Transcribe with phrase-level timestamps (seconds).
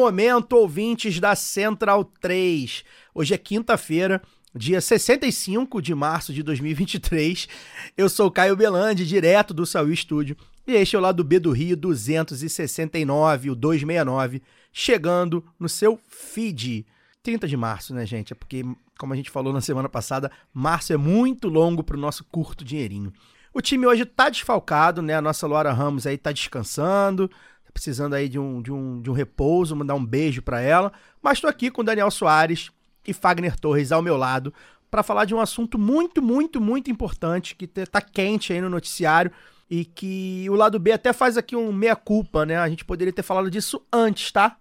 [0.00, 2.82] Momento, ouvintes da Central 3.
[3.14, 4.22] Hoje é quinta-feira,
[4.54, 7.46] dia 65 de março de 2023.
[7.98, 10.38] Eu sou o Caio Belandi, direto do Saúl Estúdio.
[10.66, 14.42] E este é o lado B do Rio 269, o 269,
[14.72, 16.86] chegando no seu feed.
[17.22, 18.32] 30 de março, né, gente?
[18.32, 18.64] É porque,
[18.98, 23.12] como a gente falou na semana passada, março é muito longo pro nosso curto dinheirinho.
[23.52, 25.14] O time hoje tá desfalcado, né?
[25.14, 27.30] A nossa Laura Ramos aí tá descansando,
[27.72, 30.92] precisando aí de um, de um, de um repouso, mandar um beijo para ela.
[31.22, 32.70] Mas tô aqui com Daniel Soares
[33.06, 34.52] e Fagner Torres ao meu lado
[34.90, 39.30] para falar de um assunto muito, muito, muito importante que tá quente aí no noticiário
[39.70, 42.58] e que o lado B até faz aqui um meia-culpa, né?
[42.58, 44.56] A gente poderia ter falado disso antes, tá?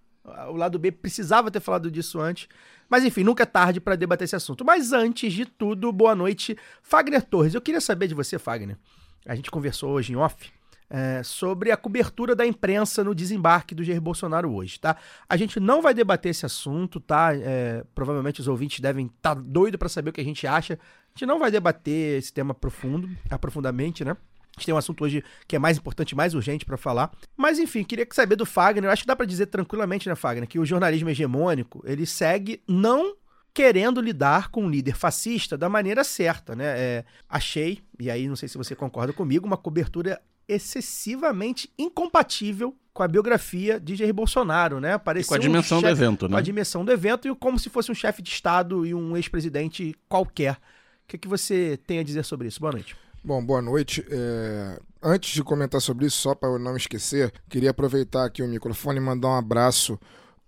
[0.50, 2.48] O lado B precisava ter falado disso antes.
[2.88, 4.64] Mas enfim, nunca é tarde para debater esse assunto.
[4.64, 7.56] Mas antes de tudo, boa noite, Fagner Torres.
[7.56, 8.78] Eu queria saber de você, Fagner.
[9.26, 10.52] A gente conversou hoje em off
[10.90, 14.98] é, sobre a cobertura da imprensa no desembarque do Jair Bolsonaro hoje, tá?
[15.28, 17.32] A gente não vai debater esse assunto, tá?
[17.36, 20.74] É, provavelmente os ouvintes devem estar tá doidos para saber o que a gente acha.
[20.74, 24.12] A gente não vai debater esse tema profundo, aprofundamente, né?
[24.12, 27.12] A gente tem um assunto hoje que é mais importante, mais urgente para falar.
[27.38, 28.86] Mas enfim, queria saber do Fagner.
[28.86, 32.62] Eu acho que dá para dizer tranquilamente, né, Fagner, que o jornalismo hegemônico ele segue
[32.68, 33.16] não
[33.54, 36.66] querendo lidar com um líder fascista da maneira certa, né?
[36.78, 43.04] É, achei, e aí não sei se você concorda comigo, uma cobertura excessivamente incompatível com
[43.04, 44.98] a biografia de Jair Bolsonaro, né?
[44.98, 46.32] Parecia com a dimensão um chefe, do evento, né?
[46.32, 49.16] Com a dimensão do evento e como se fosse um chefe de Estado e um
[49.16, 50.54] ex-presidente qualquer.
[50.54, 52.60] O que, que você tem a dizer sobre isso?
[52.60, 52.96] Boa noite.
[53.24, 54.06] Bom, boa noite.
[54.10, 54.80] É...
[55.02, 58.98] Antes de comentar sobre isso, só para eu não esquecer, queria aproveitar aqui o microfone
[58.98, 59.98] e mandar um abraço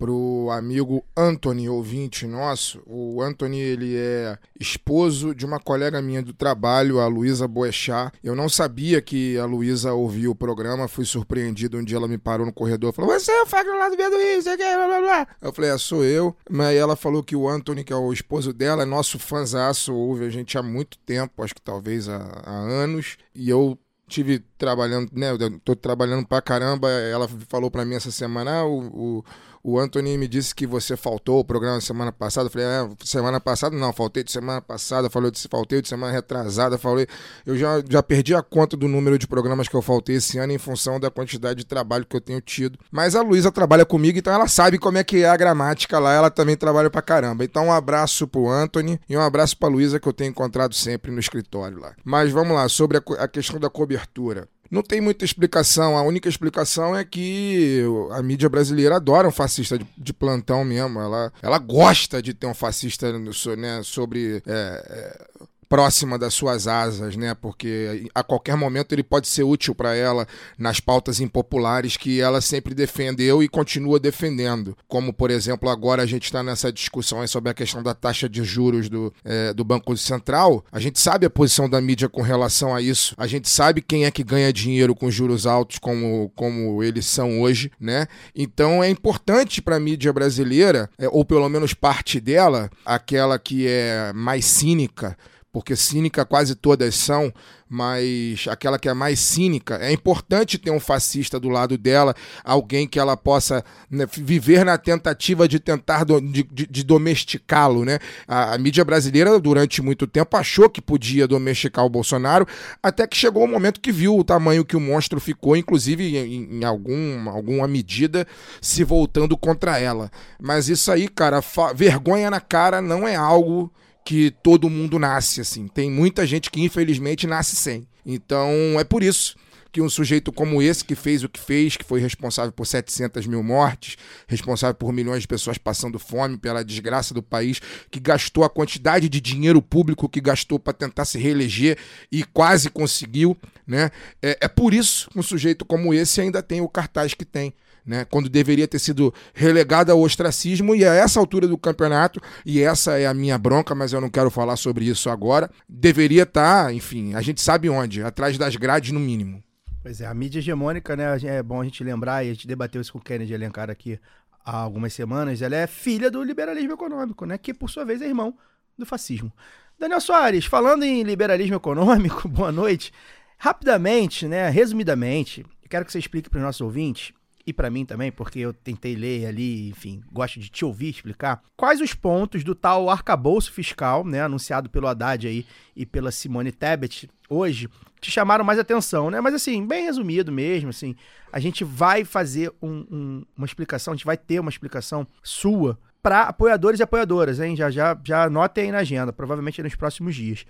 [0.02, 2.82] pro amigo Anthony, ouvinte nosso.
[2.88, 8.12] O Anthony, ele é esposo de uma colega minha do trabalho, a Luísa Boechat.
[8.24, 11.78] Eu não sabia que a Luísa ouvia o programa, fui surpreendido.
[11.78, 13.96] Um dia ela me parou no corredor e falou: Você é o Fagner lá do
[13.96, 15.28] Beduí, você quer, blá, blá, blá.
[15.40, 16.36] Eu falei: É, sou eu.
[16.50, 20.26] Mas ela falou que o Anthony, que é o esposo dela, é nosso fãzaço, ouve
[20.26, 23.18] a gente há muito tempo, acho que talvez há, há anos.
[23.36, 25.32] E eu tive trabalhando, né?
[25.32, 26.90] Eu tô trabalhando pra caramba.
[26.90, 29.24] Ela falou pra mim essa semana: ah, o
[29.64, 32.48] o Anthony me disse que você faltou o programa semana passada.
[32.48, 36.78] Eu falei, é, semana passada não, faltei de semana passada, de faltei de semana retrasada,
[36.78, 37.08] falei.
[37.46, 40.54] Eu já, já perdi a conta do número de programas que eu faltei esse ano
[40.54, 42.80] em função da quantidade de trabalho que eu tenho tido.
[42.92, 46.14] Mas a Luísa trabalha comigo, então ela sabe como é que é a gramática lá,
[46.14, 47.44] ela também trabalha pra caramba.
[47.44, 51.12] Então um abraço pro Anthony e um abraço pra Luísa que eu tenho encontrado sempre
[51.12, 51.94] no escritório lá.
[52.04, 54.48] Mas vamos lá, sobre a, a questão da cobertura.
[54.72, 55.98] Não tem muita explicação.
[55.98, 60.98] A única explicação é que a mídia brasileira adora um fascista de, de plantão mesmo.
[60.98, 63.12] Ela, ela gosta de ter um fascista
[63.58, 64.42] né, sobre.
[64.48, 65.31] É, é,
[65.72, 67.34] próxima das suas asas, né?
[67.34, 70.28] Porque a qualquer momento ele pode ser útil para ela
[70.58, 74.76] nas pautas impopulares que ela sempre defendeu e continua defendendo.
[74.86, 78.44] Como, por exemplo, agora a gente está nessa discussão sobre a questão da taxa de
[78.44, 80.66] juros do, é, do Banco Central.
[80.70, 83.16] A gente sabe a posição da mídia com relação a isso.
[83.18, 87.40] A gente sabe quem é que ganha dinheiro com juros altos como, como eles são
[87.40, 88.08] hoje, né?
[88.36, 93.66] Então é importante para a mídia brasileira, é, ou pelo menos parte dela, aquela que
[93.66, 95.18] é mais cínica,
[95.52, 97.34] porque cínica quase todas são,
[97.70, 102.88] mas aquela que é mais cínica, é importante ter um fascista do lado dela, alguém
[102.88, 107.84] que ela possa né, viver na tentativa de tentar do, de, de domesticá-lo.
[107.84, 108.00] Né?
[108.28, 112.48] A, a, mídia brasileira, durante muito tempo, achou que podia domesticar o Bolsonaro,
[112.82, 116.60] até que chegou o momento que viu o tamanho que o monstro ficou, inclusive em,
[116.60, 118.26] em algum, alguma medida,
[118.62, 120.09] se voltando contra ela.
[120.42, 121.42] Mas isso aí, cara,
[121.76, 123.72] vergonha na cara não é algo
[124.03, 125.68] que todo mundo nasce assim.
[125.68, 127.88] Tem muita gente que infelizmente nasce sem.
[128.06, 128.50] Então
[128.80, 129.36] é por isso
[129.72, 133.26] que um sujeito como esse, que fez o que fez, que foi responsável por 700
[133.26, 133.96] mil mortes,
[134.28, 139.08] responsável por milhões de pessoas passando fome, pela desgraça do país, que gastou a quantidade
[139.08, 141.78] de dinheiro público que gastou para tentar se reeleger
[142.12, 143.92] e quase conseguiu, né?
[144.22, 147.54] É, é por isso que um sujeito como esse ainda tem o cartaz que tem
[147.86, 148.06] né?
[148.06, 152.98] Quando deveria ter sido relegado ao ostracismo e a essa altura do campeonato, e essa
[152.98, 156.74] é a minha bronca, mas eu não quero falar sobre isso agora, deveria estar, tá,
[156.74, 159.44] enfim, a gente sabe onde, atrás das grades no mínimo.
[159.82, 161.18] Pois é, a mídia hegemônica, né?
[161.24, 164.00] É bom a gente lembrar, e a gente debateu isso com o Kennedy Alencar aqui
[164.46, 167.38] há algumas semanas, ela é filha do liberalismo econômico, né?
[167.38, 168.36] Que por sua vez é irmão
[168.78, 169.32] do fascismo.
[169.78, 172.92] Daniel Soares, falando em liberalismo econômico, boa noite.
[173.38, 174.50] Rapidamente, né?
[174.50, 177.14] Resumidamente, quero que você explique para os nossos ouvintes
[177.53, 181.82] para mim também, porque eu tentei ler ali, enfim, gosto de te ouvir explicar, quais
[181.82, 185.46] os pontos do tal arcabouço fiscal, né, anunciado pelo Haddad aí
[185.76, 187.70] e pela Simone Tebet hoje,
[188.00, 189.22] te chamaram mais atenção, né?
[189.22, 190.96] Mas assim, bem resumido mesmo, assim,
[191.32, 195.78] a gente vai fazer um- um- uma explicação, a gente vai ter uma explicação sua
[196.02, 197.56] para apoiadores e apoiadoras, hein?
[197.56, 200.46] Já, já, já anotem aí na agenda, provavelmente nos próximos dias,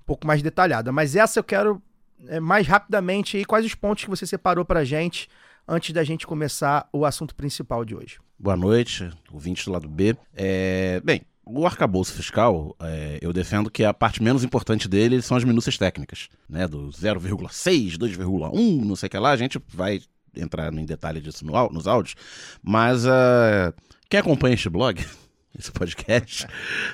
[0.00, 0.92] um pouco mais detalhada.
[0.92, 1.82] Mas essa eu quero
[2.28, 5.28] é, mais rapidamente aí, quais os pontos que você separou pra gente
[5.66, 8.18] antes da gente começar o assunto principal de hoje.
[8.38, 10.16] Boa noite, ouvinte do lado B.
[10.34, 15.36] É, bem, o arcabouço fiscal, é, eu defendo que a parte menos importante dele são
[15.36, 16.66] as minúcias técnicas, né?
[16.66, 20.00] Do 0,6, 2,1, não sei o que lá, a gente vai
[20.34, 22.14] entrar em detalhe disso no, nos áudios,
[22.62, 23.72] mas ah,
[24.08, 25.04] quem acompanha este blog,
[25.58, 26.46] esse podcast,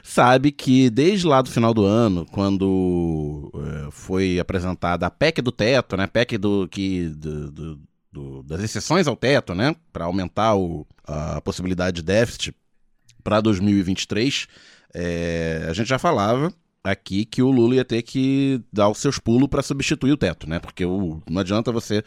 [0.03, 5.53] sabe que desde lá do final do ano, quando eh, foi apresentada a PEC do
[5.53, 6.07] teto, né?
[6.09, 7.81] PEC do que do- do-
[8.11, 9.75] do- das exceções ao teto, né?
[9.93, 12.55] Para aumentar o- a possibilidade de déficit
[13.23, 14.47] para 2023,
[14.95, 16.53] é, a gente já falava
[16.91, 20.49] aqui que o Lula ia ter que dar os seus pulos para substituir o teto,
[20.49, 20.59] né?
[20.59, 22.03] Porque o- não adianta você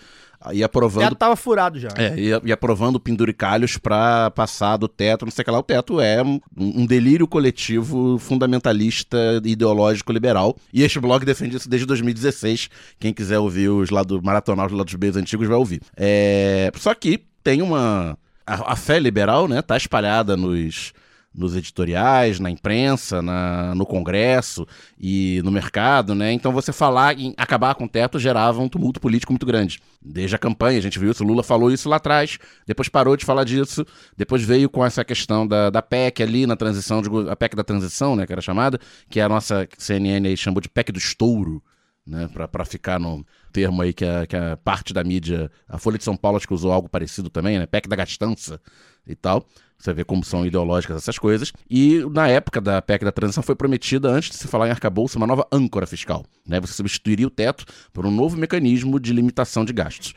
[0.54, 1.90] ir aprovando tava furado já.
[1.98, 5.60] é, e, e aprovando penduricalhos para passar do teto, não sei o que lá.
[5.60, 10.56] O teto é um, um delírio coletivo fundamentalista ideológico liberal.
[10.74, 12.70] E este blog defende isso desde 2016.
[13.00, 15.82] Quem quiser ouvir os lados maratonar os lados B antigos vai ouvir.
[15.96, 18.18] É, só que tem uma.
[18.46, 20.92] A, a fé liberal, né, tá espalhada nos.
[21.34, 24.68] Nos editoriais, na imprensa, na- no Congresso
[25.00, 26.34] e no mercado, né?
[26.34, 29.80] Então você falar em acabar com o teto gerava um tumulto político muito grande.
[30.02, 32.38] Desde a campanha, a gente viu isso, Lula falou isso lá atrás,
[32.68, 33.86] depois parou de falar disso,
[34.18, 37.64] depois veio com essa questão da, da PEC ali na transição, de a PEC da
[37.64, 38.78] transição, né, que era chamada,
[39.10, 41.64] que a nossa CNN aí chamou de PEC do estouro,
[42.06, 45.98] né, pra ficar no termo aí que a, que a parte da mídia, a Folha
[45.98, 48.60] de São Paulo acho que usou algo parecido também, né, PEC da gastança
[49.08, 49.46] e tal.
[49.82, 51.52] Você vê como são ideológicas essas coisas.
[51.70, 55.18] E na época da PEC da transição foi prometida, antes de se falar em arcabouço,
[55.18, 56.24] uma nova âncora fiscal.
[56.48, 56.60] Né?
[56.60, 60.14] Você substituiria o teto por um novo mecanismo de limitação de gastos.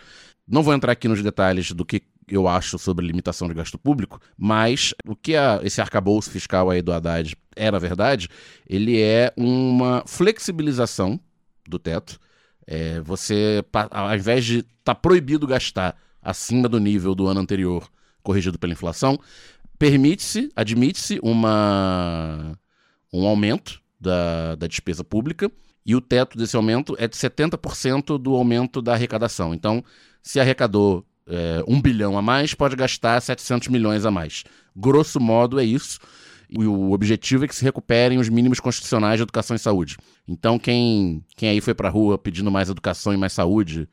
[0.46, 4.20] Não vou entrar aqui nos detalhes do que eu acho sobre limitação de gasto público,
[4.36, 8.28] mas o que a- esse arcabouço fiscal aí do Haddad é, na verdade,
[8.68, 11.18] ele é uma flexibilização
[11.66, 12.18] do teto.
[12.66, 17.88] É, você, ao invés de estar tá proibido gastar acima do nível do ano anterior,
[18.22, 19.18] corrigido pela inflação,
[19.78, 22.58] permite-se, admite-se uma,
[23.12, 25.50] um aumento da, da despesa pública
[25.84, 29.54] e o teto desse aumento é de 70% do aumento da arrecadação.
[29.54, 29.84] Então,
[30.22, 34.44] se arrecadou é, um bilhão a mais, pode gastar 700 milhões a mais.
[34.74, 35.98] Grosso modo, é isso.
[36.48, 39.96] E o objetivo é que se recuperem os mínimos constitucionais de educação e saúde.
[40.26, 43.88] Então, quem, quem aí foi pra rua pedindo mais educação e mais saúde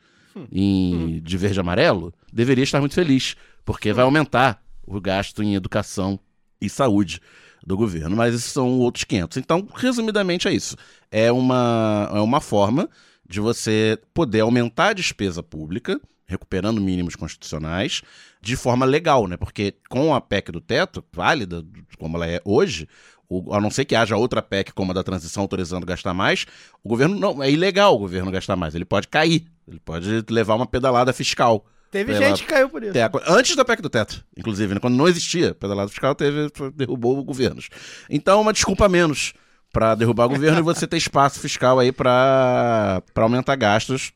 [0.51, 3.35] em, de verde e amarelo, deveria estar muito feliz,
[3.65, 4.61] porque vai aumentar
[4.97, 6.19] o gasto em educação
[6.59, 7.19] e saúde
[7.65, 8.15] do governo.
[8.15, 9.37] Mas esses são outros 500.
[9.37, 10.75] Então, resumidamente, é isso.
[11.11, 12.89] É uma, é uma forma
[13.27, 18.01] de você poder aumentar a despesa pública, recuperando mínimos constitucionais,
[18.41, 19.37] de forma legal, né?
[19.37, 21.63] Porque com a PEC do teto, válida,
[21.97, 22.87] como ela é hoje,
[23.29, 26.45] o- a não ser que haja outra PEC como a da transição autorizando gastar mais,
[26.83, 27.41] o governo não.
[27.41, 28.75] É ilegal o governo gastar mais.
[28.75, 29.45] Ele pode cair.
[29.67, 31.65] Ele pode levar uma pedalada fiscal.
[31.91, 32.93] Teve Pela- gente que caiu por isso.
[33.27, 34.79] Antes da PEC do teto, inclusive, né?
[34.79, 37.67] quando não existia pedalada fiscal, teve, derrubou governos.
[38.09, 39.33] Então, uma desculpa menos
[39.73, 44.13] para derrubar o governo e você ter espaço fiscal aí para aumentar gastos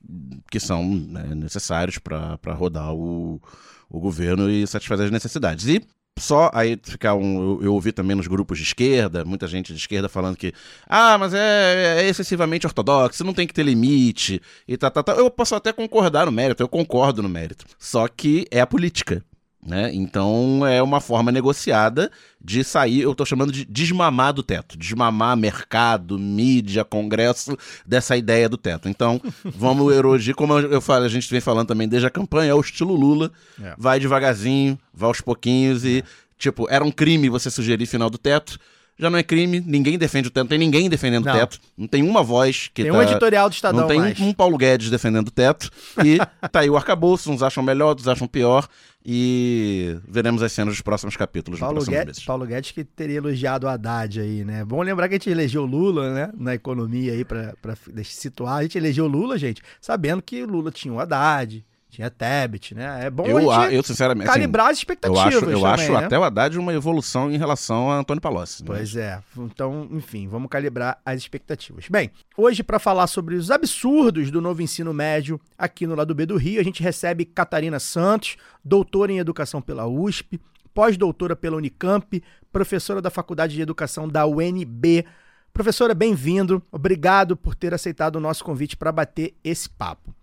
[0.49, 3.41] que são né, necessários para rodar o,
[3.89, 5.67] o governo e satisfazer as necessidades.
[5.67, 5.81] E
[6.17, 7.57] só aí ficar um.
[7.57, 10.53] Eu, eu ouvi também nos grupos de esquerda, muita gente de esquerda falando que.
[10.87, 15.13] Ah, mas é, é excessivamente ortodoxo, não tem que ter limite e tá, tá, tá.
[15.13, 17.65] Eu posso até concordar no mérito, eu concordo no mérito.
[17.77, 19.23] Só que é a política.
[19.65, 19.89] Né?
[19.95, 25.35] Então é uma forma negociada de sair, eu tô chamando de desmamar do teto, desmamar
[25.35, 28.87] mercado, mídia, congresso dessa ideia do teto.
[28.87, 32.53] Então, vamos erodir, como eu falo, a gente vem falando também desde a campanha, é
[32.53, 33.73] o estilo Lula, É.
[33.75, 36.03] vai devagarzinho, vai aos pouquinhos e,
[36.37, 38.59] tipo, era um crime você sugerir final do teto.
[38.97, 41.85] Já não é crime, ninguém defende o teto, não tem ninguém defendendo o teto, não
[41.85, 42.97] tem uma voz que Tem tá...
[42.97, 44.19] um editorial do Estadão Não tem mais.
[44.21, 45.69] um Paulo Guedes defendendo o teto.
[46.05, 46.17] E
[46.49, 48.65] tá aí o arcabouço, uns acham melhor, outros acham pior.
[49.05, 52.25] E veremos as cenas dos próximos capítulos Paulo nos próximos Guedes.
[52.25, 54.65] Paulo Guedes que teria elogiado o Haddad aí, né?
[54.65, 56.31] Bom lembrar que a gente elegeu Lula, né?
[56.35, 58.55] Na economia aí, pra, pra situar.
[58.55, 61.63] A gente elegeu Lula, gente, sabendo que Lula tinha o Haddad,
[61.95, 63.05] tinha Tebet, né?
[63.05, 65.93] É bom Eu, a eu sinceramente, assim, calibrar as eu expectativas acho, eu também, acho
[65.93, 66.05] né?
[66.05, 68.63] até o Haddad uma evolução em relação a Antônio Palocci.
[68.63, 68.67] né?
[68.67, 69.21] Pois é.
[69.37, 71.87] Então, enfim, vamos calibrar as expectativas.
[71.89, 76.25] Bem, hoje para falar sobre os absurdos do novo ensino médio aqui no lado B
[76.25, 80.39] do Rio, a gente recebe Catarina Santos, doutora em educação pela USP,
[80.73, 82.21] pós-doutora pela Unicamp,
[82.51, 85.05] professora da Faculdade de Educação da UNB.
[85.53, 86.61] Professora, bem-vindo.
[86.69, 90.13] Obrigado por ter aceitado o nosso convite para bater esse papo.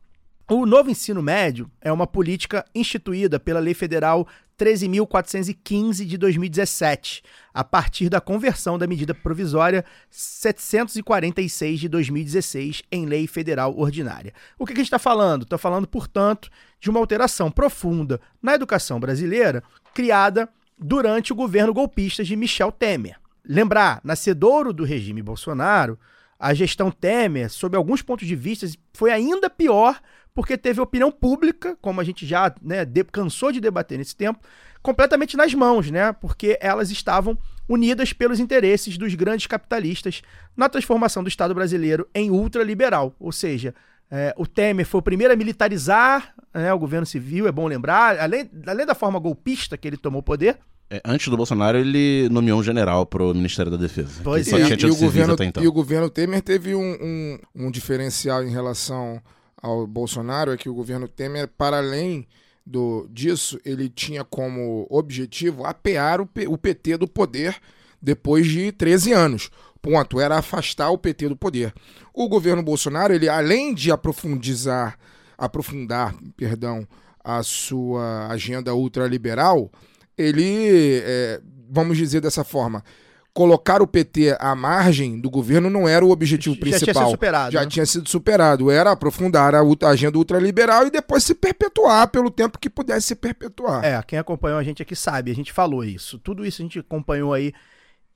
[0.51, 4.27] O novo ensino médio é uma política instituída pela Lei Federal
[4.59, 7.23] 13.415 de 2017,
[7.55, 14.33] a partir da conversão da medida provisória 746 de 2016 em lei federal ordinária.
[14.59, 15.43] O que, a gente está falando?
[15.43, 19.63] Está falando, portanto, de uma alteração profunda na educação brasileira
[19.95, 23.17] criada durante o governo golpista de Michel Temer.
[23.45, 25.99] Lembrar, nascedouro do regime Bolsonaro,
[26.43, 30.01] a gestão Temer, sob alguns pontos de vista, foi ainda pior
[30.35, 34.41] porque teve opinião pública, como a gente já né, de- cansou de debater nesse tempo,
[34.83, 36.13] completamente nas mãos, né?
[36.13, 40.21] Porque elas estavam unidas pelos interesses dos grandes capitalistas
[40.57, 43.15] na transformação do Estado brasileiro em ultraliberal.
[43.21, 43.73] Ou seja,
[44.15, 48.19] é, o Temer foi o primeiro a militarizar né, o governo civil, é bom lembrar,
[48.21, 50.59] além, além da forma golpista que ele tomou o poder,
[50.91, 54.21] É, antes do Bolsonaro, ele nomeou um general pro Ministério da Defesa.
[54.23, 54.63] Pois que só é.
[54.69, 55.63] E, tido o governo, até então.
[55.65, 59.19] e o governo Temer teve um, um, um diferencial em relação
[59.57, 62.27] ao Bolsonaro, é que o governo Temer, para além
[62.67, 67.57] do, disso, ele tinha como objetivo apear o, P- o PT do poder
[68.01, 69.51] depois de 13 anos.
[69.83, 71.75] Ponto, era afastar o PT do poder.
[72.15, 74.97] O governo Bolsonaro, ele além de aprofundizar,
[75.37, 76.87] aprofundar, perdão,
[77.25, 79.71] a sua agenda ultraliberal,
[80.17, 82.85] ele, é, vamos dizer dessa forma,
[83.35, 87.03] colocar o PT à margem do governo não era o objetivo já tinha principal.
[87.05, 87.53] sido superado.
[87.53, 87.67] Já né?
[87.67, 88.71] tinha sido superado.
[88.71, 93.85] Era aprofundar a agenda ultraliberal e depois se perpetuar pelo tempo que pudesse se perpetuar.
[93.85, 96.19] É, quem acompanhou a gente aqui sabe, a gente falou isso.
[96.19, 97.53] Tudo isso a gente acompanhou aí,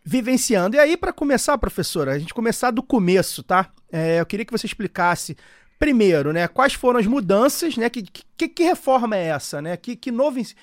[0.07, 0.77] vivenciando.
[0.77, 3.73] E aí, para começar, professora, a gente começar do começo, tá?
[3.91, 5.37] É, eu queria que você explicasse,
[5.81, 7.91] primeiro, né, quais foram as mudanças, né?
[7.91, 8.05] Que,
[8.37, 9.77] que, que reforma é essa, né?
[9.77, 10.39] Que, que novo.
[10.39, 10.55] ens-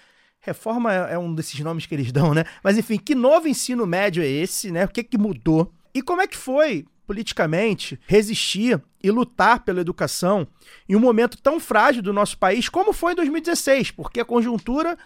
[0.46, 2.44] Reforma é é um desses nomes que eles dão, né?
[2.62, 4.84] Mas enfim, que novo ensino médio é esse, né?
[4.86, 5.72] O que, que mudou?
[5.94, 10.46] E como é que foi, politicamente, resistir e lutar pela educação
[10.88, 13.92] em um momento tão frágil do nosso país como foi em 2016?
[13.92, 14.98] Porque a conjuntura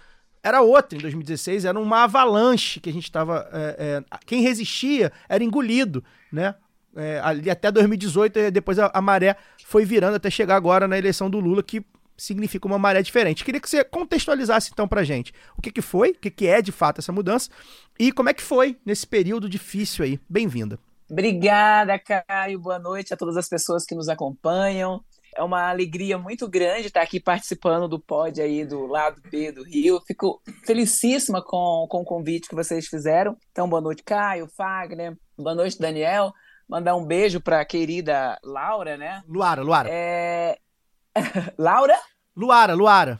[0.43, 3.49] era outra em 2016, era uma avalanche que a gente estava.
[4.25, 6.55] quem resistia era engolido, né?
[6.95, 10.97] É, ali até 2018, e depois a, a maré foi virando até chegar agora na
[10.97, 11.85] eleição do Lula, que
[12.17, 13.45] significa uma maré diferente.
[13.45, 16.61] Queria que você contextualizasse então pra gente o que, que foi, o que, que é
[16.61, 17.49] de fato essa mudança
[17.99, 20.19] e como é que foi nesse período difícil aí.
[20.27, 20.79] Bem-vinda.
[21.09, 22.59] Obrigada, Caio.
[22.59, 25.01] Boa noite a todas as pessoas que nos acompanham.
[25.35, 29.63] É uma alegria muito grande estar aqui participando do pod aí do lado B do
[29.63, 30.01] Rio.
[30.05, 33.37] Fico felicíssima com, com o convite que vocês fizeram.
[33.51, 35.17] Então, boa noite, Caio, Fagner.
[35.37, 36.33] Boa noite, Daniel.
[36.67, 39.21] Mandar um beijo para a querida Laura, né?
[39.27, 39.89] Luara, Luara.
[39.91, 40.57] É...
[41.57, 41.97] Laura?
[42.35, 43.19] Luara, Luara.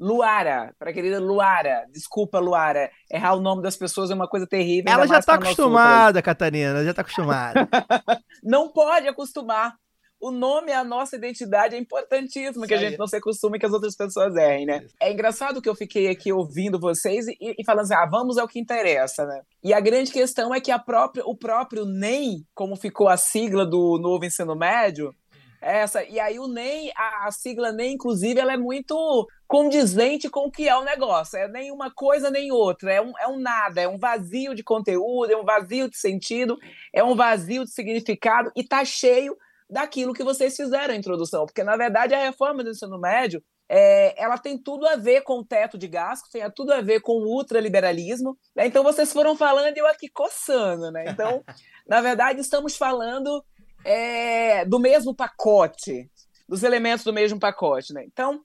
[0.00, 1.84] Luara, para a querida Luara.
[1.92, 2.90] Desculpa, Luara.
[3.12, 4.90] Errar o nome das pessoas é uma coisa terrível.
[4.90, 5.52] Ela já tá nós outras.
[5.52, 7.68] acostumada, Catarina, já tá acostumada.
[8.42, 9.76] Não pode acostumar.
[10.20, 13.58] O nome é a nossa identidade, é importantíssimo que a Isso gente não se acostume
[13.58, 14.86] que as outras pessoas errem, né?
[15.00, 18.46] É engraçado que eu fiquei aqui ouvindo vocês e, e falando assim, ah, vamos ao
[18.46, 19.40] que interessa, né?
[19.64, 23.64] E a grande questão é que a própria, o próprio NEM, como ficou a sigla
[23.64, 25.14] do novo ensino médio,
[25.62, 30.30] é essa, e aí o NEM, a, a sigla NEM, inclusive, ela é muito condizente
[30.30, 31.38] com o que é o negócio.
[31.38, 34.62] É nem uma coisa nem outra, é um, é um nada, é um vazio de
[34.62, 36.58] conteúdo, é um vazio de sentido,
[36.94, 39.36] é um vazio de significado e tá cheio
[39.70, 44.20] daquilo que vocês fizeram a introdução, porque na verdade a reforma do ensino médio é,
[44.20, 47.12] ela tem tudo a ver com o teto de gastos, tem tudo a ver com
[47.12, 48.36] o ultraliberalismo.
[48.54, 48.66] Né?
[48.66, 51.04] Então vocês foram falando e eu aqui coçando, né?
[51.06, 51.44] Então,
[51.86, 53.44] na verdade, estamos falando
[53.84, 56.10] é, do mesmo pacote,
[56.48, 58.04] dos elementos do mesmo pacote, né?
[58.04, 58.42] Então,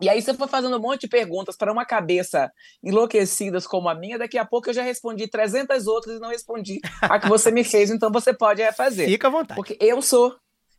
[0.00, 2.50] e aí você foi fazendo um monte de perguntas para uma cabeça
[2.82, 6.80] enlouquecidas como a minha, daqui a pouco eu já respondi 300 outras e não respondi
[7.02, 9.08] a que você me fez, então você pode refazer.
[9.08, 9.56] Fica à vontade.
[9.56, 10.36] Porque eu sou,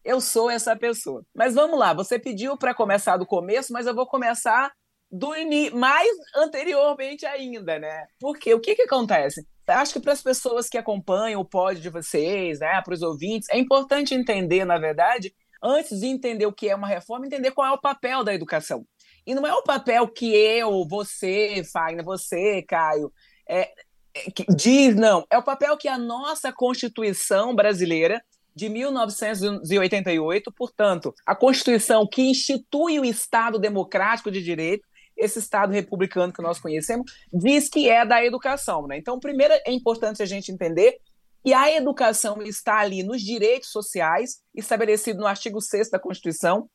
[0.10, 1.24] eu sou essa pessoa.
[1.36, 4.72] Mas vamos lá, você pediu para começar do começo, mas eu vou começar
[5.12, 8.08] do ini mais anteriormente ainda, né?
[8.20, 9.46] Porque o que que acontece?
[9.68, 13.48] Acho que para as pessoas que acompanham o pod de vocês, né, para os ouvintes,
[13.51, 15.32] é importante entender, na verdade,
[15.63, 18.84] antes de entender o que é uma reforma, entender qual é o papel da educação.
[19.28, 23.13] E não é o papel que eu, você, Fagner, você, Caio,
[23.48, 23.72] é,
[24.16, 24.25] é,
[24.56, 25.24] diz, não.
[25.30, 28.20] É o papel que a nossa Constituição brasileira
[28.60, 34.86] de 1988, portanto, a Constituição que institui o Estado democrático de direito,
[35.16, 38.86] esse Estado republicano que nós conhecemos, diz que é da educação.
[38.86, 38.98] Né?
[38.98, 40.98] Então, primeiro é importante a gente entender
[41.42, 46.70] que a educação está ali nos direitos sociais, estabelecido no artigo 6 da Constituição.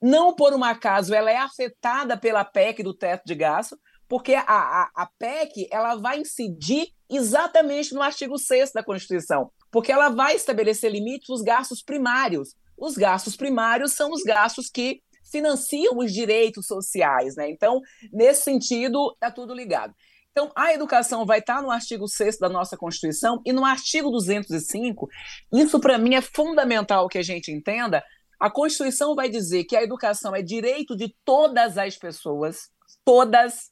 [0.00, 4.42] Não por um acaso ela é afetada pela PEC do teto de gasto, porque a,
[4.46, 10.34] a, a PEC ela vai incidir exatamente no artigo 6 da Constituição, porque ela vai
[10.34, 12.54] estabelecer limites os gastos primários.
[12.76, 17.48] Os gastos primários são os gastos que financiam os direitos sociais, né?
[17.50, 17.80] Então,
[18.12, 19.94] nesse sentido, está tudo ligado.
[20.32, 25.08] Então, a educação vai estar no artigo 6 da nossa Constituição e no artigo 205.
[25.52, 28.02] Isso, para mim, é fundamental que a gente entenda.
[28.38, 32.70] A Constituição vai dizer que a educação é direito de todas as pessoas,
[33.04, 33.70] todas,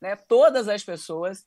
[0.00, 1.44] né, todas as pessoas.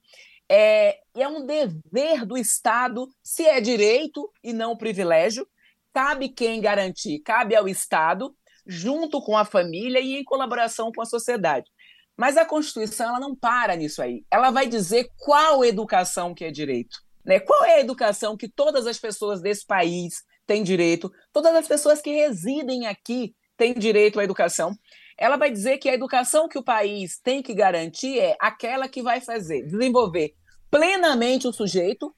[0.53, 5.47] É, é um dever do Estado, se é direito e não privilégio,
[5.93, 7.19] cabe quem garantir?
[7.19, 8.35] Cabe ao Estado,
[8.67, 11.71] junto com a família e em colaboração com a sociedade.
[12.17, 14.25] Mas a Constituição ela não para nisso aí.
[14.29, 16.97] Ela vai dizer qual educação que é direito.
[17.23, 17.39] Né?
[17.39, 20.15] Qual é a educação que todas as pessoas desse país
[20.45, 24.75] têm direito, todas as pessoas que residem aqui têm direito à educação
[25.21, 29.03] ela vai dizer que a educação que o país tem que garantir é aquela que
[29.03, 30.33] vai fazer, desenvolver
[30.71, 32.15] plenamente o sujeito.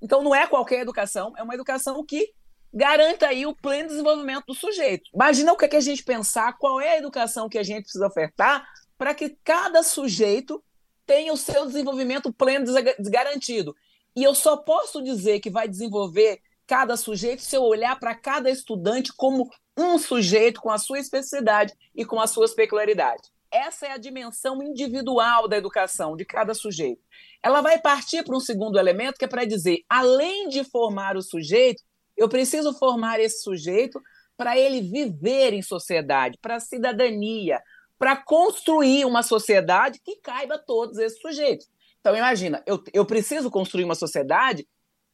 [0.00, 2.32] Então, não é qualquer educação, é uma educação que
[2.72, 5.10] garanta aí o pleno desenvolvimento do sujeito.
[5.12, 7.82] Imagina o que, é que a gente pensar, qual é a educação que a gente
[7.82, 10.62] precisa ofertar para que cada sujeito
[11.04, 12.64] tenha o seu desenvolvimento pleno
[13.10, 13.74] garantido.
[14.14, 18.50] E eu só posso dizer que vai desenvolver cada sujeito se eu olhar para cada
[18.50, 23.30] estudante como um sujeito com a sua especificidade e com as suas peculiaridades.
[23.50, 27.02] Essa é a dimensão individual da educação de cada sujeito.
[27.42, 31.22] Ela vai partir para um segundo elemento que é para dizer, além de formar o
[31.22, 31.82] sujeito,
[32.16, 34.00] eu preciso formar esse sujeito
[34.36, 37.60] para ele viver em sociedade, para a cidadania,
[37.98, 41.68] para construir uma sociedade que caiba todos esses sujeitos.
[42.00, 44.66] Então, imagina, eu, eu preciso construir uma sociedade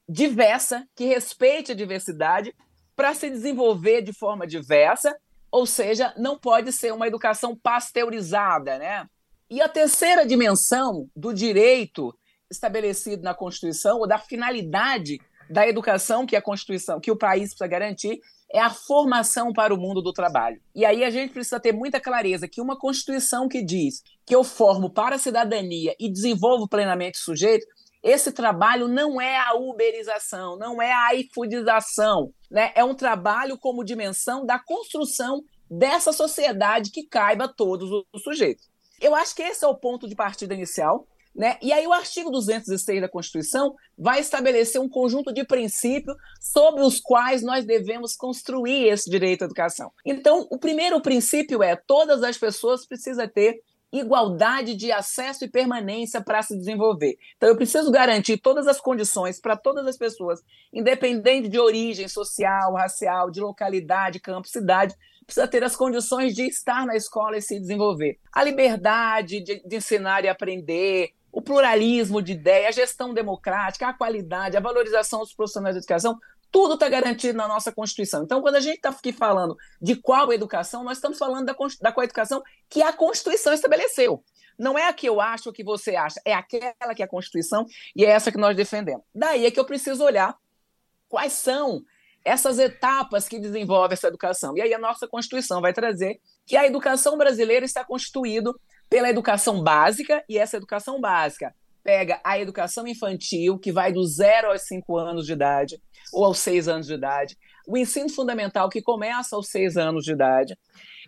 [0.09, 2.55] diversa, que respeite a diversidade,
[2.97, 5.17] para se desenvolver de forma diversa,
[5.51, 9.07] ou seja, não pode ser uma educação pasteurizada, né?
[9.51, 12.15] E a terceira dimensão do direito
[12.51, 17.67] estabelecido na Constituição, ou da finalidade da educação que a Constituição, que o país precisa
[17.67, 20.61] garantir, é a formação para o mundo do trabalho.
[20.75, 24.43] E aí a gente precisa ter muita clareza que uma Constituição que diz que eu
[24.43, 27.67] formo para a cidadania e desenvolvo plenamente o sujeito,
[28.03, 32.73] esse trabalho não é a uberização, não é a iFoodização, né?
[32.75, 38.69] É um trabalho como dimensão da construção dessa sociedade que caiba todos os sujeitos.
[39.01, 41.07] Eu acho que esse é o ponto de partida inicial.
[41.35, 41.57] Né?
[41.63, 46.99] E aí o artigo 206 da Constituição vai estabelecer um conjunto de princípios sobre os
[47.01, 49.93] quais nós devemos construir esse direito à educação.
[50.05, 56.21] Então, o primeiro princípio é todas as pessoas precisam ter igualdade de acesso e permanência
[56.21, 57.17] para se desenvolver.
[57.37, 62.75] Então, eu preciso garantir todas as condições para todas as pessoas, independente de origem social,
[62.75, 64.95] racial, de localidade, campo, cidade,
[65.29, 68.19] precisa ter as condições de estar na escola e se desenvolver.
[68.33, 73.93] A liberdade de, de ensinar e aprender, o pluralismo de ideia, a gestão democrática, a
[73.93, 76.19] qualidade, a valorização dos profissionais de educação,
[76.51, 78.25] tudo está garantido na nossa Constituição.
[78.25, 81.93] Então, quando a gente está aqui falando de qual educação, nós estamos falando da, da
[81.93, 84.25] qual educação que a Constituição estabeleceu.
[84.59, 87.09] Não é a que eu acho, o que você acha, é aquela que é a
[87.09, 89.05] Constituição e é essa que nós defendemos.
[89.15, 90.35] Daí é que eu preciso olhar
[91.07, 91.83] quais são
[92.29, 94.55] essas etapas que desenvolve essa educação.
[94.57, 98.53] E aí a nossa Constituição vai trazer que a educação brasileira está constituída
[98.91, 104.51] pela educação básica, e essa educação básica pega a educação infantil, que vai do zero
[104.51, 105.81] aos cinco anos de idade,
[106.13, 107.37] ou aos seis anos de idade,
[107.67, 110.59] o ensino fundamental, que começa aos seis anos de idade,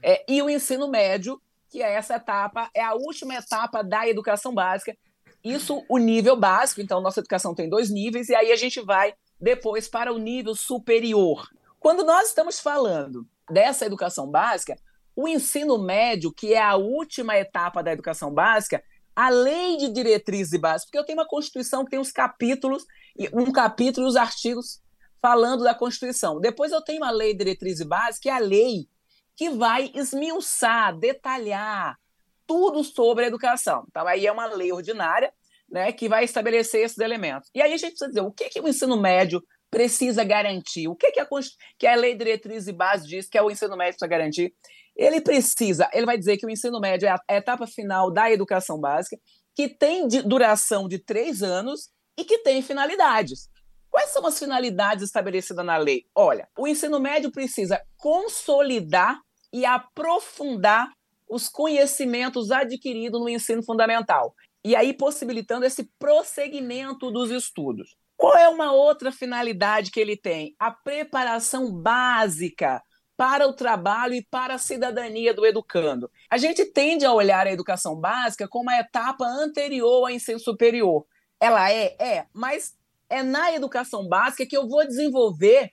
[0.03, 4.55] é, e o ensino médio, que é essa etapa, é a última etapa da educação
[4.55, 4.97] básica.
[5.45, 9.13] Isso, o nível básico, então, nossa educação tem dois níveis, e aí a gente vai
[9.41, 11.49] depois para o nível superior.
[11.79, 14.77] Quando nós estamos falando dessa educação básica,
[15.17, 18.83] o ensino médio, que é a última etapa da educação básica,
[19.15, 22.85] a lei de diretrizes e porque eu tenho uma Constituição que tem os capítulos,
[23.33, 24.81] um capítulo e os artigos
[25.21, 26.41] falando da Constituição.
[26.41, 28.89] Depois eu tenho uma lei de diretrizes e que é a lei
[29.37, 31.99] que vai esmiuçar, detalhar
[32.47, 33.85] tudo sobre a educação.
[33.89, 35.33] Então, aí é uma lei ordinária
[35.71, 37.49] né, que vai estabelecer esses elementos.
[37.55, 40.97] E aí a gente precisa dizer o que, que o ensino médio precisa garantir, o
[40.97, 41.29] que, que, a,
[41.79, 44.55] que a lei de diretrizes e bases diz que é o ensino médio precisa garantir.
[44.97, 48.79] Ele precisa, ele vai dizer que o ensino médio é a etapa final da educação
[48.81, 49.17] básica,
[49.55, 53.49] que tem de duração de três anos e que tem finalidades.
[53.89, 56.05] Quais são as finalidades estabelecidas na lei?
[56.15, 59.19] Olha, o ensino médio precisa consolidar
[59.53, 60.89] e aprofundar
[61.29, 67.97] os conhecimentos adquiridos no ensino fundamental, e aí possibilitando esse prosseguimento dos estudos.
[68.17, 70.55] Qual é uma outra finalidade que ele tem?
[70.59, 72.83] A preparação básica
[73.17, 76.11] para o trabalho e para a cidadania do educando.
[76.31, 81.07] A gente tende a olhar a educação básica como a etapa anterior ao ensino superior.
[81.39, 82.75] Ela é, é, mas
[83.09, 85.71] é na educação básica que eu vou desenvolver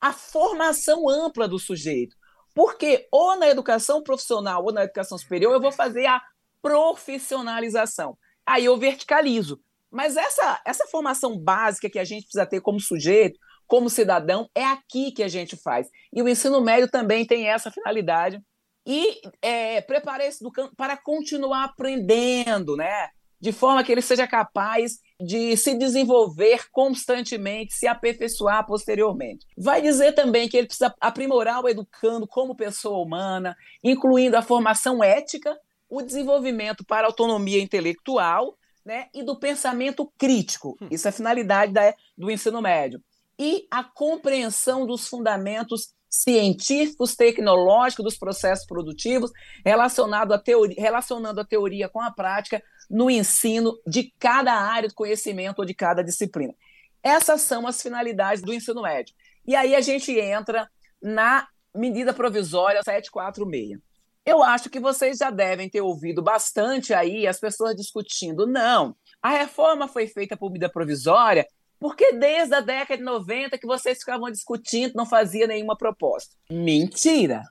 [0.00, 2.16] a formação ampla do sujeito.
[2.54, 6.20] Porque ou na educação profissional ou na educação superior eu vou fazer a
[6.60, 8.18] profissionalização.
[8.46, 9.60] Aí eu verticalizo.
[9.90, 14.64] Mas essa, essa formação básica que a gente precisa ter como sujeito, como cidadão, é
[14.64, 15.88] aqui que a gente faz.
[16.12, 18.40] E o ensino médio também tem essa finalidade.
[18.86, 23.08] E é, campo para continuar aprendendo, né?
[23.40, 29.46] De forma que ele seja capaz de se desenvolver constantemente, se aperfeiçoar posteriormente.
[29.58, 35.02] Vai dizer também que ele precisa aprimorar o educando como pessoa humana, incluindo a formação
[35.02, 35.56] ética,
[35.92, 40.74] o desenvolvimento para a autonomia intelectual né, e do pensamento crítico.
[40.80, 40.88] Hum.
[40.90, 42.98] Isso é a finalidade da, do ensino médio.
[43.38, 49.30] E a compreensão dos fundamentos científicos, tecnológicos dos processos produtivos,
[49.64, 54.94] relacionado a teoria, relacionando a teoria com a prática no ensino de cada área de
[54.94, 56.54] conhecimento ou de cada disciplina.
[57.02, 59.14] Essas são as finalidades do ensino médio.
[59.46, 60.70] E aí a gente entra
[61.02, 63.91] na medida provisória 746.
[64.24, 68.46] Eu acho que vocês já devem ter ouvido bastante aí as pessoas discutindo.
[68.46, 71.46] Não, a reforma foi feita por medida provisória
[71.82, 76.36] porque desde a década de 90 que vocês ficavam discutindo, não fazia nenhuma proposta.
[76.48, 77.42] Mentira!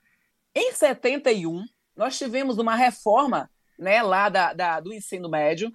[0.55, 1.65] Em 71,
[1.97, 5.69] nós tivemos uma reforma né, lá da, da, do ensino médio,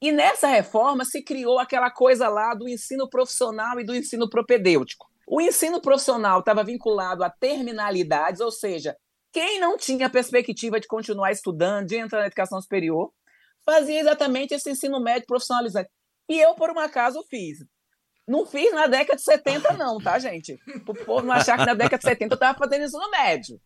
[0.00, 5.08] e nessa reforma se criou aquela coisa lá do ensino profissional e do ensino propedêutico.
[5.24, 8.96] O ensino profissional estava vinculado a terminalidades, ou seja,
[9.32, 13.10] quem não tinha perspectiva de continuar estudando, de entrar na educação superior,
[13.64, 15.90] fazia exatamente esse ensino médio profissionalizante.
[16.28, 17.58] E eu, por um acaso, fiz.
[18.26, 20.58] Não fiz na década de 70, não, tá, gente?
[20.86, 23.60] O povo não achar que na década de 70 eu estava fazendo ensino médio.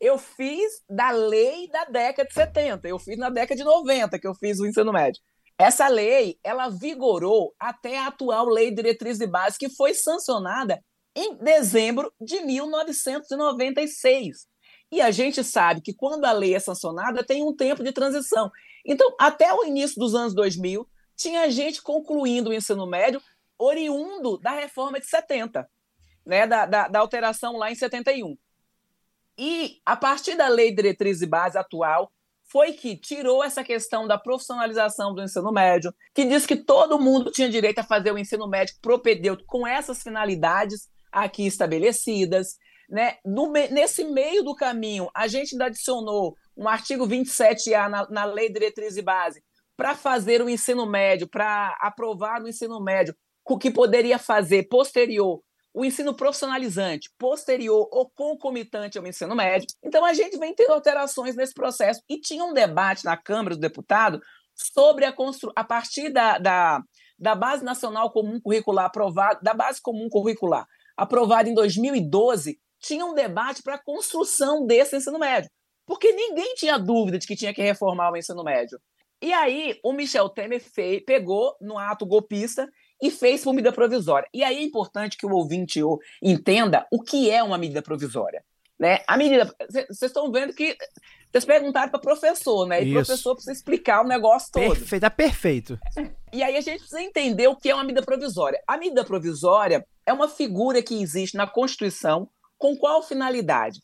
[0.00, 4.26] Eu fiz da lei da década de 70, eu fiz na década de 90 que
[4.26, 5.20] eu fiz o ensino médio.
[5.58, 10.80] Essa lei, ela vigorou até a atual Lei de Diretriz de Base, que foi sancionada
[11.16, 14.46] em dezembro de 1996.
[14.90, 18.50] E a gente sabe que quando a lei é sancionada, tem um tempo de transição.
[18.84, 23.20] Então, até o início dos anos 2000, tinha gente concluindo o ensino médio
[23.58, 25.68] oriundo da reforma de 70,
[26.24, 28.36] né, da, da, da alteração lá em 71.
[29.36, 32.10] E, a partir da Lei Diretriz e Base atual,
[32.50, 37.30] foi que tirou essa questão da profissionalização do ensino médio, que diz que todo mundo
[37.30, 42.56] tinha direito a fazer o ensino médio propedêutico com essas finalidades aqui estabelecidas.
[42.88, 43.16] Né?
[43.24, 48.50] No, nesse meio do caminho, a gente ainda adicionou um artigo 27A na, na Lei
[48.50, 49.42] Diretriz e Base
[49.76, 55.40] para fazer o ensino médio, para aprovar no ensino médio o que poderia fazer posterior
[55.72, 59.68] o ensino profissionalizante, posterior ou concomitante ao ensino médio.
[59.84, 62.02] Então, a gente vem tendo alterações nesse processo.
[62.08, 64.20] E tinha um debate na Câmara do Deputado
[64.54, 66.82] sobre a construção, a partir da, da,
[67.16, 73.14] da Base Nacional Comum Curricular aprovada, da Base Comum Curricular aprovada em 2012, tinha um
[73.14, 75.50] debate para a construção desse ensino médio.
[75.86, 78.78] Porque ninguém tinha dúvida de que tinha que reformar o ensino médio.
[79.20, 82.68] E aí, o Michel Temer fez, pegou no ato golpista
[83.02, 84.28] e fez por medida provisória.
[84.32, 85.80] E aí é importante que o ouvinte
[86.22, 88.44] entenda o que é uma medida provisória.
[88.78, 89.00] Né?
[89.08, 89.52] A medida.
[89.68, 90.76] Vocês estão vendo que.
[91.32, 92.82] Vocês perguntaram para professor, né?
[92.82, 94.74] E o professor precisa explicar o negócio todo.
[94.74, 95.78] Perfeito, é perfeito.
[96.32, 98.62] E aí a gente precisa entender o que é uma medida provisória.
[98.66, 103.80] A medida provisória é uma figura que existe na Constituição com qual finalidade?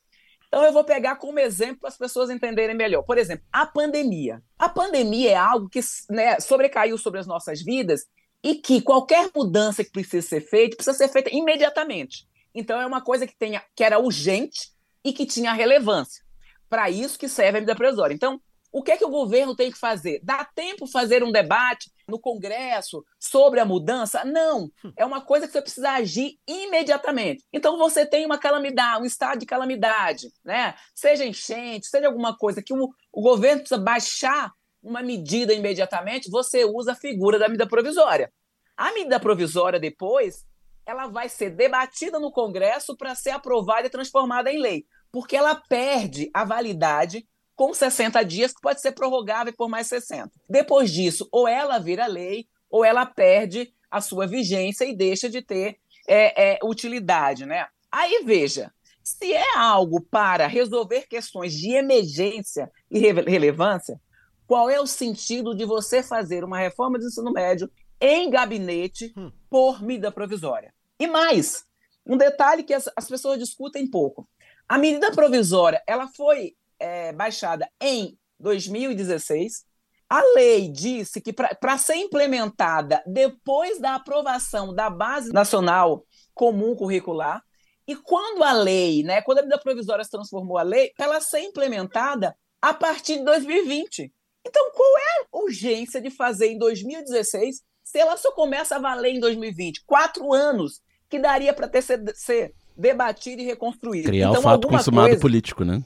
[0.48, 3.02] Então eu vou pegar como exemplo para as pessoas entenderem melhor.
[3.02, 4.42] Por exemplo, a pandemia.
[4.58, 8.06] A pandemia é algo que né, sobrecaiu sobre as nossas vidas
[8.42, 12.28] e que qualquer mudança que precisa ser feita precisa ser feita imediatamente.
[12.54, 14.70] Então é uma coisa que tenha que era urgente
[15.04, 16.22] e que tinha relevância.
[16.68, 18.14] Para isso que serve a medida provisória.
[18.14, 20.20] Então, o que é que o governo tem que fazer?
[20.22, 24.24] Dá tempo fazer um debate no Congresso sobre a mudança?
[24.24, 24.70] Não.
[24.96, 27.44] É uma coisa que você precisa agir imediatamente.
[27.52, 30.74] Então você tem uma calamidade, um estado de calamidade, né?
[30.94, 36.64] Seja enchente, seja alguma coisa que o, o governo precisa baixar uma medida imediatamente, você
[36.64, 38.30] usa a figura da medida provisória.
[38.76, 40.44] A medida provisória, depois,
[40.84, 44.84] ela vai ser debatida no Congresso para ser aprovada e transformada em lei.
[45.14, 47.24] porque ela perde a validade
[47.56, 50.30] com 60 dias, que pode ser prorrogável por mais 60.
[50.48, 55.40] Depois disso, ou ela vira lei, ou ela perde a sua vigência e deixa de
[55.40, 57.46] ter é, é, utilidade.
[57.46, 57.66] Né?
[57.90, 64.00] Aí veja, se é algo para resolver questões de emergência e relevância,
[64.46, 69.30] qual é o sentido de você fazer uma reforma do ensino médio em gabinete hum.
[69.48, 70.74] por medida provisória?
[70.98, 71.64] E mais,
[72.06, 74.28] um detalhe que as, as pessoas discutem pouco.
[74.68, 79.64] A medida provisória ela foi é, baixada em 2016.
[80.08, 87.42] A lei disse que para ser implementada depois da aprovação da Base Nacional Comum Curricular,
[87.86, 91.40] e quando a lei, né, quando a medida provisória se transformou a lei, ela ser
[91.40, 94.12] implementada a partir de 2020.
[94.46, 99.14] Então, qual é a urgência de fazer em 2016 se ela só começa a valer
[99.14, 99.84] em 2020?
[99.86, 104.06] Quatro anos que daria para ter ser, ser debatido e reconstruído.
[104.06, 105.20] Criar então, o fato consumado coisa...
[105.20, 105.82] político, né?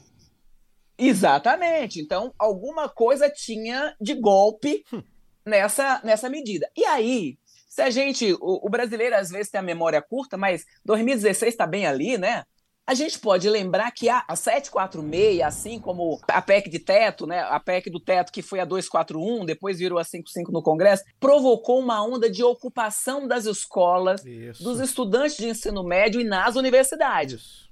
[0.98, 2.00] Exatamente.
[2.00, 5.02] Então, alguma coisa tinha de golpe hum.
[5.46, 6.68] nessa, nessa medida.
[6.76, 8.32] E aí, se a gente.
[8.40, 12.44] O, o brasileiro às vezes tem a memória curta, mas 2016 está bem ali, né?
[12.88, 17.40] A gente pode lembrar que a, a 746, assim como a PEC de teto, né,
[17.40, 21.80] a PEC do teto que foi a 241, depois virou a 55 no Congresso, provocou
[21.80, 24.64] uma onda de ocupação das escolas, Isso.
[24.64, 27.42] dos estudantes de ensino médio e nas universidades.
[27.42, 27.67] Isso.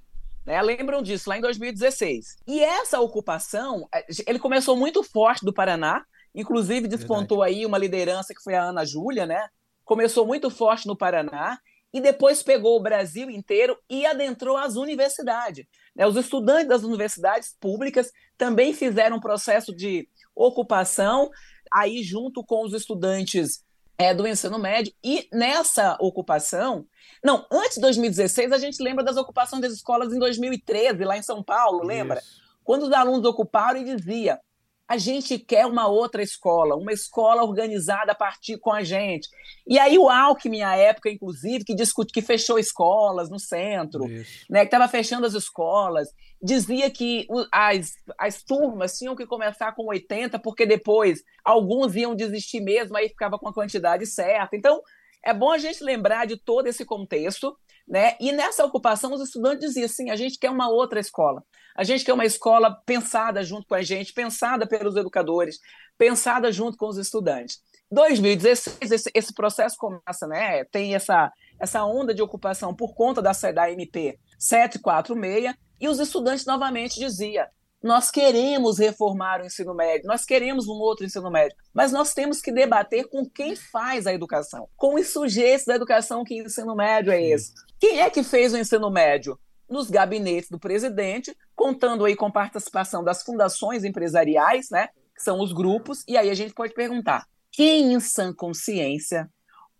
[0.47, 2.37] Né, lembram disso, lá em 2016.
[2.47, 7.59] E essa ocupação, eh, ele começou muito forte do Paraná, inclusive despontou Verdade.
[7.59, 9.45] aí uma liderança que foi a Ana Júlia, né?
[9.83, 11.59] Começou muito forte no Paraná
[11.93, 15.65] e depois pegou o Brasil inteiro e adentrou as universidades.
[15.93, 16.07] Né?
[16.07, 21.29] Os estudantes das universidades públicas também fizeram um processo de ocupação,
[21.73, 23.65] aí junto com os estudantes
[23.97, 26.85] é, do ensino médio, e nessa ocupação,
[27.23, 31.23] não, antes de 2016, a gente lembra das ocupações das escolas em 2013, lá em
[31.23, 32.19] São Paulo, lembra?
[32.19, 32.41] Isso.
[32.63, 34.39] Quando os alunos ocuparam e dizia,
[34.87, 39.27] a gente quer uma outra escola, uma escola organizada a partir com a gente.
[39.67, 44.05] E aí o Alckmin, à época, inclusive, que discute que fechou escolas no centro,
[44.49, 46.07] né, que estava fechando as escolas,
[46.41, 52.61] dizia que as, as turmas tinham que começar com 80, porque depois alguns iam desistir
[52.61, 54.55] mesmo, aí ficava com a quantidade certa.
[54.55, 54.81] Então,
[55.23, 58.15] é bom a gente lembrar de todo esse contexto, né?
[58.19, 61.43] E nessa ocupação, os estudantes diziam assim: a gente quer uma outra escola.
[61.77, 65.59] A gente quer uma escola pensada junto com a gente, pensada pelos educadores,
[65.95, 67.61] pensada junto com os estudantes.
[67.91, 70.65] 2016, esse, esse processo começa, né?
[70.65, 76.47] Tem essa, essa onda de ocupação por conta da, da MP 746, e os estudantes
[76.47, 77.45] novamente diziam:
[77.81, 82.41] nós queremos reformar o ensino médio, nós queremos um outro ensino médio, mas nós temos
[82.41, 87.13] que debater com quem faz a educação, com os sujeitos da educação que ensino médio
[87.13, 87.53] é esse.
[87.79, 89.39] Quem é que fez o ensino médio?
[89.69, 95.51] Nos gabinetes do presidente, contando aí com participação das fundações empresariais, né, que são os
[95.51, 99.29] grupos, e aí a gente pode perguntar: quem em sã consciência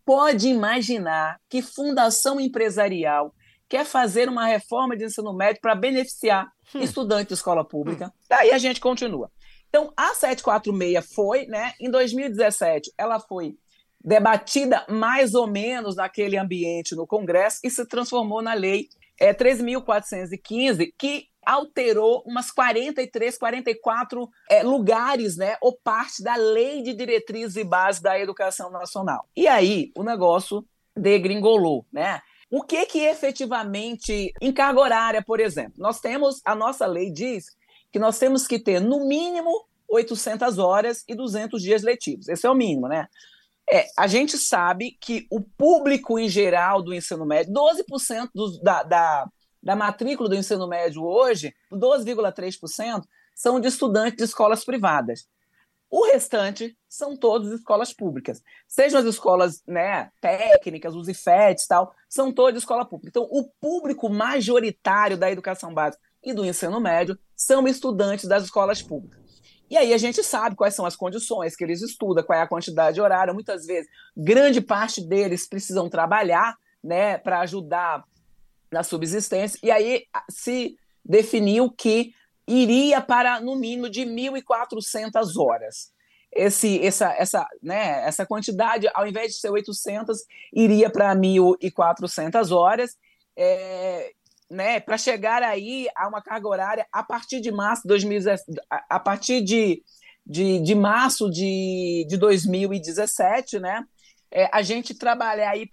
[0.05, 3.33] pode imaginar que fundação empresarial
[3.69, 6.79] quer fazer uma reforma de ensino médio para beneficiar hum.
[6.79, 8.07] estudantes de escola pública?
[8.07, 8.11] Hum.
[8.29, 9.29] Daí a gente continua.
[9.69, 13.57] Então, a 746 foi, né, em 2017, ela foi
[14.03, 18.87] debatida mais ou menos naquele ambiente no Congresso e se transformou na lei
[19.19, 26.93] é, 13.415, que alterou umas 43, 44 é, lugares, né, ou parte da Lei de
[26.93, 29.25] Diretrizes e Bases da Educação Nacional.
[29.35, 32.21] E aí o negócio degringolou, né?
[32.49, 37.55] O que que efetivamente em carga horária, por exemplo, nós temos a nossa lei diz
[37.91, 42.27] que nós temos que ter no mínimo 800 horas e 200 dias letivos.
[42.27, 43.07] Esse é o mínimo, né?
[43.69, 48.83] É, a gente sabe que o público em geral do ensino médio, 12% do, da,
[48.83, 49.29] da,
[49.61, 53.03] da matrícula do ensino médio hoje, 12,3%,
[53.35, 55.27] são de estudantes de escolas privadas.
[55.89, 58.41] O restante são todas escolas públicas.
[58.67, 63.09] Sejam as escolas né, técnicas, os IFETs tal, são todas escola pública.
[63.09, 68.81] Então, o público majoritário da educação básica e do ensino médio são estudantes das escolas
[68.81, 69.26] públicas.
[69.69, 72.47] E aí a gente sabe quais são as condições que eles estudam, qual é a
[72.47, 73.33] quantidade horária.
[73.33, 78.03] Muitas vezes, grande parte deles precisam trabalhar né, para ajudar
[78.71, 79.59] na subsistência.
[79.61, 82.13] E aí se definiu que
[82.47, 85.91] iria para no mínimo de 1.400 horas.
[86.31, 90.19] Esse, essa, essa, né, essa quantidade, ao invés de ser 800,
[90.53, 92.95] iria para 1.400 horas.
[93.35, 94.13] É,
[94.49, 98.99] né, para chegar aí a uma carga horária a partir de março de 2017, a
[98.99, 99.83] partir de,
[100.25, 103.83] de, de março de, de 2017, né,
[104.31, 105.67] é, a gente trabalhar aí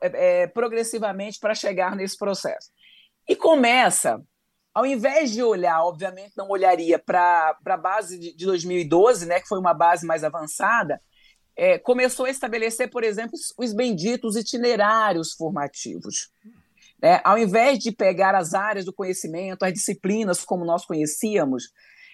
[0.00, 2.70] é, progressivamente para chegar nesse processo.
[3.28, 4.22] E começa
[4.74, 9.46] ao invés de olhar, obviamente não olharia para a base de, de 2012, né, que
[9.46, 11.00] foi uma base mais avançada,
[11.56, 16.28] é, começou a estabelecer, por exemplo, os benditos itinerários formativos.
[17.04, 17.20] Né?
[17.22, 21.64] Ao invés de pegar as áreas do conhecimento, as disciplinas como nós conhecíamos,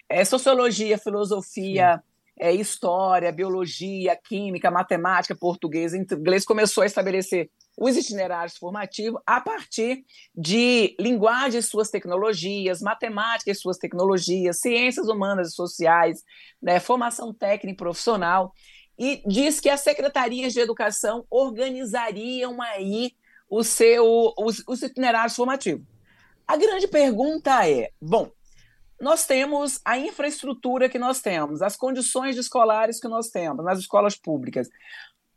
[0.09, 2.03] é, sociologia, filosofia,
[2.37, 7.49] é, história, biologia, química, matemática, português, inglês, começou a estabelecer
[7.79, 10.03] os itinerários formativos a partir
[10.35, 16.21] de linguagem e suas tecnologias, matemática e suas tecnologias, ciências humanas e sociais,
[16.61, 18.51] né, formação técnica e profissional,
[18.99, 23.13] e diz que as secretarias de educação organizariam aí
[23.51, 25.85] o seu, os, os itinerários formativos.
[26.47, 28.31] A grande pergunta é: bom,
[28.99, 34.15] nós temos a infraestrutura que nós temos, as condições escolares que nós temos nas escolas
[34.15, 34.69] públicas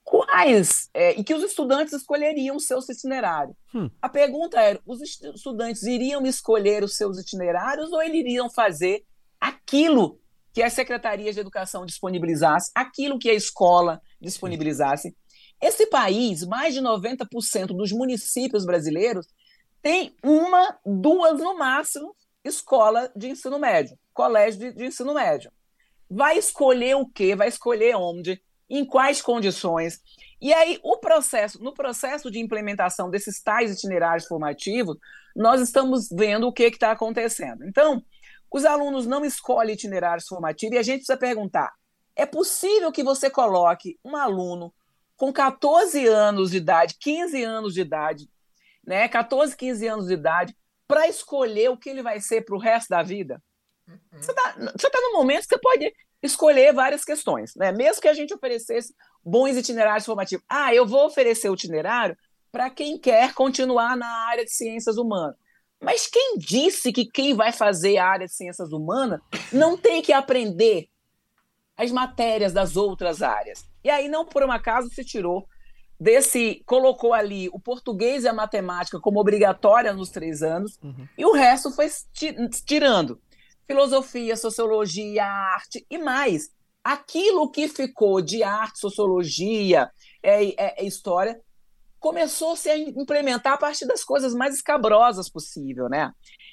[0.04, 3.56] quais é, e que os estudantes escolheriam o seu itinerário.
[3.74, 3.90] Hum.
[4.00, 9.04] A pergunta era: os estudantes iriam escolher os seus itinerários ou eles iriam fazer
[9.40, 10.20] aquilo
[10.52, 15.16] que as secretarias de educação disponibilizassem, aquilo que a escola disponibilizasse?
[15.66, 19.26] Esse país, mais de 90% dos municípios brasileiros
[19.80, 25.50] tem uma, duas no máximo, escola de ensino médio, colégio de, de ensino médio.
[26.10, 27.34] Vai escolher o quê?
[27.34, 28.40] Vai escolher onde?
[28.68, 30.00] em quais condições.
[30.40, 34.96] E aí, o processo, no processo de implementação desses tais itinerários formativos,
[35.34, 37.64] nós estamos vendo o que está acontecendo.
[37.64, 38.02] Então,
[38.50, 41.72] os alunos não escolhem itinerários formativos e a gente precisa perguntar:
[42.14, 44.72] é possível que você coloque um aluno
[45.24, 48.28] com 14 anos de idade, 15 anos de idade,
[48.86, 50.54] né, 14, 15 anos de idade,
[50.86, 53.42] para escolher o que ele vai ser para o resto da vida?
[53.88, 53.98] Uhum.
[54.20, 55.90] Você está tá no momento que você pode
[56.22, 57.72] escolher várias questões, né?
[57.72, 60.44] Mesmo que a gente oferecesse bons itinerários formativos.
[60.46, 62.14] Ah, eu vou oferecer o itinerário
[62.52, 65.36] para quem quer continuar na área de ciências humanas.
[65.80, 70.12] Mas quem disse que quem vai fazer a área de ciências humanas não tem que
[70.12, 70.86] aprender
[71.78, 73.72] as matérias das outras áreas?
[73.84, 75.46] E aí, não por um acaso, se tirou
[76.00, 76.62] desse.
[76.66, 81.06] colocou ali o português e a matemática como obrigatória nos três anos, uhum.
[81.16, 81.88] e o resto foi
[82.64, 83.20] tirando
[83.66, 86.50] filosofia, sociologia, arte e mais.
[86.82, 89.90] Aquilo que ficou de arte, sociologia,
[90.22, 91.40] é, é, é história,
[91.98, 96.12] começou -se a implementar a partir das coisas mais escabrosas possível, né?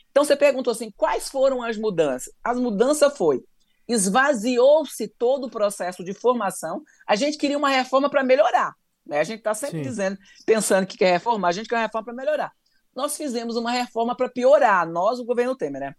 [0.09, 2.33] Então você perguntou assim, quais foram as mudanças?
[2.41, 3.43] As mudanças foi
[3.93, 6.83] esvaziou-se todo o processo de formação.
[7.07, 8.73] A gente queria uma reforma para melhorar,
[9.05, 9.19] né?
[9.19, 9.83] A gente está sempre Sim.
[9.83, 12.51] dizendo, pensando que quer reformar, a gente quer uma reforma para melhorar.
[12.95, 15.95] Nós fizemos uma reforma para piorar, nós, o governo Temer, né?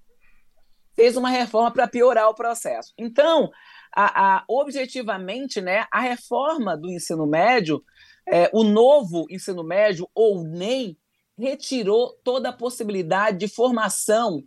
[0.95, 2.93] fez uma reforma para piorar o processo.
[2.99, 3.51] Então,
[3.95, 7.83] a, a, objetivamente, né, a reforma do ensino médio,
[8.27, 10.97] é, o novo ensino médio, ou nem,
[11.39, 14.45] retirou toda a possibilidade de formação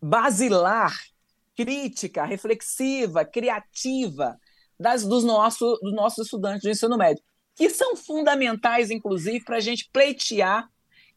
[0.00, 0.94] basilar,
[1.56, 4.38] crítica, reflexiva, criativa
[4.78, 7.22] das, dos, nosso, dos nossos estudantes do ensino médio,
[7.54, 10.68] que são fundamentais, inclusive, para a gente pleitear,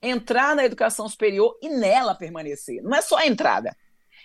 [0.01, 2.81] entrar na educação superior e nela permanecer.
[2.81, 3.75] Não é só a entrada,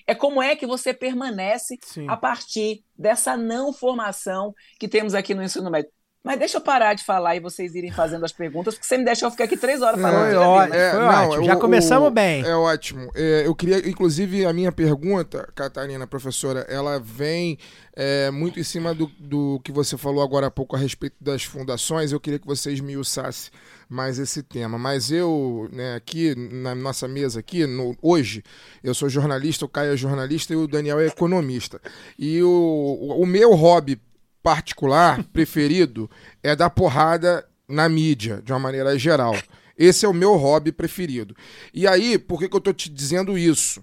[0.07, 2.09] é como é que você permanece Sim.
[2.09, 5.91] a partir dessa não formação que temos aqui no ensino médio.
[6.25, 9.05] Mas deixa eu parar de falar e vocês irem fazendo as perguntas, porque você me
[9.05, 10.31] deixa eu ficar aqui três horas falando.
[10.31, 11.45] Foi, ó, é, foi não, ótimo.
[11.45, 12.43] Já o, começamos o, bem.
[12.43, 13.11] É ótimo.
[13.15, 17.59] É, eu queria, inclusive, a minha pergunta, Catarina, professora, ela vem
[17.95, 21.45] é, muito em cima do, do que você falou agora há pouco a respeito das
[21.45, 22.11] fundações.
[22.11, 23.53] Eu queria que vocês me usassem
[23.87, 24.79] mais esse tema.
[24.79, 28.43] Mas eu, né, aqui na nossa mesa aqui, no, hoje,
[28.83, 31.79] eu sou jornalista, o Caio é jornalista e o Daniel é economista.
[32.19, 34.01] E o, o meu hobby
[34.45, 36.09] particular, preferido,
[36.43, 39.35] é dar porrada na mídia, de uma maneira geral.
[39.77, 41.35] Esse é o meu hobby preferido.
[41.73, 43.83] E aí, por que, que eu estou te dizendo isso?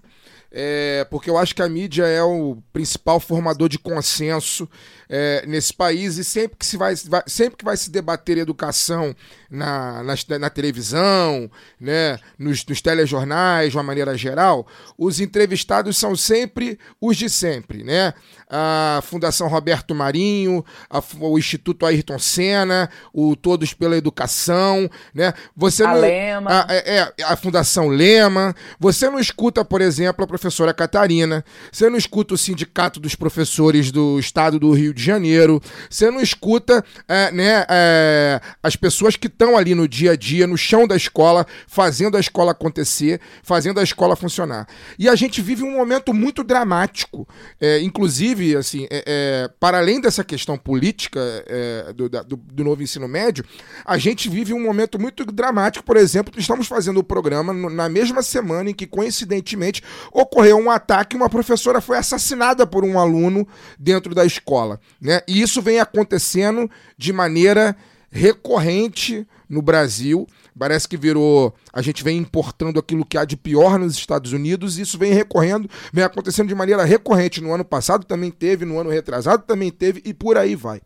[0.54, 4.68] É, porque eu acho que a mídia é o principal formador de consenso
[5.08, 9.16] é, nesse país e sempre que, se vai, vai, sempre que vai se debater educação
[9.52, 16.16] na, na, na televisão, né, nos, nos, telejornais, de uma maneira geral, os entrevistados são
[16.16, 18.14] sempre os de sempre, né?
[18.48, 25.34] A Fundação Roberto Marinho, a, o Instituto Ayrton Senna, o Todos pela Educação, né?
[25.54, 26.50] Você a não, Lema.
[26.50, 28.54] A, é, é, a Fundação Lema.
[28.78, 33.90] Você não escuta, por exemplo, a professora Catarina, você não escuta o Sindicato dos Professores
[33.90, 35.60] do Estado do Rio de Janeiro,
[35.90, 40.46] você não escuta é, né, é, as pessoas que estão ali no dia a dia,
[40.46, 44.68] no chão da escola, fazendo a escola acontecer, fazendo a escola funcionar.
[44.96, 47.26] E a gente vive um momento muito dramático,
[47.60, 52.62] é, inclusive, assim, é, é, para além dessa questão política é, do, da- do, do
[52.62, 53.44] novo ensino médio,
[53.84, 58.22] a gente vive um momento muito dramático, por exemplo, estamos fazendo o programa na mesma
[58.22, 59.82] semana em que, coincidentemente,
[60.12, 64.78] ocorreu um ataque e uma professora foi assassinada por um aluno dentro da escola.
[65.00, 65.20] Né?
[65.26, 67.76] E isso vem acontecendo de maneira
[68.12, 70.28] recorrente no Brasil.
[70.56, 71.54] Parece que virou.
[71.72, 75.14] A gente vem importando aquilo que há de pior nos Estados Unidos, e isso vem
[75.14, 77.40] recorrendo, vem acontecendo de maneira recorrente.
[77.40, 80.80] No ano passado também teve, no ano retrasado também teve, e por aí vai.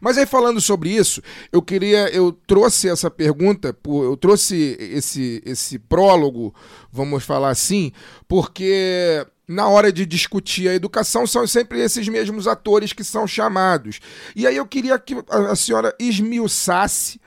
[0.00, 1.22] Mas aí falando sobre isso,
[1.52, 6.54] eu queria, eu trouxe essa pergunta, eu trouxe esse esse prólogo,
[6.92, 7.92] vamos falar assim,
[8.28, 13.98] porque na hora de discutir a educação são sempre esses mesmos atores que são chamados.
[14.36, 17.20] E aí eu queria que a senhora esmiuçasse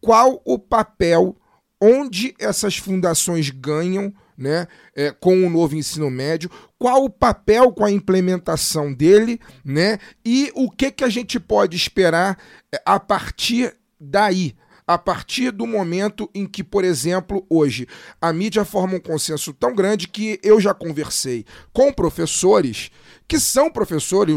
[0.00, 1.36] qual o papel
[1.80, 4.66] onde essas fundações ganham né,
[4.96, 10.50] é, com o novo ensino médio, qual o papel com a implementação dele, né, e
[10.56, 12.36] o que, que a gente pode esperar
[12.74, 14.56] é, a partir daí.
[14.90, 17.86] A partir do momento em que, por exemplo, hoje
[18.20, 22.90] a mídia forma um consenso tão grande que eu já conversei com professores
[23.28, 24.34] que são professores.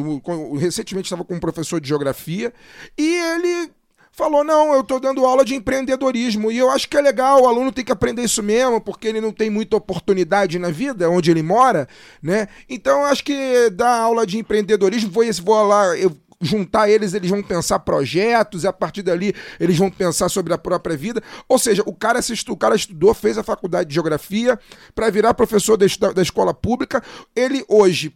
[0.60, 2.54] Recentemente estava com um professor de geografia
[2.96, 3.72] e ele
[4.12, 7.48] falou: não, eu estou dando aula de empreendedorismo e eu acho que é legal, o
[7.48, 11.32] aluno tem que aprender isso mesmo, porque ele não tem muita oportunidade na vida, onde
[11.32, 11.88] ele mora,
[12.22, 12.48] né?
[12.70, 17.30] Então eu acho que dar aula de empreendedorismo, vou, vou lá, eu juntar eles, eles
[17.30, 21.22] vão pensar projetos, e a partir dali eles vão pensar sobre a própria vida.
[21.48, 24.60] Ou seja, o cara, se estu, o cara estudou, fez a faculdade de geografia
[24.94, 27.02] para virar professor da, da escola pública.
[27.36, 28.14] Ele hoje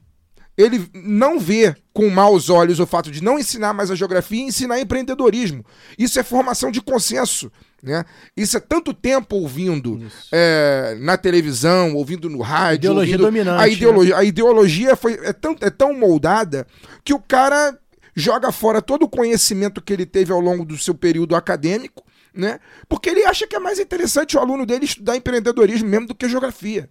[0.57, 4.47] ele não vê com maus olhos o fato de não ensinar mais a geografia e
[4.47, 5.63] ensinar empreendedorismo.
[5.99, 7.51] Isso é formação de consenso.
[7.83, 8.03] Né?
[8.35, 10.01] Isso é tanto tempo ouvindo
[10.31, 12.87] é, na televisão, ouvindo no rádio.
[12.89, 16.65] Ideologia ouvindo- dominante, A ideologia, a ideologia foi, é, tão, é tão moldada
[17.03, 17.77] que o cara
[18.17, 22.03] joga fora todo o conhecimento que ele teve ao longo do seu período acadêmico,
[22.33, 22.59] né?
[22.89, 26.27] porque ele acha que é mais interessante o aluno dele estudar empreendedorismo mesmo do que
[26.27, 26.89] geografia.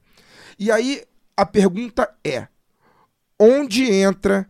[0.56, 1.02] E aí
[1.36, 2.46] a pergunta é:
[3.40, 4.48] onde entra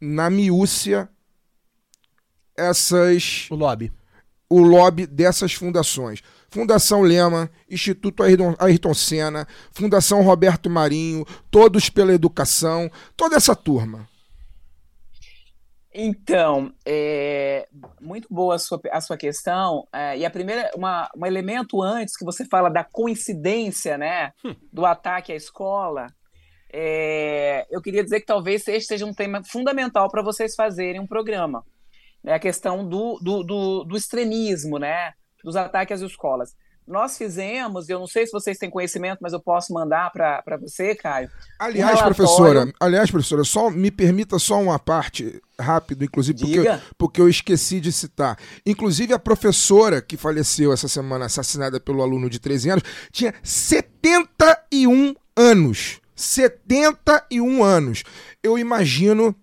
[0.00, 1.08] na miúcia
[2.56, 3.92] essas O lobby.
[4.50, 6.20] o lobby dessas fundações?
[6.50, 14.08] Fundação Lema, Instituto Ayrton, Ayrton Senna, Fundação Roberto Marinho, Todos pela Educação, toda essa turma.
[16.00, 17.66] Então, é,
[18.00, 19.84] muito boa a sua, a sua questão.
[19.92, 24.32] é, e a primeira, uma, um elemento antes que você fala da coincidência, né,
[24.72, 26.06] do ataque à escola,
[26.72, 31.06] é, eu queria dizer que talvez esse seja um tema fundamental para vocês fazerem um
[31.06, 31.64] programa.
[32.22, 36.54] Né, a questão do, do, do, do extremismo, né, dos ataques às escolas.
[36.86, 40.94] Nós fizemos, eu não sei se vocês têm conhecimento, mas eu posso mandar para você,
[40.94, 41.28] Caio.
[41.58, 46.82] Aliás, relatório- professora, aliás, professora, só me permita só uma parte rápido, inclusive, porque, Diga.
[46.96, 48.38] porque eu esqueci de citar.
[48.64, 55.14] Inclusive, a professora que faleceu essa semana, assassinada pelo aluno de 13 anos, tinha 71
[55.36, 56.00] anos.
[56.14, 58.02] 71 anos.
[58.42, 59.34] Eu imagino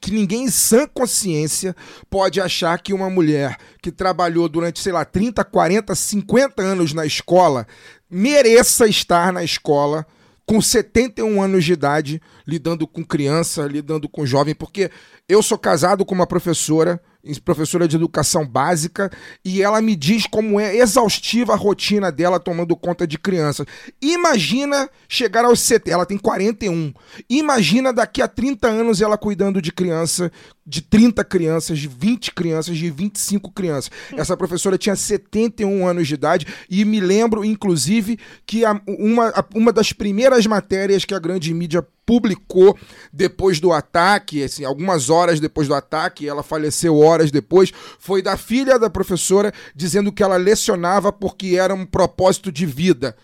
[0.00, 1.74] que ninguém em sã consciência
[2.10, 7.06] pode achar que uma mulher que trabalhou durante, sei lá, 30, 40, 50 anos na
[7.06, 7.66] escola
[8.10, 10.06] mereça estar na escola
[10.48, 14.90] com 71 anos de idade, lidando com criança, lidando com jovem, porque
[15.28, 16.98] eu sou casado com uma professora,
[17.38, 19.10] professora de educação básica,
[19.44, 23.66] e ela me diz como é exaustiva a rotina dela tomando conta de crianças.
[24.00, 26.94] Imagina chegar aos 70, ela tem 41.
[27.28, 30.30] Imagina daqui a 30 anos ela cuidando de criança,
[30.66, 33.90] de 30 crianças, de 20 crianças, de 25 crianças.
[34.16, 39.44] Essa professora tinha 71 anos de idade e me lembro, inclusive, que a- uma, a-
[39.54, 42.74] uma das primeiras matérias que a grande mídia publicou
[43.12, 48.34] depois do ataque, assim, algumas horas depois do ataque, ela faleceu horas depois, foi da
[48.34, 53.14] filha da professora dizendo que ela lecionava porque era um propósito de vida.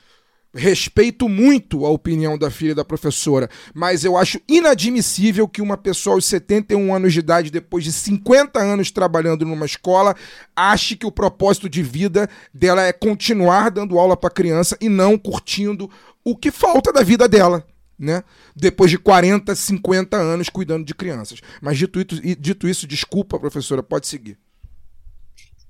[0.54, 6.16] Respeito muito a opinião da filha da professora, mas eu acho inadmissível que uma pessoa
[6.16, 10.14] aos 71 anos de idade, depois de 50 anos trabalhando numa escola,
[10.54, 15.16] ache que o propósito de vida dela é continuar dando aula para criança e não
[15.16, 15.90] curtindo
[16.22, 17.66] o que falta da vida dela.
[17.98, 18.24] Né?
[18.56, 21.40] Depois de 40, 50 anos cuidando de crianças.
[21.60, 24.38] Mas dito isso, dito isso desculpa, professora, pode seguir.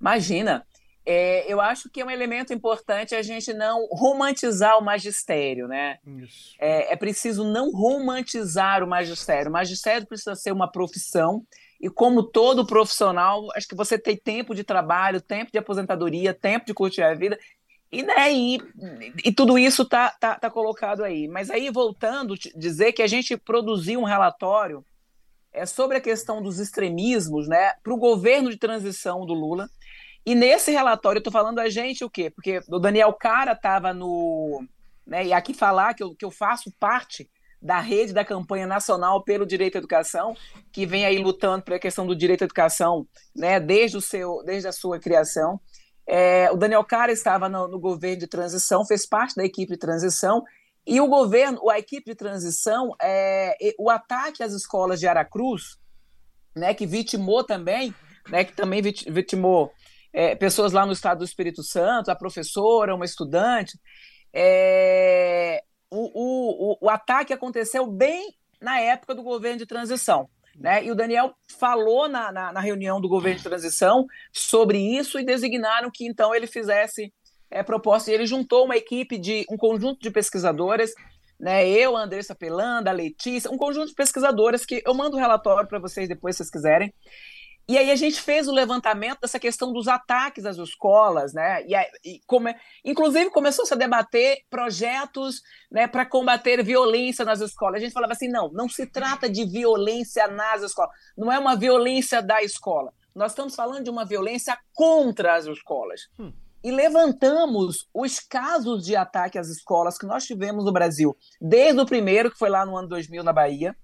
[0.01, 0.65] Imagina.
[1.07, 5.99] É, eu acho que é um elemento importante a gente não romantizar o magistério, né?
[6.59, 9.51] É, é preciso não romantizar o magistério.
[9.51, 11.45] O magistério precisa ser uma profissão
[11.85, 16.65] e como todo profissional, acho que você tem tempo de trabalho, tempo de aposentadoria, tempo
[16.65, 17.39] de curtir a vida,
[17.95, 18.59] e, né, e,
[19.25, 21.29] e tudo isso está tá, tá colocado aí.
[21.29, 24.85] Mas aí, voltando, dizer que a gente produziu um relatório
[25.53, 29.69] é, sobre a questão dos extremismos né, para o governo de transição do Lula,
[30.27, 32.31] e nesse relatório, eu estou falando a gente o quê?
[32.31, 34.65] Porque o Daniel Cara estava no.
[35.07, 37.29] Né, e aqui falar que eu, que eu faço parte
[37.61, 40.35] da rede da campanha nacional pelo direito à educação,
[40.73, 44.67] que vem aí lutando pela questão do direito à educação, né, desde, o seu, desde
[44.69, 45.61] a sua criação.
[46.07, 49.79] É, o Daniel Cara estava no, no, governo de transição, fez parte da equipe de
[49.79, 50.45] transição,
[50.87, 55.79] e o governo, a equipe de transição, é, o ataque às escolas de Aracruz,
[56.55, 57.95] né, que vitimou também,
[58.29, 59.73] né, que também vitimou
[60.13, 63.79] é, pessoas lá no estado do Espírito Santo, a professora, uma estudante.
[64.33, 70.29] É, o, o, o ataque aconteceu bem na época do governo de transição.
[70.59, 70.85] Né?
[70.85, 75.25] E o Daniel falou na, na, na, reunião do governo de transição sobre isso e
[75.25, 77.13] designaram que então ele fizesse
[77.51, 78.11] é, proposta.
[78.11, 80.93] E ele juntou uma equipe de um conjunto de pesquisadoras,
[81.39, 81.69] né?
[81.69, 85.69] Eu, a Andressa Pelanda, a Letícia, um conjunto de pesquisadoras que eu mando o relatório
[85.69, 86.95] para vocês depois, se vocês quiserem.
[87.67, 91.65] E aí a gente fez o levantamento dessa questão dos ataques às escolas, né?
[91.67, 92.55] E, e come,
[92.85, 95.41] inclusive começou-se a debater projetos
[95.71, 97.81] né, para combater violência nas escolas.
[97.81, 101.57] A gente falava assim: não, não se trata de violência nas escolas, não é uma
[101.57, 102.93] violência da escola.
[103.15, 106.09] Nós estamos falando de uma violência contra as escolas.
[106.19, 106.33] Hum.
[106.63, 111.87] E levantamos os casos de ataque às escolas que nós tivemos no Brasil, desde o
[111.87, 113.77] primeiro, que foi lá no ano 2000 na Bahia,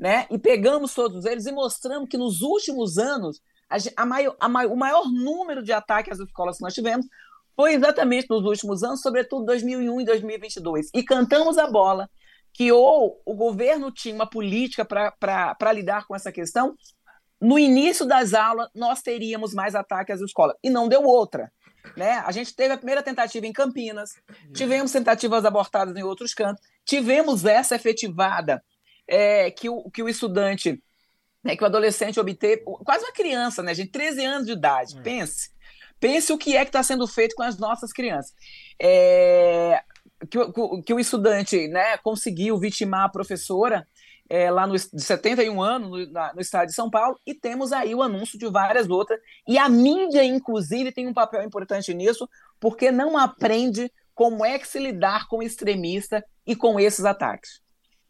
[0.00, 0.26] né?
[0.30, 3.38] E pegamos todos eles e mostramos que nos últimos anos
[3.68, 7.06] a, a maior, a maior, o maior número de ataques às escolas que nós tivemos
[7.54, 10.88] foi exatamente nos últimos anos, sobretudo 2001 e 2022.
[10.94, 12.08] E cantamos a bola
[12.54, 16.74] que ou o governo tinha uma política para lidar com essa questão,
[17.38, 20.56] no início das aulas nós teríamos mais ataques às escolas.
[20.64, 21.52] E não deu outra.
[21.94, 22.22] Né?
[22.24, 24.12] A gente teve a primeira tentativa em Campinas,
[24.54, 28.62] tivemos tentativas abortadas em outros cantos, tivemos essa efetivada
[29.10, 30.80] é, que, o, que o estudante,
[31.42, 35.02] né, que o adolescente obteve, quase uma criança, né, gente, 13 anos de idade, é.
[35.02, 35.50] pense.
[35.98, 38.32] Pense o que é que está sendo feito com as nossas crianças.
[38.80, 39.82] É,
[40.30, 40.38] que,
[40.86, 43.86] que, o estudante né, conseguiu vitimar a professora
[44.28, 47.72] é, lá no, de 71 anos, no, na, no estado de São Paulo, e temos
[47.72, 49.20] aí o anúncio de várias outras.
[49.46, 52.28] E a mídia, inclusive, tem um papel importante nisso,
[52.60, 57.60] porque não aprende como é que se lidar com o extremista e com esses ataques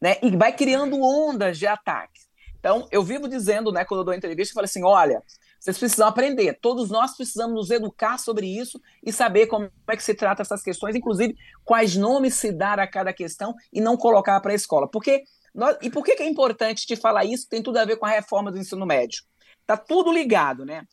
[0.00, 0.16] né?
[0.22, 2.28] E vai criando ondas de ataques.
[2.58, 5.22] Então, eu vivo dizendo, né, quando eu dou entrevista, eu falo assim: olha,
[5.58, 10.02] vocês precisam aprender, todos nós precisamos nos educar sobre isso e saber como é que
[10.02, 14.40] se trata essas questões, inclusive quais nomes se dar a cada questão e não colocar
[14.40, 14.88] para a escola.
[14.88, 15.24] Porque
[15.54, 17.48] nós, e por que, que é importante te falar isso?
[17.48, 19.22] Tem tudo a ver com a reforma do ensino médio.
[19.66, 20.84] Tá tudo ligado, né?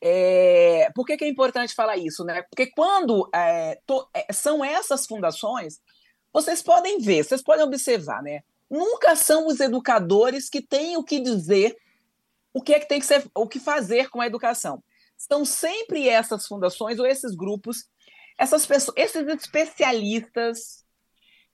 [0.00, 2.42] É, por que, que é importante falar isso, né?
[2.50, 5.78] Porque quando é, to, é, são essas fundações
[6.36, 8.42] vocês podem ver, vocês podem observar, né?
[8.68, 11.74] Nunca são os educadores que têm o que dizer,
[12.52, 14.84] o que é que tem que ser, o que fazer com a educação.
[15.16, 17.88] São sempre essas fundações ou esses grupos,
[18.36, 20.84] essas pessoas, esses especialistas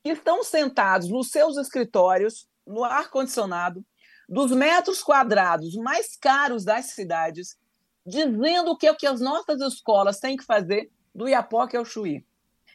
[0.03, 3.87] que estão sentados nos seus escritórios, no ar condicionado,
[4.28, 7.57] dos metros quadrados mais caros das cidades,
[8.05, 11.85] dizendo o que é o que as nossas escolas têm que fazer do Iapoque ao
[11.85, 12.26] Chuí.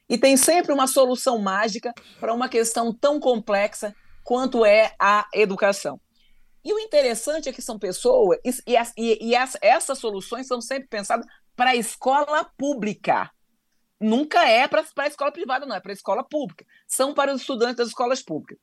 [0.10, 3.94] E tem sempre uma solução mágica para uma questão tão complexa
[4.24, 6.00] quanto é a educação.
[6.64, 10.88] E o interessante é que são pessoas, e, e, e essa, essas soluções são sempre
[10.88, 13.32] pensadas para a escola pública.
[14.00, 16.66] Nunca é para a escola privada, não, é para a escola pública.
[16.88, 18.60] São para os estudantes das escolas públicas.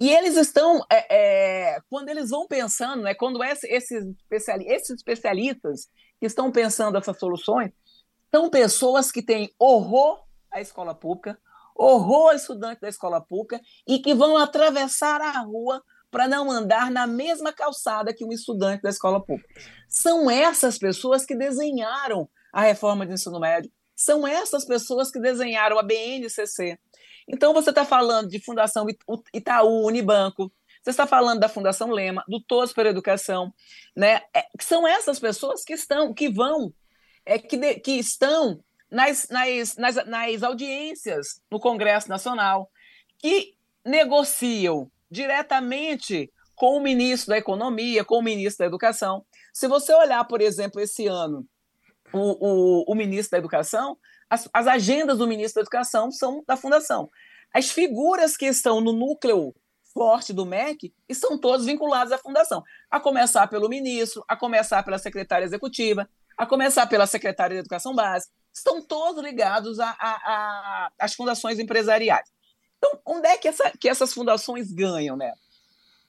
[0.00, 3.64] E eles estão, é, é, quando eles vão pensando, né, quando esses,
[4.64, 5.88] esses especialistas
[6.20, 7.70] que estão pensando essas soluções,
[8.34, 11.38] são pessoas que têm horror à escola pública,
[11.74, 16.90] horror ao estudante da escola pública e que vão atravessar a rua para não andar
[16.90, 19.48] na mesma calçada que um estudante da escola pública.
[19.88, 25.78] São essas pessoas que desenharam a reforma de ensino médio, são essas pessoas que desenharam
[25.78, 26.78] a BNCC.
[27.28, 28.86] Então, você está falando de Fundação
[29.34, 30.50] Itaú, Unibanco,
[30.82, 33.52] você está falando da Fundação Lema, do Todos pela Educação,
[33.94, 34.22] né?
[34.34, 36.72] É, são essas pessoas que estão, que vão
[37.28, 38.58] é, que, de, que estão
[38.90, 42.70] nas, nas, nas, nas audiências no Congresso Nacional,
[43.18, 43.54] que
[43.84, 49.24] negociam diretamente com o ministro da Economia, com o ministro da Educação.
[49.52, 51.46] Se você olhar, por exemplo, esse ano,
[52.14, 53.98] o, o, o ministro da Educação,
[54.30, 57.10] as, as agendas do ministro da Educação são da Fundação.
[57.52, 59.54] As figuras que estão no núcleo
[59.92, 64.98] forte do MEC estão todos vinculados à Fundação, a começar pelo ministro, a começar pela
[64.98, 66.08] secretária executiva,
[66.38, 69.78] a começar pela secretária de Educação Básica, estão todos ligados
[70.96, 72.30] às fundações empresariais.
[72.76, 75.32] Então, onde é que, essa, que essas fundações ganham, né?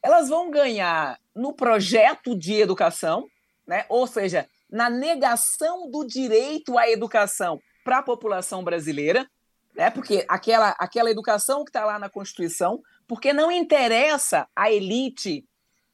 [0.03, 3.27] Elas vão ganhar no projeto de educação,
[3.67, 3.85] né?
[3.89, 9.27] ou seja, na negação do direito à educação para a população brasileira,
[9.75, 9.89] né?
[9.89, 15.43] porque aquela, aquela educação que está lá na Constituição, porque não interessa a elite,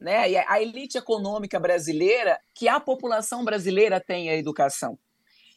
[0.00, 0.36] né?
[0.46, 4.98] a elite econômica brasileira, que a população brasileira tenha educação.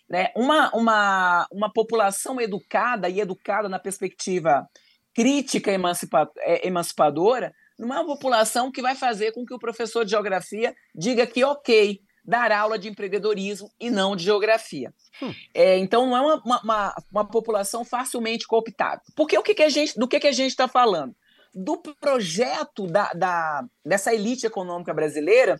[0.10, 0.32] Né?
[0.36, 4.68] Uma, uma, uma população educada e educada na perspectiva
[5.14, 10.04] crítica emancipa, é, emancipadora, não é uma população que vai fazer com que o professor
[10.04, 14.94] de geografia diga que ok dar aula de empreendedorismo e não de geografia.
[15.22, 15.34] Hum.
[15.54, 19.02] É, então não é uma, uma, uma, população facilmente cooptável.
[19.16, 21.16] Porque o que, que a gente, do que, que a gente está falando?
[21.54, 25.60] Do projeto da, da, dessa elite econômica brasileira,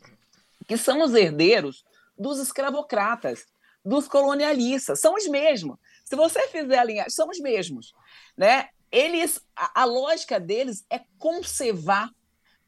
[0.68, 1.84] que são os herdeiros
[2.18, 3.46] dos escravocratas,
[3.84, 5.78] dos colonialistas, são os mesmos.
[6.06, 7.94] Se você fizer a linha, são os mesmos.
[8.38, 8.70] Né?
[8.92, 12.10] eles a, a, lógica deles é conservar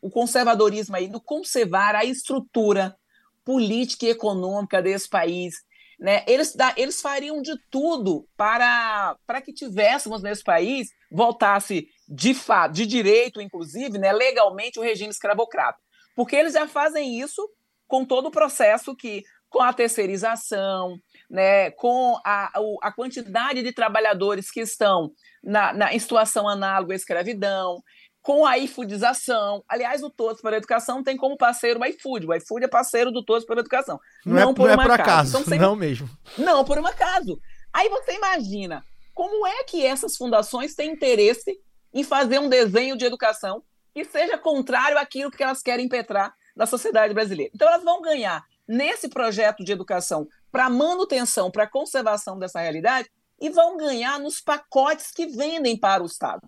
[0.02, 2.96] o conservadorismo aí, do conservar a estrutura
[3.44, 5.64] política e econômica desse país.
[6.02, 6.24] Né?
[6.26, 12.88] Eles, eles fariam de tudo para, para que tivéssemos nesse país, voltasse de fato, de
[12.88, 15.78] direito, inclusive, né, legalmente, o regime escravocrata.
[16.16, 17.48] Porque eles já fazem isso
[17.88, 20.98] com todo o processo que, com a terceirização,
[21.30, 25.12] né, com a, a quantidade de trabalhadores que estão
[25.44, 27.80] na, na, em situação análoga à escravidão,
[28.22, 29.64] com a iFoodização.
[29.68, 32.28] Aliás, o Todos para a Educação tem como parceiro o iFood.
[32.28, 34.00] O iFood é parceiro do Todos para a Educação.
[34.26, 35.40] Não, não é, por, não um é por acaso.
[35.40, 36.10] Então, não mesmo.
[36.38, 37.40] Não, por um acaso.
[37.74, 41.60] Aí você imagina como é que essas fundações têm interesse
[41.94, 43.64] em fazer um desenho de educação
[43.94, 47.52] que seja contrário àquilo que elas querem impetrar na sociedade brasileira.
[47.54, 53.10] Então, elas vão ganhar nesse projeto de educação para manutenção, para conservação dessa realidade
[53.40, 56.48] e vão ganhar nos pacotes que vendem para o Estado.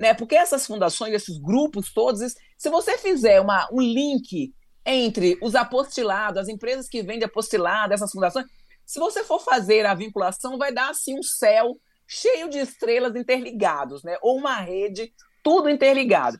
[0.00, 0.14] Né?
[0.14, 4.50] Porque essas fundações, esses grupos todos, se você fizer uma, um link
[4.86, 8.46] entre os apostilados, as empresas que vendem apostilado, essas fundações,
[8.86, 11.78] se você for fazer a vinculação, vai dar assim um céu
[12.08, 14.16] cheio de estrelas interligados, né?
[14.22, 15.12] ou uma rede,
[15.44, 16.38] tudo interligado.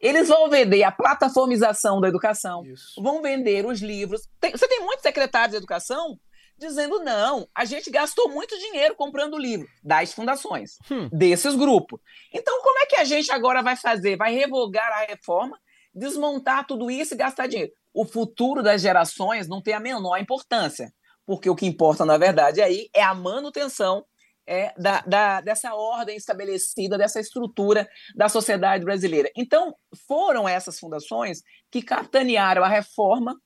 [0.00, 3.02] Eles vão vender a plataformização da educação, Isso.
[3.02, 4.22] vão vender os livros.
[4.40, 6.18] Tem, você tem muitos secretários de educação
[6.58, 11.08] dizendo: não, a gente gastou muito dinheiro comprando livro das fundações, hum.
[11.12, 12.00] desses grupos.
[12.32, 14.16] Então, como é que a gente agora vai fazer?
[14.16, 15.58] Vai revogar a reforma,
[15.94, 17.72] desmontar tudo isso e gastar dinheiro?
[17.92, 20.92] O futuro das gerações não tem a menor importância,
[21.24, 24.04] porque o que importa, na verdade, aí é a manutenção
[24.46, 29.30] é, da, da, dessa ordem estabelecida, dessa estrutura da sociedade brasileira.
[29.36, 29.74] Então,
[30.06, 33.36] foram essas fundações que capitanearam a reforma,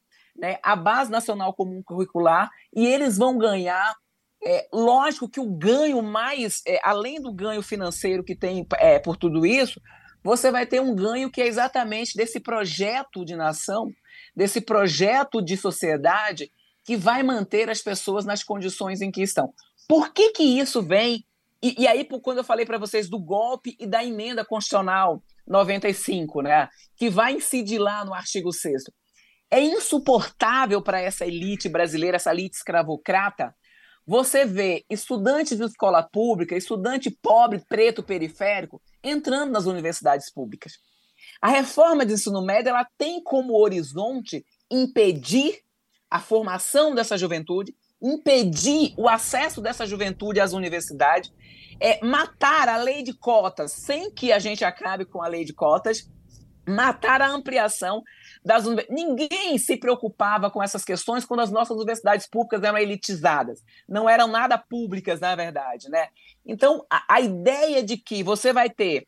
[0.41, 3.95] né, a Base Nacional Comum Curricular, e eles vão ganhar.
[4.43, 9.15] É, lógico que o ganho mais, é, além do ganho financeiro que tem é, por
[9.19, 9.79] tudo isso,
[10.25, 13.91] você vai ter um ganho que é exatamente desse projeto de nação,
[14.35, 16.51] desse projeto de sociedade
[16.85, 19.53] que vai manter as pessoas nas condições em que estão.
[19.87, 21.25] Por que, que isso vem?
[21.63, 26.43] E, e aí, quando eu falei para vocês do golpe e da emenda constitucional 95,
[26.43, 28.85] né, que vai incidir lá no artigo 6
[29.51, 33.55] é insuportável para essa elite brasileira, essa elite escravocrata,
[34.07, 40.75] você vê estudantes de escola pública, estudante pobre, preto, periférico, entrando nas universidades públicas.
[41.41, 45.61] A reforma de ensino médio ela tem como horizonte impedir
[46.11, 51.33] a formação dessa juventude, impedir o acesso dessa juventude às universidades,
[51.79, 55.53] é, matar a lei de cotas sem que a gente acabe com a lei de
[55.53, 56.11] cotas,
[56.67, 58.03] matar a ampliação
[58.45, 58.65] das.
[58.89, 64.27] Ninguém se preocupava com essas questões quando as nossas universidades públicas eram elitizadas, não eram
[64.27, 66.09] nada públicas, na verdade, né?
[66.45, 69.07] Então, a, a ideia de que você vai ter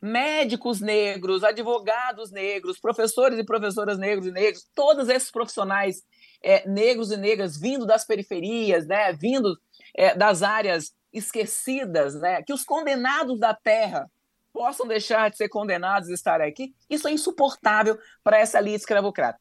[0.00, 6.02] médicos negros, advogados negros, professores e professoras negros e negros, todos esses profissionais
[6.42, 9.58] é, negros e negras vindo das periferias, né, vindo
[9.96, 14.08] é, das áreas esquecidas, né, que os condenados da terra
[14.52, 19.38] possam deixar de ser condenados e estar aqui, isso é insuportável para essa elite escravocrata.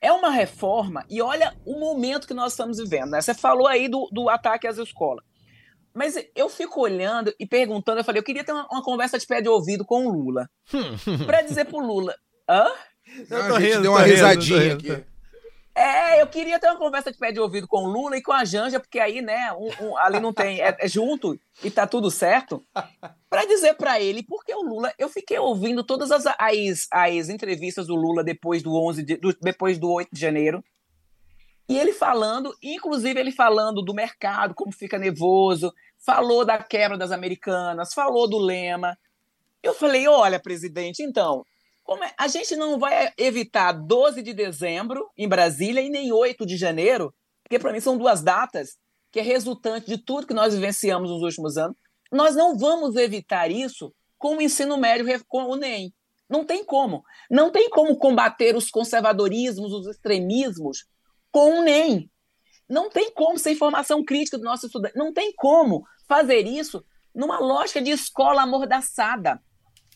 [0.00, 3.10] É uma reforma, e olha o momento que nós estamos vivendo.
[3.10, 3.20] Né?
[3.20, 5.24] Você falou aí do, do ataque às escolas.
[5.94, 9.26] Mas eu fico olhando e perguntando, eu falei, eu queria ter uma, uma conversa de
[9.26, 10.48] pé de ouvido com o Lula.
[11.26, 12.14] para dizer pro Lula,
[12.48, 12.66] hã?
[13.28, 15.04] Eu tô rindo, deu uma risadinha aqui.
[15.80, 18.32] É, eu queria ter uma conversa de pé de ouvido com o Lula e com
[18.32, 21.86] a Janja, porque aí, né, um- um- ali não tem, é, é junto e tá
[21.86, 22.62] tudo certo.
[23.30, 27.86] Para dizer para ele, porque o Lula, eu fiquei ouvindo todas as, as, as entrevistas
[27.86, 30.62] do Lula depois do 11 de, do- depois do 8 de janeiro.
[31.66, 35.72] E ele falando, inclusive ele falando do mercado, como fica nervoso,
[36.04, 38.98] falou da quebra das americanas, falou do lema.
[39.62, 41.46] Eu falei: olha, presidente, então,
[41.90, 46.46] como é- a gente não vai evitar 12 de dezembro em Brasília e nem 8
[46.46, 47.12] de janeiro,
[47.42, 48.78] porque para mim são duas datas
[49.10, 51.76] que é resultante de tudo que nós vivenciamos nos últimos anos.
[52.12, 55.92] Nós não vamos evitar isso com o ensino médio, com o NEM.
[56.28, 57.02] Não tem como.
[57.28, 60.86] Não tem como combater os conservadorismos, os extremismos
[61.32, 62.08] com o NEM.
[62.68, 64.96] Não tem como ser informação crítica do nosso estudante.
[64.96, 69.42] Não tem como fazer isso numa lógica de escola amordaçada.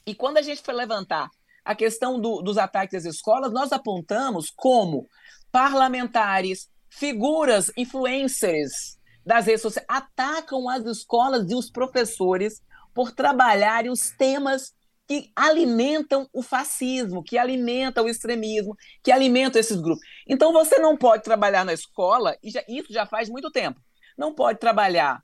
[0.04, 1.30] E quando a gente foi levantar
[1.64, 5.08] a questão do- dos ataques às escolas, nós apontamos como
[5.50, 12.60] parlamentares, figuras, influencers das redes sociais atacam as escolas e os professores
[12.92, 14.72] por trabalharem os temas
[15.08, 20.04] que alimentam o fascismo, que alimentam o extremismo, que alimentam esses grupos.
[20.28, 23.80] Então você não pode trabalhar na escola, e já- isso já faz muito tempo,
[24.16, 25.22] não pode trabalhar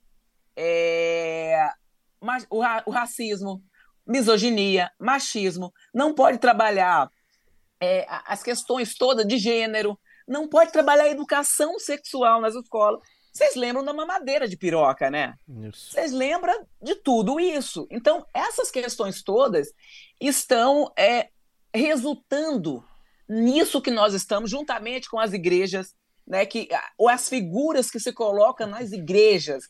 [0.55, 1.67] é,
[2.49, 3.61] o, ra- o racismo,
[4.11, 7.09] misoginia, machismo, não pode trabalhar
[7.79, 9.97] é, as questões todas de gênero,
[10.27, 13.01] não pode trabalhar a educação sexual nas escolas.
[13.33, 15.33] Vocês lembram da mamadeira de piroca, né?
[15.73, 17.87] Vocês lembram de tudo isso.
[17.89, 19.69] Então, essas questões todas
[20.19, 21.29] estão é,
[21.73, 22.83] resultando
[23.27, 25.95] nisso que nós estamos, juntamente com as igrejas,
[26.27, 29.63] né, que, ou as figuras que se colocam nas igrejas,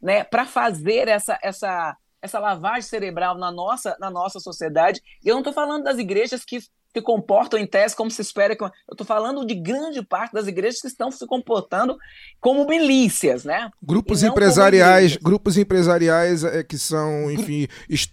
[0.00, 5.00] né, para fazer essa, essa, essa lavagem cerebral na nossa, na nossa sociedade.
[5.24, 8.56] E eu não estou falando das igrejas que se comportam em tese como se espera
[8.56, 8.64] que.
[8.64, 11.96] Eu estou falando de grande parte das igrejas que estão se comportando
[12.40, 13.70] como milícias, né?
[13.82, 17.68] Grupos empresariais, grupos empresariais é, que são, enfim,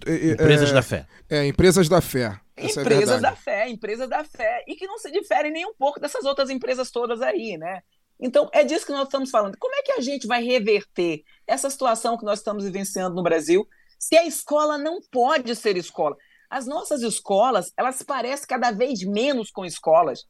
[0.05, 1.07] é, é, Empresas da fé.
[1.29, 2.39] é, empresas da fé.
[2.55, 3.41] Essa é empresas da verdade.
[3.41, 6.91] fé, empresas da fé, e que não se diferem nem um pouco dessas outras empresas
[6.91, 7.81] todas aí, né?
[8.19, 9.57] Então, é disso que nós estamos falando.
[9.57, 13.67] Como é que a gente vai reverter essa situação que nós estamos vivenciando no Brasil
[14.03, 16.17] se a escola não pode ser escola?
[16.49, 20.25] As nossas escolas, elas parecem cada vez menos com escolas.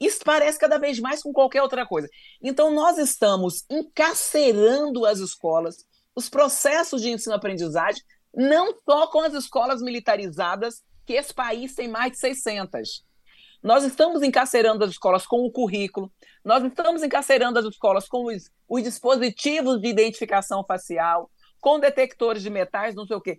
[0.00, 2.08] Isso parece cada vez mais com qualquer outra coisa.
[2.42, 8.02] Então, nós estamos encarcerando as escolas, os processos de ensino-aprendizagem,
[8.34, 13.04] não só com as escolas militarizadas, que esse país tem mais de 600.
[13.62, 16.10] Nós estamos encarcerando as escolas com o currículo,
[16.42, 21.30] nós estamos encarcerando as escolas com os, os dispositivos de identificação facial,
[21.60, 23.38] com detectores de metais, não sei o quê.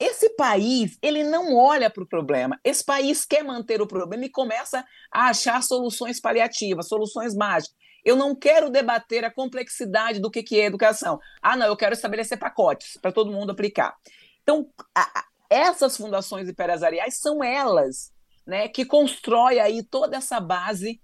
[0.00, 2.58] Esse país, ele não olha para o problema.
[2.62, 7.76] Esse país quer manter o problema e começa a achar soluções paliativas, soluções mágicas.
[8.04, 11.18] Eu não quero debater a complexidade do que, que é educação.
[11.42, 13.96] Ah, não, eu quero estabelecer pacotes para todo mundo aplicar.
[14.42, 18.12] Então, a- essas fundações empresariais são elas
[18.46, 21.00] né, que constrói aí toda essa base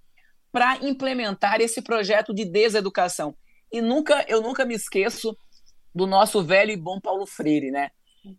[0.53, 3.37] para implementar esse projeto de deseducação.
[3.73, 5.37] E nunca, eu nunca me esqueço
[5.95, 7.91] do nosso velho e bom Paulo Freire, né?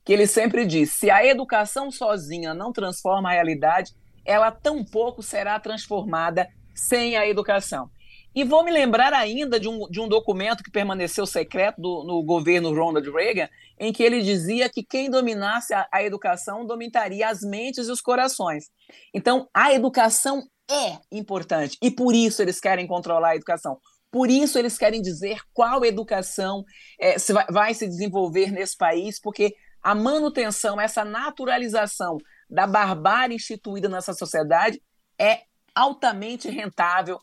[0.03, 3.93] Que ele sempre diz: se a educação sozinha não transforma a realidade,
[4.25, 7.89] ela tampouco será transformada sem a educação.
[8.35, 12.21] E vou me lembrar ainda de um, de um documento que permaneceu secreto do, no
[12.21, 13.47] governo Ronald Reagan,
[13.79, 18.01] em que ele dizia que quem dominasse a, a educação dominaria as mentes e os
[18.01, 18.65] corações.
[19.13, 23.79] Então, a educação é importante e por isso eles querem controlar a educação.
[24.15, 26.63] Por isso eles querem dizer qual educação
[26.97, 29.53] eh, se vai, vai se desenvolver nesse país, porque
[29.83, 32.17] a manutenção, essa naturalização
[32.49, 34.81] da barbárie instituída nessa sociedade
[35.19, 35.41] é
[35.75, 37.19] altamente rentável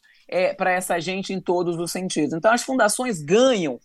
[0.58, 2.34] para essa gente em todos os sentidos.
[2.34, 3.80] Então, as fundações ganham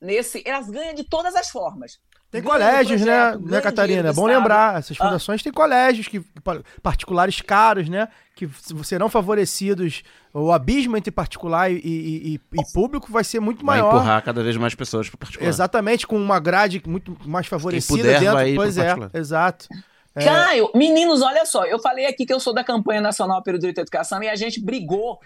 [0.00, 0.42] nesse.
[0.44, 2.00] Elas ganham de todas as formas.
[2.30, 4.00] Tem Ganham colégios, né, né, Catarina?
[4.00, 4.38] É bom Estado.
[4.38, 5.04] lembrar, essas Ah.
[5.04, 8.06] fundações têm colégios que, pa- particulares caros, né?
[8.34, 8.46] Que
[8.84, 10.02] serão favorecidos.
[10.34, 13.94] O abismo entre particular e, e- e- e público vai ser muito Vai maior.
[13.96, 15.48] empurrar cada vez mais pessoas para particular.
[15.48, 18.34] Exatamente, com uma grade muito mais favorecida puder dentro.
[18.34, 19.10] vai pois é, particular.
[19.14, 19.66] exato.
[20.14, 20.24] É.
[20.24, 23.78] Caio, meninos, olha só, eu falei aqui que eu sou da campanha nacional pelo direito
[23.78, 25.18] à educação e a gente brigou,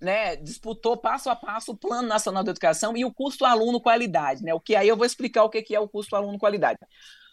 [0.00, 4.42] né, disputou passo a passo o Plano Nacional de Educação e o custo aluno qualidade,
[4.42, 4.54] né?
[4.54, 6.78] O que aí eu vou explicar o que é o custo aluno qualidade.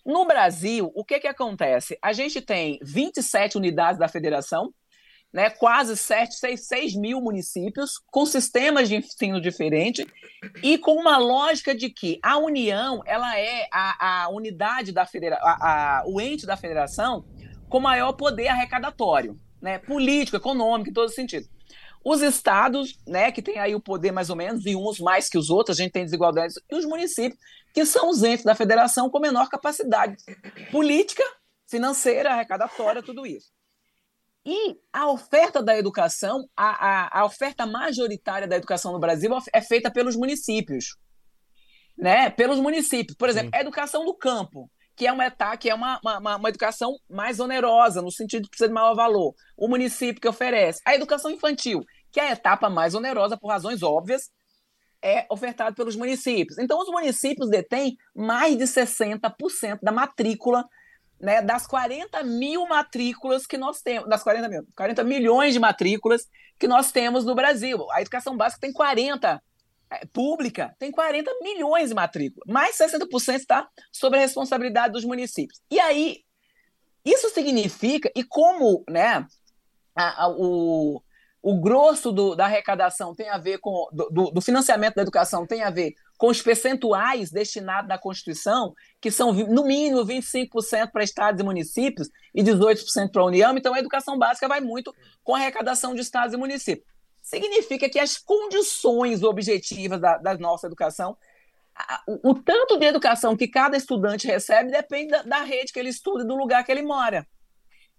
[0.05, 1.97] No Brasil, o que que acontece?
[2.01, 4.72] A gente tem 27 unidades da federação,
[5.34, 10.05] né, quase 7, 6, 6 mil municípios, com sistemas de ensino diferentes
[10.63, 15.45] e com uma lógica de que a União ela é a, a unidade da federação,
[16.05, 17.26] o ente da federação
[17.68, 21.47] com maior poder arrecadatório, né, político, econômico, em todo sentido.
[22.06, 25.39] Os estados, né, que tem aí o poder mais ou menos, e uns mais que
[25.39, 27.39] os outros, a gente tem desigualdades, e os municípios,
[27.74, 30.16] que são os entes da federação com menor capacidade
[30.72, 31.24] política,
[31.68, 33.51] financeira, arrecadatória, tudo isso.
[34.45, 39.60] E a oferta da educação, a, a, a oferta majoritária da educação no Brasil é
[39.60, 40.95] feita pelos municípios.
[41.97, 42.30] Né?
[42.30, 43.18] Pelos municípios.
[43.18, 43.58] Por exemplo, Sim.
[43.58, 47.39] a educação do campo que é uma etapa, que é uma, uma, uma, educação mais
[47.39, 49.36] onerosa, no sentido de precisa de maior valor.
[49.58, 50.80] O município que oferece.
[50.86, 51.84] A educação infantil,
[52.16, 54.32] que a etapa mais onerosa, por razões óbvias,
[55.01, 56.57] é ofertada pelos municípios.
[56.57, 60.66] Então, os municípios detêm mais de 60% da matrícula,
[61.20, 66.26] né, das 40 mil matrículas que nós temos, das 40 mil, 40 milhões de matrículas
[66.57, 67.86] que nós temos no Brasil.
[67.91, 69.43] A educação básica tem 40
[69.91, 75.61] é, pública tem 40 milhões de matrículas, mais 60% está sob a responsabilidade dos municípios.
[75.70, 76.24] E aí,
[77.03, 79.28] isso significa, e como né,
[79.93, 81.01] a, a, o,
[81.48, 85.62] o grosso do, da arrecadação tem a ver com, do, do, financiamento da educação tem
[85.62, 91.39] a ver com os percentuais destinados na Constituição, que são no mínimo 25% para estados
[91.39, 94.91] e municípios e 18% para a União, então a educação básica vai muito
[95.24, 96.88] com a arrecadação de estados e municípios
[97.22, 101.16] significa que as condições objetivas da, da nossa educação,
[102.08, 105.89] o, o, tanto de educação que cada estudante recebe depende da, da, rede que ele
[105.89, 107.28] estuda e do lugar que ele mora.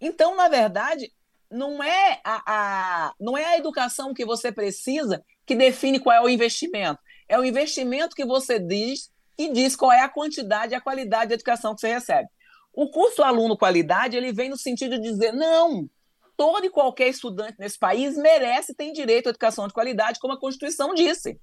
[0.00, 1.12] Então, na verdade,
[1.50, 6.20] não é a, a, não é a educação que você precisa que define qual é
[6.20, 7.00] o investimento.
[7.28, 11.28] É o investimento que você diz e diz qual é a quantidade e a qualidade
[11.28, 12.28] de educação que você recebe.
[12.72, 15.88] O curso aluno qualidade ele vem no sentido de dizer não,
[16.36, 20.34] todo e qualquer estudante nesse país merece e tem direito à educação de qualidade, como
[20.34, 21.40] a Constituição disse.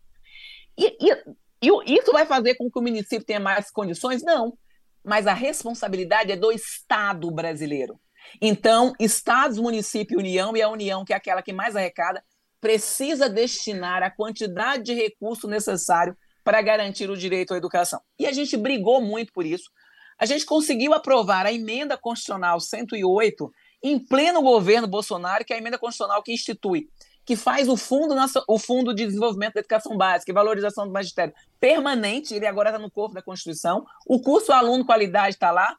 [0.77, 1.11] E, e,
[1.61, 4.23] e isso vai fazer com que o município tenha mais condições?
[4.23, 4.57] Não.
[5.03, 7.99] Mas a responsabilidade é do Estado brasileiro.
[8.41, 12.23] Então, estados, município União, e a União, que é aquela que mais arrecada,
[12.59, 18.01] precisa destinar a quantidade de recurso necessário para garantir o direito à educação.
[18.19, 19.69] E a gente brigou muito por isso.
[20.17, 23.51] A gente conseguiu aprovar a emenda constitucional 108,
[23.81, 26.87] em pleno governo Bolsonaro, que é a emenda constitucional que institui,
[27.25, 28.15] que faz o fundo,
[28.47, 32.79] o fundo de desenvolvimento da educação básica e valorização do magistério permanente, ele agora está
[32.79, 35.75] no corpo da Constituição, o curso aluno qualidade está lá,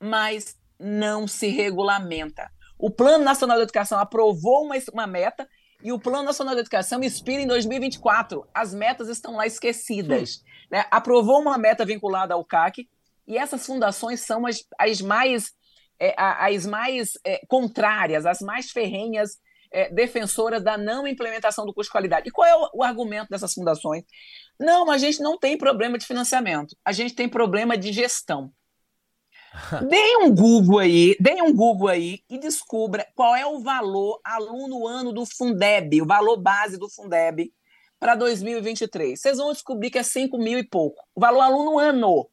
[0.00, 2.50] mas não se regulamenta.
[2.78, 5.48] O Plano Nacional de Educação aprovou uma, uma meta
[5.82, 8.46] e o Plano Nacional de Educação expira em 2024.
[8.52, 10.42] As metas estão lá esquecidas.
[10.70, 10.84] Né?
[10.90, 12.88] Aprovou uma meta vinculada ao CAC
[13.26, 15.52] e essas fundações são as, as mais
[15.98, 19.38] é, as mais é, contrárias, as mais ferrenhas
[19.72, 22.28] é, defensoras da não implementação do custo de qualidade.
[22.28, 24.04] E qual é o, o, argumento dessas fundações?
[24.58, 28.50] Não, a gente não tem problema de financiamento, a gente tem problema de gestão.
[29.88, 34.86] Deem um Google aí, deem um Google aí e descubra qual é o valor aluno
[34.86, 37.52] ano do Fundeb, o valor base do Fundeb
[37.98, 39.18] para 2023.
[39.18, 41.02] Vocês vão descobrir que é 5 mil e pouco.
[41.14, 42.28] O valor aluno ano.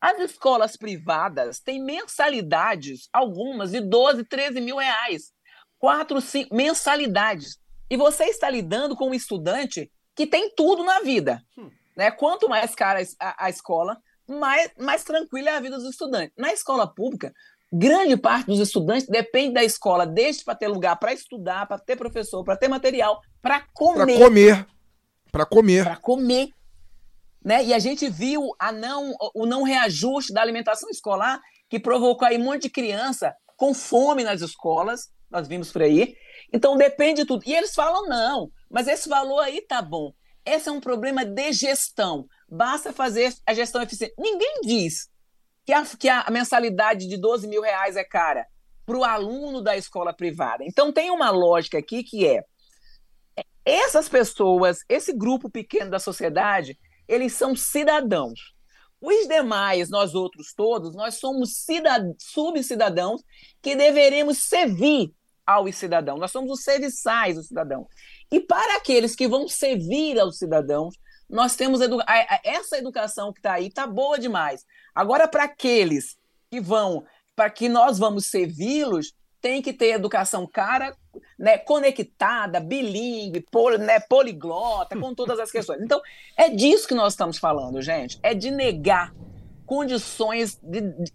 [0.00, 5.32] As escolas privadas têm mensalidades, algumas de 12, 13 mil reais.
[5.78, 7.58] Quatro, cinco mensalidades.
[7.88, 11.42] E você está lidando com um estudante que tem tudo na vida.
[11.56, 11.70] Hum.
[11.96, 12.10] Né?
[12.10, 13.96] Quanto mais cara a, a escola,
[14.28, 16.32] mais, mais tranquila é a vida dos estudantes.
[16.36, 17.32] Na escola pública,
[17.72, 21.96] grande parte dos estudantes depende da escola, desde para ter lugar para estudar, para ter
[21.96, 24.18] professor, para ter material, para comer.
[24.18, 24.66] Para comer.
[25.32, 25.84] Para comer.
[25.84, 26.48] Para comer.
[27.44, 27.64] Né?
[27.64, 32.38] E a gente viu a não, o não reajuste da alimentação escolar, que provocou aí
[32.38, 36.16] um monte de criança com fome nas escolas, nós vimos por aí.
[36.52, 37.42] Então depende de tudo.
[37.46, 40.12] E eles falam, não, mas esse valor aí tá bom.
[40.44, 42.26] Esse é um problema de gestão.
[42.48, 44.14] Basta fazer a gestão eficiente.
[44.18, 45.10] Ninguém diz
[45.64, 48.46] que a, que a mensalidade de 12 mil reais é cara
[48.84, 50.64] para o aluno da escola privada.
[50.64, 52.44] Então tem uma lógica aqui que é
[53.64, 56.78] essas pessoas, esse grupo pequeno da sociedade,
[57.08, 58.54] eles são cidadãos.
[59.00, 63.22] Os demais, nós outros todos, nós somos cidad subcidadãos
[63.60, 65.12] que deveremos servir
[65.44, 66.20] aos cidadãos.
[66.20, 67.86] Nós somos os serviçais do cidadão.
[68.30, 70.94] E para aqueles que vão servir aos cidadãos,
[71.28, 71.80] nós temos
[72.44, 74.64] essa educação que está aí, está boa demais.
[74.94, 76.16] Agora, para aqueles
[76.50, 77.04] que vão,
[77.34, 80.96] para que nós vamos servi-los, tem que ter educação cara,
[81.38, 85.80] né, conectada, bilíngue, pol, né, poliglota, com todas as questões.
[85.82, 86.00] Então,
[86.36, 88.18] é disso que nós estamos falando, gente.
[88.22, 89.14] É de negar
[89.64, 91.12] condições de, de,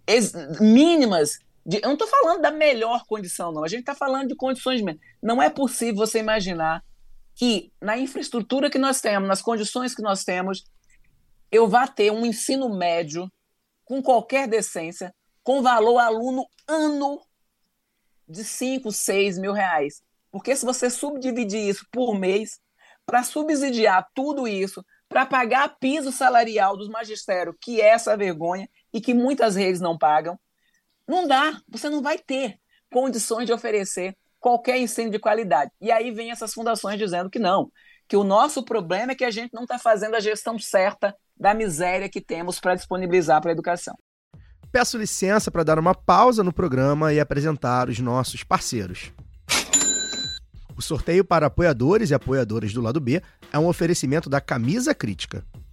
[0.60, 1.38] mínimas.
[1.66, 3.64] Eu não estou falando da melhor condição, não.
[3.64, 5.06] A gente está falando de condições mínimas.
[5.22, 6.82] Não é possível você imaginar
[7.34, 10.64] que na infraestrutura que nós temos, nas condições que nós temos,
[11.50, 13.30] eu vá ter um ensino médio
[13.84, 17.20] com qualquer decência, com valor aluno ano
[18.28, 20.02] de 5, 6 mil reais.
[20.30, 22.58] Porque se você subdividir isso por mês,
[23.04, 29.00] para subsidiar tudo isso, para pagar piso salarial dos magistérios, que é essa vergonha e
[29.00, 30.38] que muitas redes não pagam,
[31.06, 32.58] não dá, você não vai ter
[32.90, 35.70] condições de oferecer qualquer ensino de qualidade.
[35.80, 37.70] E aí vem essas fundações dizendo que não,
[38.08, 41.54] que o nosso problema é que a gente não está fazendo a gestão certa da
[41.54, 43.94] miséria que temos para disponibilizar para a educação.
[44.72, 49.12] Peço licença para dar uma pausa no programa e apresentar os nossos parceiros.
[50.76, 53.22] O sorteio para apoiadores e apoiadoras do lado B
[53.52, 55.44] é um oferecimento da Camisa Crítica.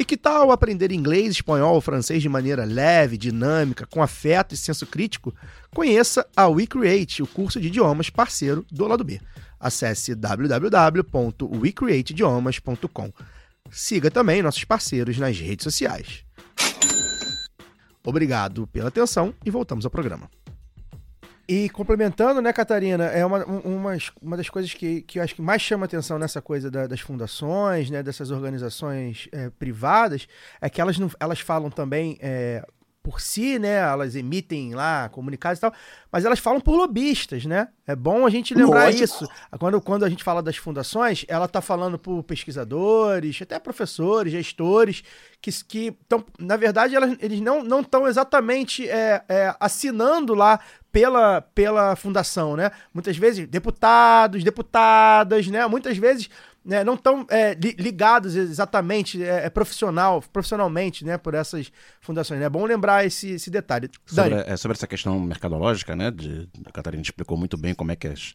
[0.00, 4.56] E que tal aprender inglês, espanhol ou francês de maneira leve, dinâmica, com afeto e
[4.56, 5.34] senso crítico?
[5.74, 9.20] Conheça a WeCreate, o curso de idiomas parceiro do lado B.
[9.60, 13.12] Acesse www.wecreateidiomas.com.
[13.70, 16.24] Siga também nossos parceiros nas redes sociais.
[18.02, 20.30] Obrigado pela atenção e voltamos ao programa.
[21.52, 25.42] E complementando, né, Catarina, é uma, uma, uma das coisas que, que eu acho que
[25.42, 30.28] mais chama atenção nessa coisa da, das fundações, né, dessas organizações é, privadas,
[30.60, 32.64] é que elas, não, elas falam também é,
[33.02, 35.72] por si, né, elas emitem lá comunicados e tal,
[36.12, 37.68] mas elas falam por lobistas, né?
[37.86, 39.04] É bom a gente lembrar Lógico.
[39.04, 39.28] isso.
[39.58, 45.02] Quando, quando a gente fala das fundações, ela está falando por pesquisadores, até professores, gestores,
[45.40, 50.60] que, que tão, na verdade, elas, eles não estão exatamente é, é, assinando lá
[50.92, 52.70] pela, pela fundação, né?
[52.92, 55.66] Muitas vezes deputados, deputadas, né?
[55.66, 56.28] Muitas vezes
[56.64, 61.16] né, não estão é, li- ligados exatamente é, é, profissional, profissionalmente, né?
[61.16, 61.70] Por essas
[62.00, 62.40] fundações.
[62.40, 62.46] né?
[62.46, 63.88] É bom lembrar esse, esse detalhe.
[64.04, 66.10] Sobre, Dani, é, sobre essa questão mercadológica, né?
[66.10, 68.34] De, a Catarina explicou muito bem como é que as-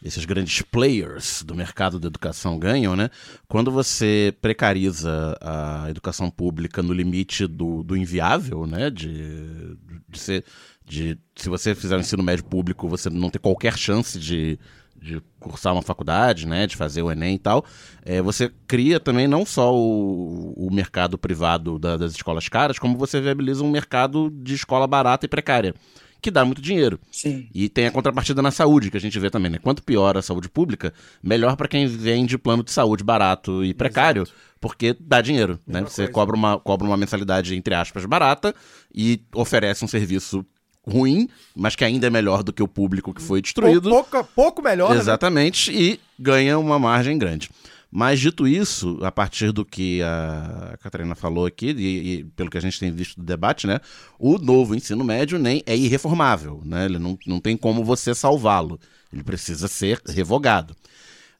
[0.00, 3.10] esses grandes players do mercado da educação ganham, né?
[3.48, 8.90] Quando você precariza a educação pública no limite do, do inviável, né?
[8.90, 9.76] De,
[10.08, 10.44] de ser.
[10.88, 14.58] De, se você fizer um ensino médio público, você não ter qualquer chance de,
[14.96, 17.64] de cursar uma faculdade, né, de fazer o Enem e tal,
[18.04, 22.96] é, você cria também não só o, o mercado privado da- das escolas caras, como
[22.96, 25.74] você viabiliza um mercado de escola barata e precária,
[26.22, 26.98] que dá muito dinheiro.
[27.12, 27.48] Sim.
[27.54, 29.58] E tem a contrapartida na saúde, que a gente vê também, né?
[29.58, 34.26] Quanto pior a saúde pública, melhor para quem vende plano de saúde barato e precário,
[34.60, 35.80] porque dá dinheiro, né?
[35.80, 36.12] Mesma Você coisa.
[36.12, 38.54] cobra uma, cobra uma mensalidade, entre aspas, barata
[38.92, 40.44] e oferece um serviço
[40.88, 43.88] ruim, mas que ainda é melhor do que o público que foi destruído.
[43.90, 45.00] pou- pouco, pouco melhor, né?
[45.00, 47.50] Exatamente, e ganha uma margem grande.
[47.90, 52.58] Mas dito isso, a partir do que a Catarina falou aqui, e, e pelo que
[52.58, 53.80] a gente tem visto do debate, né,
[54.18, 56.84] o novo ensino médio nem é irreformável, né?
[56.84, 58.78] Ele não, não tem como você salvá-lo.
[59.10, 60.76] Ele precisa ser revogado.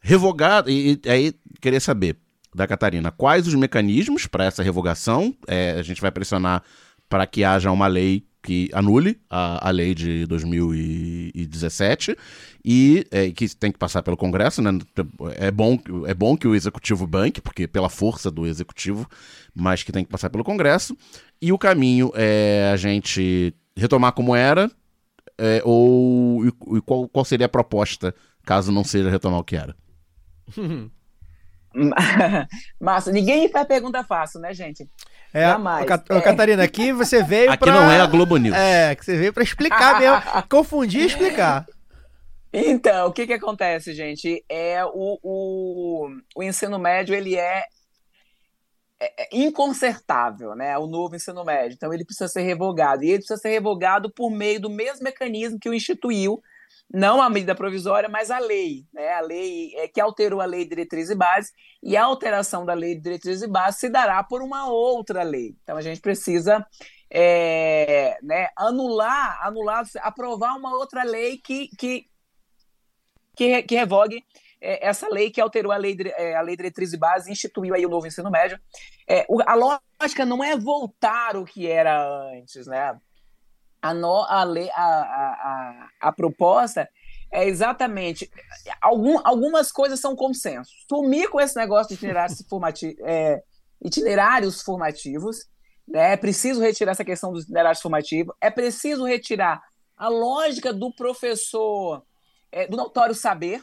[0.01, 2.17] Revogado, e, e aí queria saber
[2.55, 5.35] da Catarina quais os mecanismos para essa revogação.
[5.47, 6.63] É, a gente vai pressionar
[7.11, 12.17] para que haja uma lei que anule a, a lei de 2017
[12.65, 14.71] e é, que tem que passar pelo Congresso, né?
[15.37, 19.07] É bom, é bom que o executivo banque, porque pela força do executivo,
[19.55, 20.97] mas que tem que passar pelo Congresso.
[21.43, 24.71] E o caminho é a gente retomar como era,
[25.37, 28.15] é, ou e, e qual, qual seria a proposta
[28.47, 29.77] caso não seja retomar o que era?
[32.81, 34.89] Massa, ninguém faz pergunta fácil, né, gente?
[35.33, 35.87] É, Jamais.
[36.11, 36.21] ô, É.
[36.21, 37.73] Catarina, aqui você veio Aqui pra...
[37.73, 38.57] não é a Globo News.
[38.57, 40.21] É, que você veio pra explicar mesmo.
[40.49, 41.67] Confundir e explicar.
[42.53, 44.43] Então, o que que acontece, gente?
[44.49, 47.63] É o, o, o ensino médio, ele é,
[48.99, 50.77] é- é inconsertável, né?
[50.79, 51.75] O novo ensino médio.
[51.75, 53.05] Então, ele precisa ser revogado.
[53.05, 56.41] E ele precisa ser revogado por meio do mesmo mecanismo que o instituiu,
[56.93, 59.13] não a medida provisória, mas a lei, né?
[59.15, 62.75] A lei é, que alterou a lei de diretriz e base, e a alteração da
[62.75, 65.55] lei de diretriz e base se dará por uma outra lei.
[65.63, 66.67] Então, a gente precisa
[67.11, 72.07] é, né, anular, anular, aprovar uma outra lei que, que,
[73.37, 74.25] que, que revogue
[74.61, 77.75] é, essa lei que alterou a lei, é, a lei de diretriz e base instituiu
[77.75, 78.59] aí o novo ensino médio.
[79.07, 82.99] É, o- a lógica não é voltar o que era antes, né?
[83.81, 86.89] A, no- a, lei, a, a, a, proposta
[87.31, 88.31] é exatamente.
[88.81, 90.71] Algum, algumas coisas são consenso.
[90.89, 93.43] Sumir com esse negócio de itinerários, formati é,
[93.83, 95.47] itinerários formativos.
[95.87, 96.13] Né?
[96.13, 98.35] É preciso retirar essa questão dos itinerários formativos.
[98.41, 99.63] É preciso retirar
[99.97, 102.03] a lógica do professor,
[102.51, 103.63] é, do notório saber,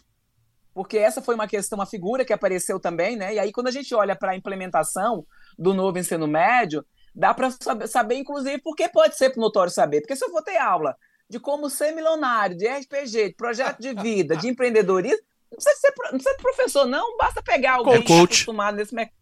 [0.74, 3.34] porque essa foi uma questão, uma figura que apareceu também, né?
[3.34, 5.26] E aí, quando a gente olha para a implementação
[5.57, 6.86] do novo ensino médio,
[7.16, 10.01] dá para saber, saber, inclusive, por que pode ser notório saber.
[10.01, 10.95] Porque se eu for ter aula
[11.30, 15.93] de como ser milionário, de RPG, de projeto de vida, de empreendedorismo, não precisa ser,
[15.97, 18.24] não precisa ser professor, não, basta pegar alguém coach.
[18.34, 19.16] acostumado nesse mercado.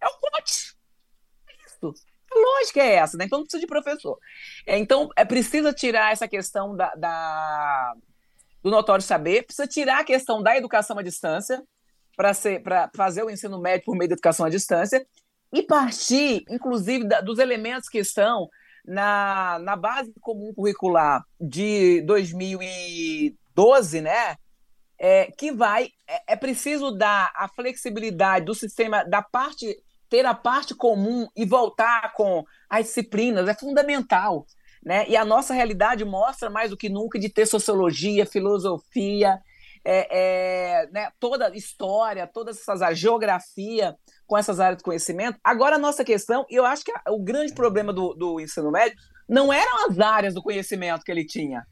[0.00, 0.74] É o coach.
[1.48, 1.94] É isso.
[2.32, 3.24] A lógica é essa, né?
[3.24, 4.16] Então não precisa de professor.
[4.66, 7.94] É, então, é preciso tirar essa questão da, da-
[8.62, 11.60] do notório saber, precisa tirar a questão da educação à distância,
[12.16, 15.04] para fazer o ensino médio por meio da educação à distância,
[15.52, 18.48] e partir, inclusive, da- dos elementos que estão
[18.84, 24.36] na, na base comum curricular de 2012, né?
[24.98, 25.88] É, que vai.
[26.06, 29.76] É, é preciso dar a flexibilidade do sistema, da parte,
[30.08, 34.46] ter a parte comum e voltar com as disciplinas, é fundamental.
[34.84, 35.06] Né?
[35.08, 39.38] E a nossa realidade mostra mais do que nunca de ter sociologia, filosofia,
[39.84, 43.96] é, é, né, toda história, todas essas a geografia
[44.30, 45.40] com essas áreas de conhecimento.
[45.42, 48.96] Agora a nossa questão, e eu acho que o grande problema do, do ensino médio
[49.28, 51.66] não eram as áreas do conhecimento que ele tinha.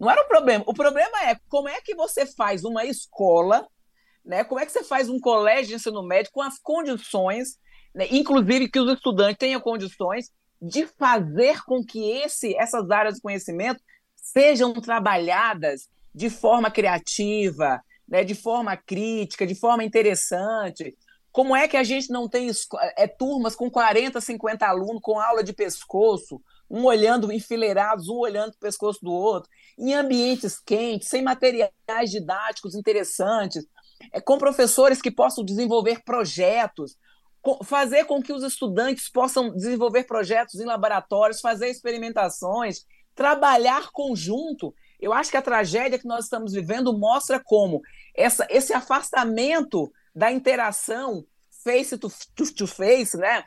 [0.00, 0.64] Não era o problema.
[0.66, 3.68] O problema é como é que você faz uma escola,
[4.24, 4.42] né?
[4.42, 7.58] Como é que você faz um colégio de ensino médio com as condições,
[7.94, 10.30] né, inclusive que os estudantes tenham condições
[10.62, 13.82] de fazer com que esse, essas áreas de conhecimento
[14.16, 20.96] sejam trabalhadas de forma criativa, né, de forma crítica, de forma interessante.
[21.32, 22.50] Como é que a gente não tem
[22.96, 28.52] é, turmas com 40, 50 alunos, com aula de pescoço, um olhando enfileirados, um olhando
[28.52, 31.70] o pescoço do outro, em ambientes quentes, sem materiais
[32.10, 33.66] didáticos interessantes,
[34.12, 36.96] é, com professores que possam desenvolver projetos,
[37.40, 44.74] co- fazer com que os estudantes possam desenvolver projetos em laboratórios, fazer experimentações, trabalhar conjunto.
[45.00, 47.80] Eu acho que a tragédia que nós estamos vivendo mostra como
[48.14, 51.24] essa, esse afastamento da interação
[51.64, 53.44] face to, to, to face, né?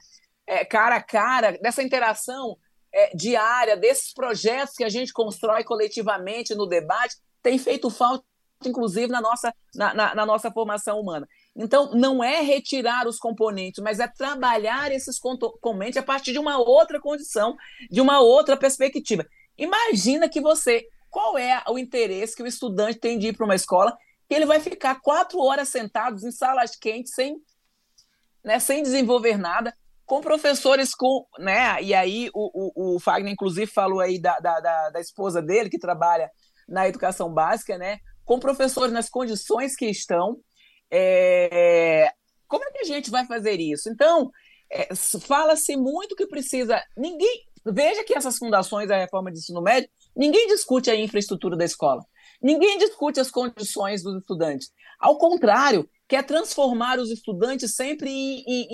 [0.47, 2.57] É, cara a cara, dessa interação
[2.93, 8.23] é, diária, desses projetos que a gente constrói coletivamente no debate, tem feito falta,
[8.65, 11.27] inclusive, na nossa, na, na- na nossa formação humana.
[11.55, 16.57] Então, não é retirar os componentes, mas é trabalhar esses componentes a partir de uma
[16.57, 17.55] outra condição,
[17.89, 19.25] de uma outra perspectiva.
[19.57, 20.85] Imagina que você.
[21.09, 23.97] Qual é o interesse que o estudante tem de ir para uma escola
[24.27, 27.35] que ele vai ficar quatro horas sentados em salas quentes sem,
[28.43, 31.25] né, sem desenvolver nada, com professores com.
[31.39, 35.41] Né, e aí o, o, o Fagner, inclusive, falou aí da, da, da, da esposa
[35.41, 36.29] dele, que trabalha
[36.67, 37.99] na educação básica, né?
[38.23, 40.37] Com professores nas condições que estão.
[40.91, 42.11] É,
[42.47, 43.89] como é que a gente vai fazer isso?
[43.89, 44.31] Então,
[44.71, 46.81] é, fala-se muito que precisa.
[46.97, 47.45] Ninguém.
[47.67, 52.03] Veja que essas fundações da reforma de ensino médio, ninguém discute a infraestrutura da escola.
[52.41, 54.71] Ninguém discute as condições dos estudantes.
[54.99, 58.67] Ao contrário, quer transformar os estudantes sempre em, em-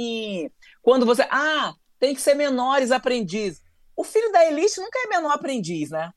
[0.46, 0.52] em-
[0.82, 1.24] Quando você.
[1.30, 3.62] Ah, tem que ser menores aprendizes.
[3.96, 6.12] O filho da elite nunca é menor aprendiz, né?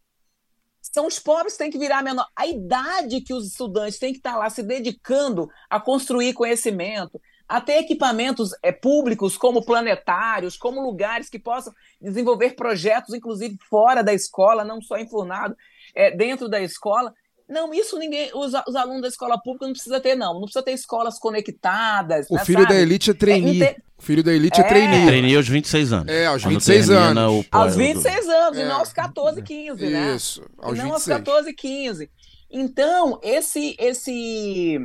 [0.81, 2.27] São os pobres que têm que virar menor.
[2.37, 7.61] A idade que os estudantes têm que estar lá se dedicando a construir conhecimento, a
[7.61, 14.15] ter equipamentos é, públicos como planetários, como lugares que possam desenvolver projetos, inclusive fora da
[14.15, 15.55] escola, não só enfurnado
[15.95, 17.13] é, dentro da escola.
[17.49, 20.35] Não, isso ninguém, os, os alunos da escola pública não precisa ter, não.
[20.35, 22.27] Não precisa ter escolas conectadas.
[22.31, 22.73] O né, filho sabe?
[22.75, 23.63] da elite é trainee.
[23.63, 24.67] É, inte- O filho da elite é, É.
[24.69, 25.07] trainee.
[25.07, 26.09] Treinei aos 26 anos.
[26.13, 27.45] É, aos Quando 26 termina anos.
[27.45, 28.63] o Aos 26 anos, É.
[28.63, 30.15] e não aos 14, 15, né?
[30.17, 31.19] Isso, E aos não aos 26.
[31.19, 32.11] 14, 15.
[32.51, 33.77] Então, esse.
[33.79, 34.81] esse e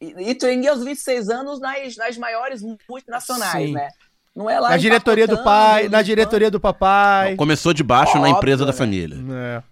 [0.00, 3.72] e trainee aos 26 anos nas, nas maiores multinacionais, Sim.
[3.72, 3.88] né?
[4.36, 6.04] Não é lá Na diretoria do pai, na limpando.
[6.04, 7.36] diretoria do papai.
[7.36, 8.76] Começou de baixo na Óbvio, empresa da né?
[8.78, 9.16] família.
[9.32, 9.62] É.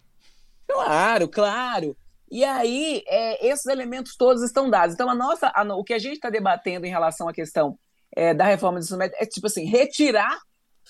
[0.73, 1.97] Claro, claro.
[2.33, 4.95] E aí, é, esses elementos todos estão dados.
[4.95, 7.79] Então, a nossa, a o que a gente está debatendo em relação à questão
[8.17, 10.39] é, da reforma do ensino médio é, tipo assim, retirar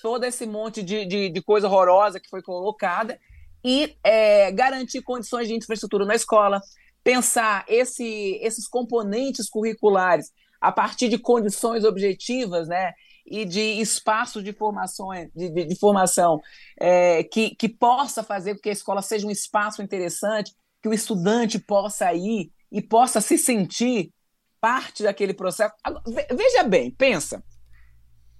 [0.01, 3.19] todo esse monte de, de, de coisa horrorosa que foi colocada
[3.63, 6.61] e é, garantir condições de infraestrutura na escola,
[7.03, 10.31] pensar esse, esses componentes curriculares
[10.61, 12.93] a partir de condições objetivas, né?
[13.25, 16.41] E de espaços de formação, de, de- de formação
[16.79, 20.53] é, que, que possa fazer com que a escola seja um espaço interessante,
[20.83, 24.11] que o estudante possa ir e possa se sentir
[24.61, 25.73] parte daquele processo.
[26.31, 27.43] Veja bem, pensa.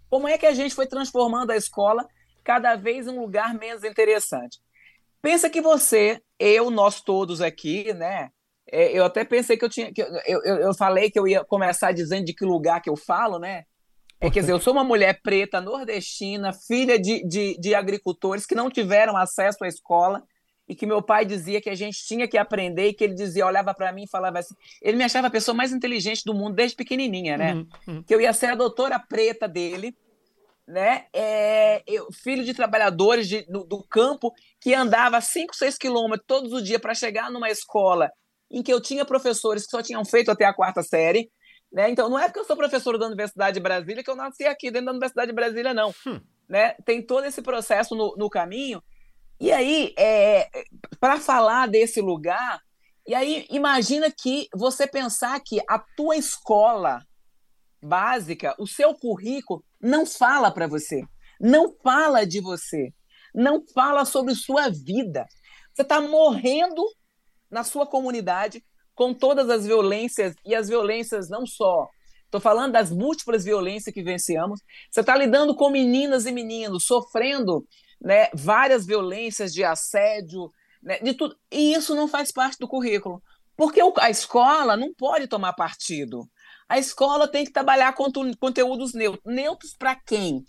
[0.09, 2.07] Como é que a gente foi transformando a escola
[2.43, 4.59] cada vez em um lugar menos interessante?
[5.21, 8.29] Pensa que você, eu, nós todos aqui, né?
[8.71, 9.93] é, eu até pensei que eu tinha.
[9.93, 12.95] Que eu, eu, eu falei que eu ia começar dizendo de que lugar que eu
[12.95, 13.63] falo, né?
[14.19, 18.55] É, quer dizer, eu sou uma mulher preta, nordestina, filha de, de, de agricultores que
[18.55, 20.23] não tiveram acesso à escola
[20.67, 23.45] e que meu pai dizia que a gente tinha que aprender e que ele dizia,
[23.45, 26.55] olhava para mim e falava assim, ele me achava a pessoa mais inteligente do mundo
[26.55, 27.53] desde pequenininha, né?
[27.53, 28.03] Uhum, uhum.
[28.03, 29.95] Que eu ia ser a doutora preta dele
[30.67, 31.05] né?
[31.13, 36.53] É, eu, filho de trabalhadores de, do, do campo que andava 5, 6 quilômetros todos
[36.53, 38.09] os dias para chegar numa escola
[38.49, 41.29] em que eu tinha professores que só tinham feito até a quarta série.
[41.71, 41.89] Né?
[41.89, 44.69] Então, não é porque eu sou professora da Universidade de Brasília que eu nasci aqui
[44.69, 45.93] dentro da Universidade de Brasília, não.
[46.05, 46.21] Hum.
[46.47, 46.73] Né?
[46.85, 48.81] Tem todo esse processo no, no caminho.
[49.39, 50.49] E aí, é,
[50.99, 52.61] para falar desse lugar,
[53.05, 57.05] e aí imagina que você pensar que a tua escola
[57.81, 61.03] básica, o seu currículo não fala para você,
[61.39, 62.93] não fala de você,
[63.35, 65.27] não fala sobre sua vida.
[65.73, 66.81] Você está morrendo
[67.51, 68.63] na sua comunidade
[68.95, 71.89] com todas as violências e as violências não só.
[72.25, 74.59] Estou falando das múltiplas violências que venciamos.
[74.89, 77.65] Você está lidando com meninas e meninos sofrendo
[78.03, 80.51] né, várias violências de assédio,
[80.81, 81.35] né, de tudo.
[81.49, 83.23] E isso não faz parte do currículo.
[83.55, 86.27] Porque a escola não pode tomar partido.
[86.67, 89.21] A escola tem que trabalhar conteúdos neutros.
[89.25, 90.43] Neutros para quem?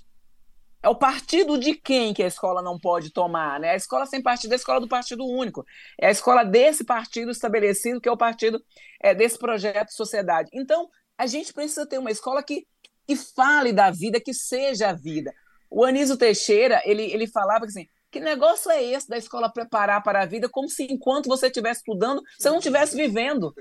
[0.83, 3.71] É o partido de quem que a escola não pode tomar, né?
[3.71, 5.65] A escola sem partido é a escola do partido único.
[5.99, 8.63] É a escola desse partido estabelecido, que é o partido
[9.01, 10.51] é, desse projeto de sociedade.
[10.53, 12.67] Então, a gente precisa ter uma escola que,
[13.07, 15.33] que fale da vida, que seja a vida.
[15.71, 20.23] O Anísio Teixeira, ele, ele falava assim, que negócio é esse da escola preparar para
[20.23, 23.53] a vida, como se enquanto você estivesse estudando, você não estivesse vivendo.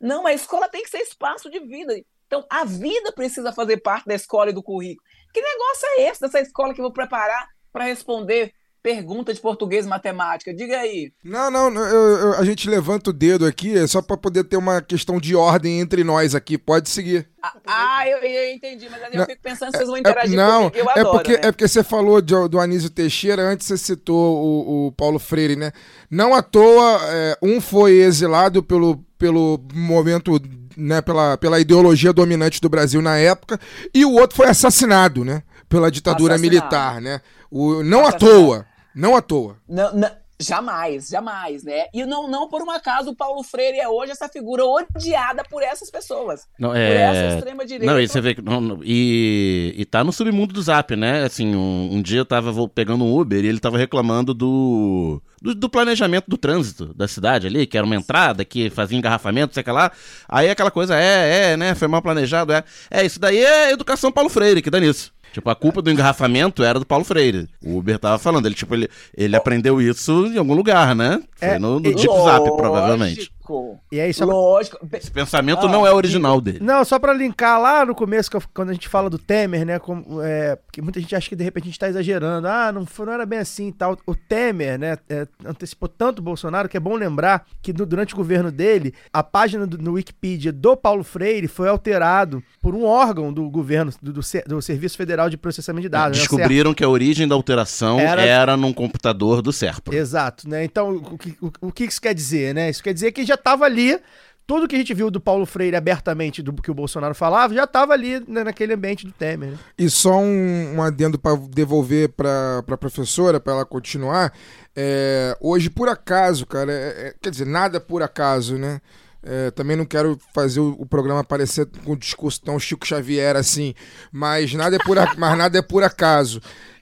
[0.00, 1.94] Não, a escola tem que ser espaço de vida.
[2.26, 5.06] Então, a vida precisa fazer parte da escola e do currículo.
[5.32, 9.86] Que negócio é esse dessa escola que eu vou preparar para responder pergunta de português
[9.86, 10.52] e matemática?
[10.52, 11.12] Diga aí.
[11.24, 14.56] Não, não, eu- eu- a gente levanta o dedo aqui é só para poder ter
[14.56, 16.58] uma questão de ordem entre nós aqui.
[16.58, 17.28] Pode seguir.
[17.42, 20.36] Ah, Ah, eu, eu entendi, mas eu Não, fico pensando se vocês vão É- interagir
[20.36, 20.76] não, comigo.
[20.76, 21.38] Eu é adoro, porque, né?
[21.42, 25.54] é porque você falou de- do Anísio Teixeira, antes você citou o, o Paulo Freire,
[25.56, 25.72] né?
[26.10, 30.40] Não à toa, é, um foi exilado pelo, pelo momento,
[30.76, 33.60] né, pela, pela ideologia dominante do Brasil na época,
[33.94, 35.42] e o outro foi assassinado, né?
[35.68, 37.20] Pela ditadura militar, né?
[37.50, 38.34] O, não à Assassinado.
[38.40, 39.56] toa, não à toa.
[39.68, 40.10] Não, não,
[40.42, 41.86] jamais, jamais, né?
[41.94, 45.62] E não, não por um acaso o Paulo Freire é hoje essa figura odiada por
[45.62, 46.46] essas pessoas.
[46.58, 47.34] Não, Por essa é...
[47.36, 47.86] extrema-direita.
[47.86, 48.42] Não, e você vê que.
[48.42, 51.24] não, e, e tá no submundo do zap, né?
[51.24, 55.54] Assim, um, um dia eu tava pegando um Uber e ele tava reclamando do, do.
[55.54, 59.62] do planejamento do trânsito da cidade ali, que era uma entrada que fazia engarrafamento, sei
[59.62, 59.92] que lá.
[60.28, 61.74] Aí aquela coisa, é, é, né?
[61.74, 62.64] Foi mal planejado, é.
[62.90, 65.12] É, isso daí é educação Paulo Freire, que dá nisso.
[65.32, 67.48] Tipo, a culpa do engarrafamento era do Paulo Freire.
[67.64, 71.22] O Uber tava falando, ele, tipo, ele, ele aprendeu isso em algum lugar, né?
[71.36, 73.32] Foi É, no, no Deep Zap, provavelmente.
[73.48, 74.78] Lógico, E aí, só Lógico.
[74.92, 76.60] Esse pensamento Ah, não é original dele.
[76.60, 79.78] Não, só pra linkar lá no começo, quando a gente fala do Temer, né?
[79.78, 82.46] Como, é, porque muita gente acha que de repente a gente tá exagerando.
[82.48, 83.96] Ah, não, foi- não era bem assim e tal.
[84.06, 84.96] O Temer, né?
[85.08, 88.94] é, antecipou tanto o Bolsonaro que é bom lembrar que no- durante o governo dele,
[89.12, 93.92] a página do, no Wikipedia do Paulo Freire foi alterado por um órgão do governo,
[94.00, 96.18] do, do, do Serviço Federal de Processamento de Dados.
[96.18, 99.94] né, Descobriram que a origem da alteração Era- era, num computador do Serpa.
[99.94, 100.64] Exato, né?
[100.64, 102.70] Então, o que, o, o que isso quer dizer, né?
[102.70, 103.98] Isso quer dizer que já estava ali,
[104.46, 107.64] tudo que a gente viu do Paulo Freire abertamente, do que o Bolsonaro falava, já
[107.64, 109.58] estava ali né, naquele ambiente do Temer, né?
[109.78, 114.32] E só um, um adendo para devolver para a professora, para ela continuar.
[114.76, 118.80] É, hoje, por acaso, cara, é- é- quer dizer, nada por acaso, né?
[119.24, 123.36] É, também não quero fazer o, o programa parecer com um discurso tão Chico Xavier
[123.36, 123.72] assim,
[124.10, 126.40] mas nada é por, a- mas nada é por acaso.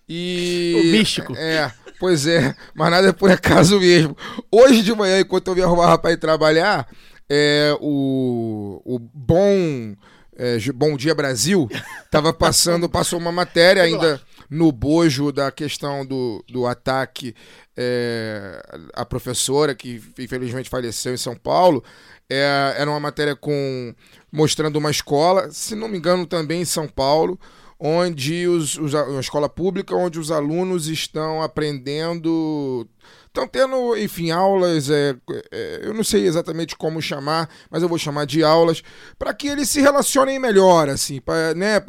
[0.09, 1.37] E, O místico.
[1.37, 1.71] É,
[2.01, 4.17] pois é, mas nada é por acaso mesmo.
[4.51, 6.89] Hoje de manhã, enquanto eu me arrumava para ir trabalhar,
[7.29, 9.95] é, o, o bom
[10.35, 11.69] é, Bom Dia Brasil
[12.11, 14.19] tava passando, passou uma matéria ainda
[14.49, 17.35] no bojo da questão do, do ataque
[17.77, 18.63] é,
[18.95, 21.85] à professora que infelizmente faleceu em São Paulo.
[22.31, 23.95] É, era uma matéria com
[24.33, 27.39] mostrando uma escola, se não me engano também em São Paulo,
[27.81, 32.87] onde os, os escola pública onde os alunos estão aprendendo
[33.27, 35.17] estão tendo enfim aulas é,
[35.51, 38.83] é, eu não sei exatamente como chamar mas eu vou chamar de aulas
[39.19, 41.81] para que eles se relacionem melhor assim para né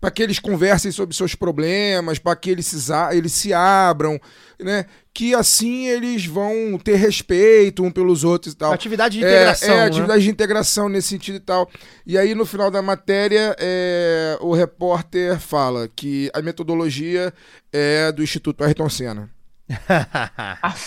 [0.00, 4.20] para que eles conversem sobre seus problemas para que eles se, eles se abram
[4.58, 9.28] né que assim eles vão ter respeito um pelos outros e tal Atividade de é,
[9.28, 9.74] integração.
[9.74, 9.86] É, né?
[9.86, 11.68] atividade de integração nesse sentido e tal.
[12.06, 17.34] E aí, no final da matéria, é, o repórter fala que a metodologia
[17.72, 19.28] é do Instituto Ayrton Senna.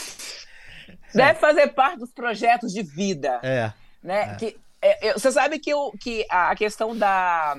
[1.13, 3.39] Deve fazer parte dos projetos de vida.
[3.43, 3.71] É.
[4.01, 4.35] né?
[4.35, 7.55] Que, é, eu- você sabe que, o, que a a questão da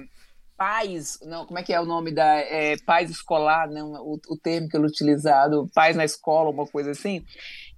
[0.56, 4.36] paz, não, como é que é o nome da é, paz escolar, não, o, o
[4.36, 7.24] termo que ele utilizado, paz na escola, uma coisa assim,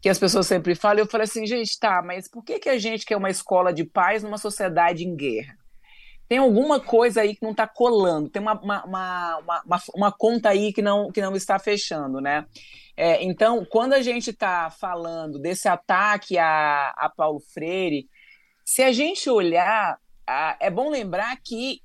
[0.00, 0.98] que as pessoas sempre falam.
[0.98, 3.84] Eu falei assim, gente, tá, mas por que, que a gente quer uma escola de
[3.84, 5.56] paz numa sociedade em guerra?
[6.28, 10.48] tem alguma coisa aí que não está colando, tem uma, uma, uma, uma, uma conta
[10.48, 12.44] aí que não, que não está fechando, né?
[12.96, 18.08] É, então, quando a gente está falando desse ataque a, a Paulo Freire,
[18.64, 21.82] se a gente olhar, a, é bom lembrar que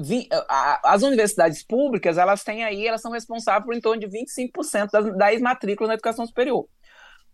[0.00, 4.08] vi, a, as universidades públicas, elas têm aí, elas são responsáveis por em torno de
[4.08, 6.66] 25% das, das matrículas na educação superior.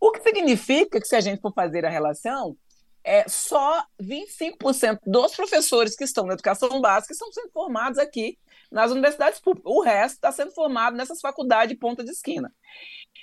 [0.01, 2.57] O que significa que, se a gente for fazer a relação,
[3.03, 8.37] é só 25% dos professores que estão na educação básica estão sendo formados aqui
[8.71, 9.73] nas universidades públicas.
[9.73, 12.53] O resto está sendo formado nessas faculdades de ponta de esquina.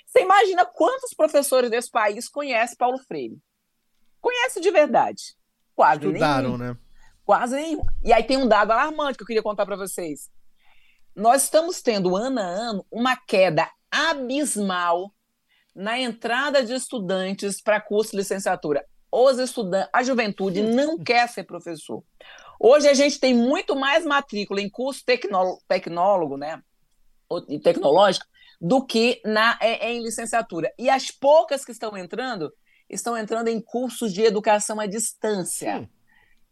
[0.06, 3.38] Você imagina quantos professores desse país conhecem Paulo Freire?
[4.20, 5.36] Conhece de verdade?
[5.76, 6.72] Quase Estudaram, nenhum.
[6.72, 6.76] né?
[7.24, 7.82] Quase nenhum.
[8.02, 10.30] E aí tem um dado alarmante que eu queria contar para vocês.
[11.14, 15.12] Nós estamos tendo, ano a ano, uma queda abismal
[15.74, 18.84] na entrada de estudantes para curso de licenciatura.
[19.10, 22.02] Os estudantes, a juventude não quer ser professor.
[22.58, 26.62] Hoje a gente tem muito mais matrícula em curso tecnó tecnólogo, né?
[27.48, 28.26] e Tecnológico,
[28.60, 30.72] do que na, é- é em licenciatura.
[30.78, 32.52] E as poucas que estão entrando,
[32.88, 35.88] estão entrando em cursos de educação à distância,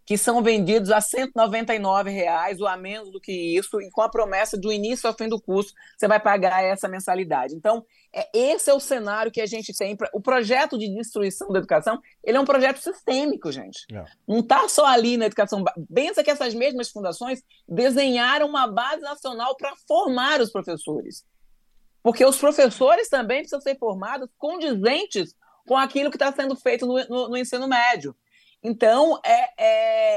[0.04, 4.08] que são vendidos a 199 reais ou a menos do que isso, e com a
[4.08, 7.54] promessa do início ao fim do curso, você vai pagar essa mensalidade.
[7.54, 9.96] Então, é, esse é o cenário que a gente tem.
[9.96, 13.78] pra- O projeto de destruição da educação, ele é um projeto sistêmico, gente.
[13.92, 14.04] É.
[14.26, 15.64] Não está só ali na educação.
[15.94, 21.24] Pensa que essas mesmas fundações desenharam uma base nacional para formar os professores.
[22.02, 25.34] Porque os professores também precisam ser formados condizentes
[25.66, 28.14] com aquilo que está sendo feito no, no- no ensino médio.
[28.62, 29.48] Então, é,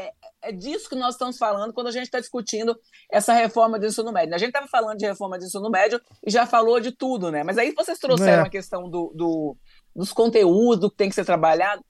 [0.06, 0.12] é,
[0.44, 2.78] é disso que nós estamos falando quando a gente está discutindo
[3.12, 4.36] essa reforma do ensino médio.
[4.36, 7.44] A gente estava falando de reforma do ensino médio e já falou de tudo, né?
[7.44, 8.48] Mas aí vocês trouxeram É.
[8.48, 9.58] a questão do, do-
[9.96, 11.84] dos conteúdos, do que tem que ser trabalhado.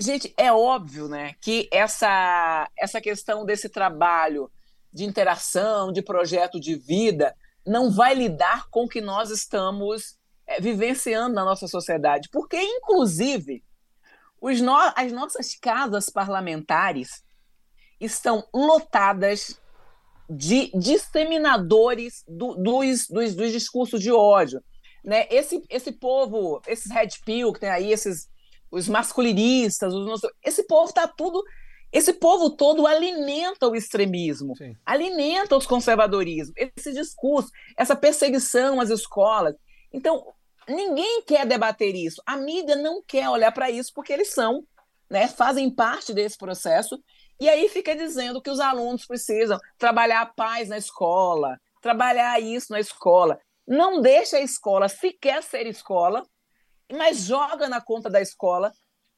[0.00, 4.50] Gente, é óbvio, né, que essa, essa questão desse trabalho
[4.92, 7.34] de interação, de projeto de vida,
[7.66, 10.16] não vai lidar com o que nós estamos
[10.46, 12.28] é, vivenciando na nossa sociedade.
[12.32, 13.62] Porque, inclusive,
[14.60, 17.22] no- as nossas casas parlamentares
[18.00, 19.58] estão lotadas
[20.28, 24.62] de disseminadores do- dos, dos, dos discursos de ódio.
[25.04, 25.26] Né?
[25.30, 28.28] Esse, esse povo, esses red pill que tem aí, esses
[28.70, 31.42] os masculinistas, os, sei- esse povo está tudo.
[31.92, 34.74] Esse povo todo alimenta o extremismo, Sim.
[34.84, 39.54] alimenta os conservadorismos, esse discurso, essa perseguição às escolas.
[39.92, 40.26] Então,
[40.68, 42.22] ninguém quer debater isso.
[42.26, 44.64] A mídia não quer olhar para isso porque eles são,
[45.10, 46.98] né, fazem parte desse processo.
[47.40, 52.72] E aí fica dizendo que os alunos precisam trabalhar a paz na escola, trabalhar isso
[52.72, 53.38] na escola.
[53.66, 56.24] Não deixa a escola sequer ser escola,
[56.92, 58.72] mas joga na conta da escola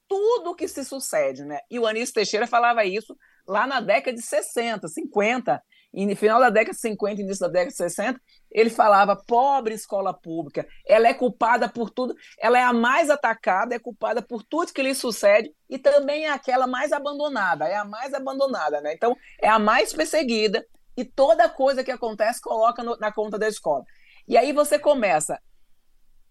[0.08, 1.60] tudo o que se sucede, né?
[1.70, 3.16] E o Anísio Teixeira falava isso
[3.46, 5.62] lá na década de 60, 50, e
[5.94, 10.12] no final da década de 50, início da década de 60, ele falava: pobre escola
[10.12, 14.72] pública, ela é culpada por tudo, ela é a mais atacada, é culpada por tudo
[14.72, 18.92] que lhe sucede e também é aquela mais abandonada, é a mais abandonada, né?
[18.94, 23.48] Então, é a mais perseguida e toda coisa que acontece coloca no- na conta da
[23.48, 23.84] escola.
[24.28, 25.40] E aí você começa,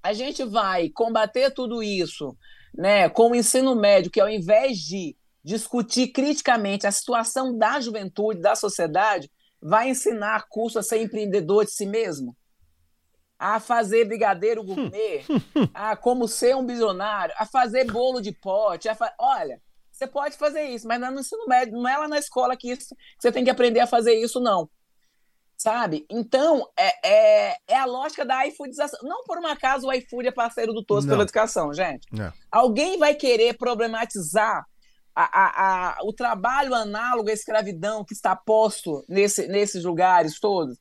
[0.03, 2.38] a gente vai combater tudo isso,
[2.77, 8.41] né, com o ensino médio, que ao invés de discutir criticamente a situação da juventude,
[8.41, 9.30] da sociedade,
[9.67, 12.37] vai ensinar curso a ser empreendedor de si mesmo,
[13.39, 15.25] a fazer brigadeiro gourmet,
[15.73, 19.11] a como ser um bilionário, a fazer bolo de pote, fa...
[19.19, 19.59] olha,
[19.91, 22.55] você pode fazer isso, mas não é no ensino médio, não é lá na escola
[22.55, 24.69] que, isso, que você tem que aprender a fazer isso, não
[25.57, 26.05] sabe?
[26.11, 27.07] Então, é,
[27.49, 28.99] é, é a lógica da iFoodização.
[29.03, 31.13] Não por um acaso o iFood é parceiro do Tosso Não.
[31.13, 32.05] pela Educação, gente.
[32.21, 32.31] É.
[32.51, 34.65] Alguém vai querer problematizar
[35.23, 40.77] a, a, o trabalho análogo à escravidão que está posto nesse, nesses lugares todos?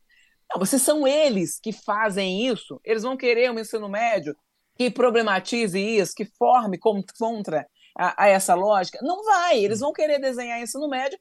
[0.50, 2.80] Não, vocês são eles que fazem isso.
[2.84, 4.36] Eles vão querer um ensino médio
[4.76, 7.66] que problematize isso, que forme contra
[7.96, 8.98] a, a essa lógica.
[9.02, 9.58] Não vai.
[9.58, 11.18] Eles vão querer desenhar ensino médio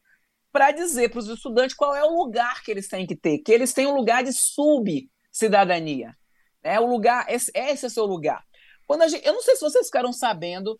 [0.51, 3.51] para dizer para os estudantes qual é o lugar que eles têm que ter, que
[3.51, 6.15] eles têm um lugar de subcidadania.
[6.61, 8.43] É o lugar, esse, esse é o seu lugar.
[8.87, 10.79] Quando gente, eu não sei se vocês ficaram sabendo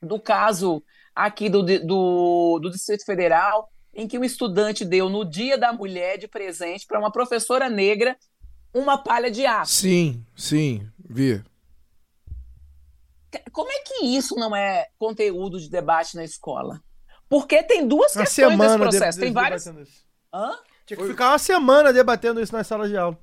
[0.00, 0.82] do caso
[1.14, 6.18] aqui do, do, do Distrito Federal, em que um estudante deu no Dia da Mulher
[6.18, 8.16] de presente para uma professora negra
[8.74, 9.72] uma palha de aço.
[9.72, 11.42] Sim, sim, vi.
[13.52, 16.80] Como é que isso não é conteúdo de debate na escola?
[17.28, 19.20] Porque tem duas Uma questões semana processo.
[19.20, 19.66] Tem várias.
[20.32, 20.58] Hã?
[20.86, 23.18] Tinha que ficar uma semana debatendo isso nas salas de aula.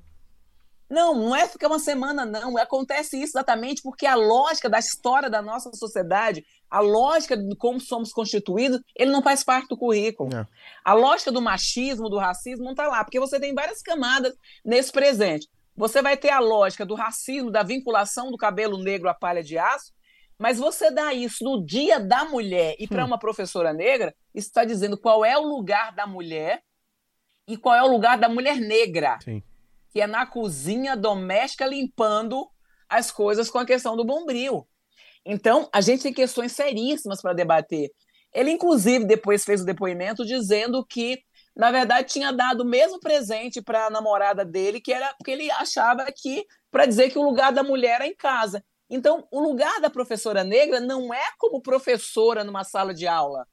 [0.92, 2.58] Não, não é ficar uma semana, não.
[2.58, 7.80] Acontece isso exatamente porque a lógica da história da nossa sociedade, a lógica de como
[7.80, 10.28] somos constituídos, ele não faz parte do currículo.
[10.36, 10.46] É.
[10.84, 14.92] A lógica do machismo, do racismo, não está lá, porque você tem várias camadas nesse
[14.92, 15.48] presente.
[15.74, 19.56] Você vai ter a lógica do racismo, da vinculação do cabelo negro à palha de
[19.56, 19.94] aço,
[20.38, 23.06] mas você dá isso no dia da mulher e para Hum.
[23.06, 26.62] uma professora negra, está dizendo qual é o lugar da mulher
[27.48, 29.42] e qual é o lugar da mulher negra Sim.
[29.92, 32.48] Que é na cozinha doméstica limpando
[32.88, 34.66] as coisas com a questão do bombril.
[35.24, 37.90] Então, a gente tem questões seríssimas para debater.
[38.32, 41.22] Ele, inclusive, depois fez o depoimento dizendo que,
[41.54, 45.50] na verdade, tinha dado o mesmo presente para a namorada dele, que era porque ele
[45.50, 48.64] achava que, para dizer que o lugar da mulher era em casa.
[48.88, 53.46] Então, o lugar da professora negra não é como professora numa sala de aula,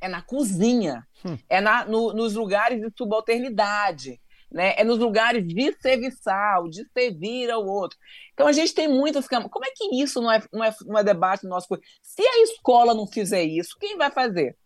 [0.00, 1.36] é na cozinha, Hum.
[1.48, 4.20] é na, no- nos lugares de subalternidade
[4.50, 4.74] né?
[4.76, 7.98] É nos lugares de serviçal, de servir ao outro.
[8.32, 9.26] Então a gente tem muitas.
[9.28, 11.66] Como é que isso não é, não é, não é debate no nosso?
[12.02, 14.56] Se a escola não fizer isso, quem vai fazer?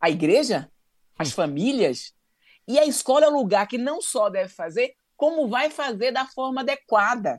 [0.00, 0.70] A igreja?
[1.16, 2.12] As famílias?
[2.66, 6.26] E a escola é o lugar que não só deve fazer, como vai fazer da
[6.26, 7.38] forma adequada,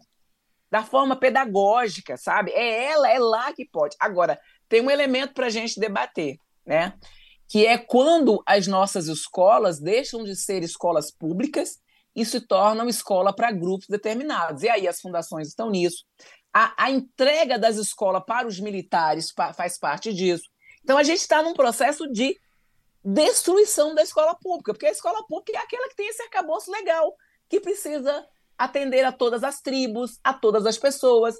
[0.71, 2.51] da forma pedagógica, sabe?
[2.51, 3.95] É ela, é lá que pode.
[3.99, 4.39] Agora,
[4.69, 6.93] tem um elemento para a gente debater, né?
[7.47, 11.79] Que é quando as nossas escolas deixam de ser escolas públicas
[12.15, 14.63] e se tornam escola para grupos determinados.
[14.63, 16.05] E aí as fundações estão nisso.
[16.53, 20.49] A, a entrega das escolas para os militares pa, faz parte disso.
[20.83, 22.39] Então a gente está num processo de
[23.03, 27.15] destruição da escola pública, porque a escola pública é aquela que tem esse arcabouço legal,
[27.47, 28.25] que precisa
[28.57, 31.35] atender a todas as tribos, a todas as pessoas,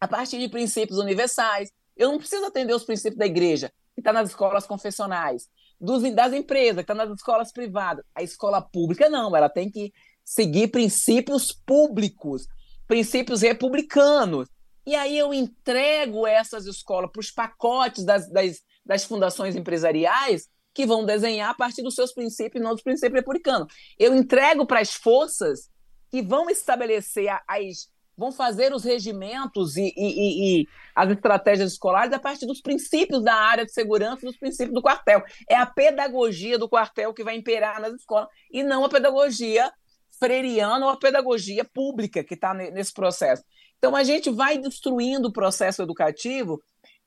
[0.00, 1.70] a partir de princípios universais.
[1.96, 5.48] Eu não preciso atender os princípios da igreja, que está nas escolas confessionais,
[5.80, 8.04] dos, das empresas, que está nas escolas privadas.
[8.14, 9.90] A escola pública não, ela tem que
[10.22, 12.46] seguir princípios públicos,
[12.86, 14.48] princípios republicanos.
[14.86, 20.84] E aí eu entrego essas escolas para os pacotes das, das, das fundações empresariais que
[20.84, 23.72] vão desenhar a partir dos seus princípios, não dos princípios republicanos.
[23.98, 25.70] Eu entrego para as forças
[26.10, 32.18] que vão estabelecer as vão fazer os regimentos e, e, e, as estratégias escolares a
[32.18, 35.22] partir dos princípios da área de segurança, dos princípios do quartel.
[35.48, 39.70] É a pedagogia do quartel que vai imperar nas escolas e não a pedagogia
[40.18, 43.44] freiriana ou a pedagogia pública que está nesse processo.
[43.78, 46.60] Então a gente vai destruindo o processo educativo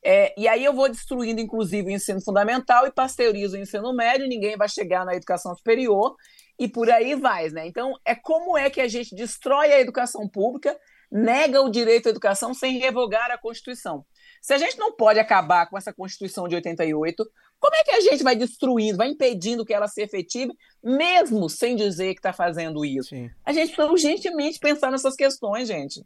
[0.03, 4.27] é, e aí eu vou destruindo, inclusive, o ensino fundamental e pasteurizo o ensino médio,
[4.27, 6.15] ninguém vai chegar na educação superior
[6.57, 7.67] e por aí vai, né?
[7.67, 10.77] Então, é como é que a gente destrói a educação pública,
[11.11, 14.05] nega o direito à educação sem revogar a Constituição.
[14.41, 17.29] Se a gente não pode acabar com essa Constituição de 88,
[17.59, 20.53] como é que a gente vai destruindo, vai impedindo que ela se efetive,
[20.83, 23.09] mesmo sem dizer que está fazendo isso?
[23.09, 23.29] Sim.
[23.45, 26.05] A gente precisa urgentemente pensar nessas questões, gente.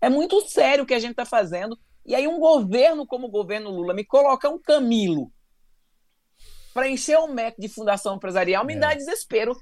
[0.00, 1.78] É muito sério o que a gente está fazendo.
[2.04, 5.32] E aí um governo como o governo Lula me coloca um Camilo
[6.74, 8.78] para encher o MEC de fundação empresarial me É.
[8.78, 9.54] dá desespero.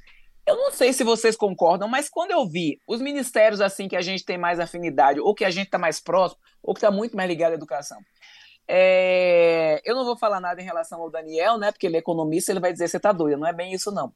[0.50, 4.00] Eu não sei se vocês concordam, mas quando eu vi os ministérios assim que a
[4.00, 7.16] gente tem mais afinidade, ou que a gente está mais próximo, ou que está muito
[7.16, 7.98] mais ligado à educação.
[8.68, 11.70] é, Eu não vou falar nada em relação ao Daniel, né?
[11.70, 13.38] Porque ele é economista, ele vai dizer você está doido.
[13.38, 14.12] Não é bem isso, não.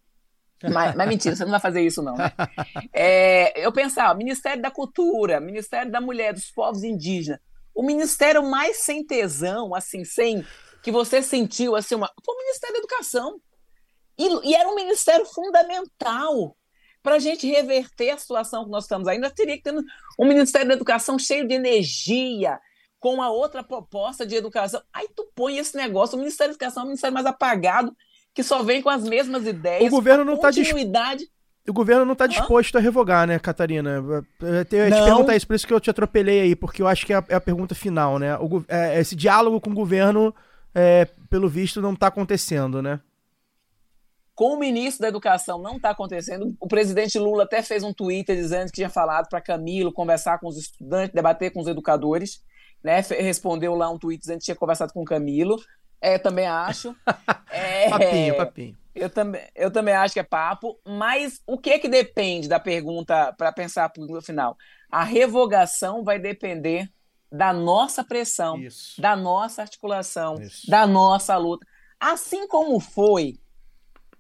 [0.62, 2.16] Mas, mas mentira, você não vai fazer isso, não.
[2.16, 2.32] Né?
[2.92, 7.40] É, eu pensava, Ministério da Cultura, Ministério da Mulher, dos Povos Indígenas,
[7.74, 10.46] o ministério mais sem tesão, assim, sem
[10.82, 13.40] que você sentiu assim, uma, foi o Ministério da Educação.
[14.18, 16.56] E, e era um ministério fundamental
[17.02, 19.30] para a gente reverter a situação que nós estamos ainda.
[19.30, 19.74] Teria que ter
[20.18, 22.58] um Ministério da Educação cheio de energia,
[22.98, 24.80] com a outra proposta de educação.
[24.90, 27.94] Aí tu põe esse negócio, o Ministério da Educação é um ministério mais apagado,
[28.32, 29.86] que só vem com as mesmas ideias.
[29.86, 31.28] O governo não está continuidade.
[31.68, 34.02] O governo não está disposto a revogar, né, Catarina?
[34.40, 35.04] Eu ia te Não.
[35.04, 37.24] perguntar isso, por isso que eu te atropelei aí, porque eu acho que é a,
[37.28, 38.36] é a pergunta final, né?
[38.38, 40.34] O é, esse diálogo com o governo,
[40.74, 43.00] é, pelo visto, não está acontecendo, né?
[44.34, 46.56] Com o ministro da Educação não está acontecendo.
[46.60, 50.48] O presidente Lula até fez um Twitter dizendo que tinha falado para Camilo conversar com
[50.48, 52.42] os estudantes, debater com os educadores.
[52.82, 53.00] Né?
[53.00, 55.56] Respondeu lá um tweet dizendo que tinha conversado com Camilo.
[56.00, 56.94] É, também acho.
[57.56, 58.76] É, Papinho, papinho.
[58.92, 63.32] Eu também, eu também acho que é papo, mas o que que depende da pergunta
[63.38, 64.56] para pensar no final?
[64.90, 66.88] A revogação vai depender
[67.30, 69.00] da nossa pressão, Isso.
[69.00, 70.68] da nossa articulação, Isso.
[70.68, 71.64] da nossa luta.
[72.00, 73.38] Assim como foi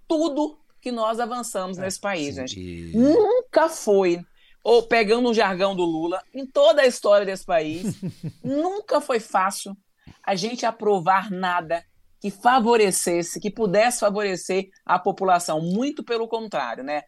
[0.06, 2.60] tudo que nós avançamos nesse país, gente.
[2.60, 4.20] E- Nunca foi,
[4.62, 7.96] ou pegando o jargão do Lula, em toda a história desse país,
[8.44, 9.76] nunca foi fácil
[10.22, 11.84] a gente aprovar nada
[12.20, 17.02] que favorecesse, que pudesse favorecer a população, muito pelo contrário, né?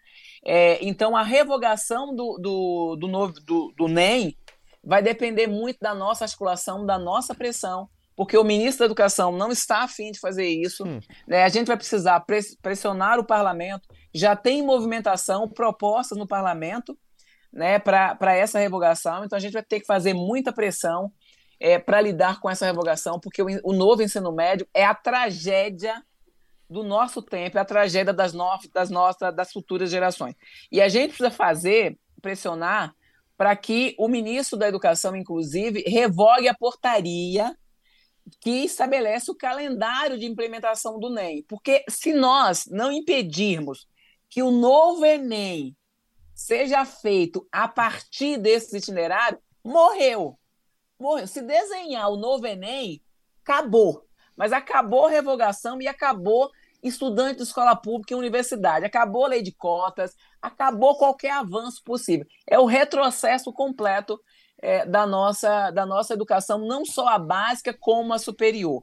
[0.45, 4.37] É, então, a revogação do, do, do, novo, do, do NEM
[4.85, 9.53] vai depender muito da nossa articulação, da nossa pressão, porque o ministro da Educação não
[9.53, 10.85] está afim de fazer isso.
[10.85, 10.99] Hum.
[11.29, 11.45] Né?
[11.45, 12.25] A gente vai precisar
[12.63, 13.87] pressionar o parlamento.
[14.13, 16.99] Já tem movimentação, propostas no parlamento
[17.53, 21.13] né, para essa revogação, então a gente vai ter que fazer muita pressão
[21.59, 26.03] é, para lidar com essa revogação, porque o, o, novo ensino médio é a tragédia
[26.69, 30.35] do nosso tempo, é a tragédia das, no, das nossas, das futuras gerações.
[30.71, 32.95] E a gente precisa fazer, pressionar,
[33.37, 37.57] para que o ministro da Educação, inclusive, revogue a portaria
[38.41, 41.45] que estabelece o calendário de implementação do NEM.
[41.49, 43.87] Porque se nós não impedirmos
[44.29, 45.77] que o novo Enem
[46.35, 50.39] seja feito a partir desse itinerário, morreu
[50.99, 51.27] morreu.
[51.27, 53.03] Se desenhar o novo Enem,
[53.43, 54.05] acabou.
[54.37, 56.51] Mas acabou a revogação e acabou
[56.83, 58.85] estudante de escola pública e universidade.
[58.85, 62.27] Acabou a lei de cotas, acabou qualquer avanço possível.
[62.47, 64.21] É o retrocesso completo
[64.61, 68.83] é, da, nossa, da nossa educação, não só a básica, como a superior.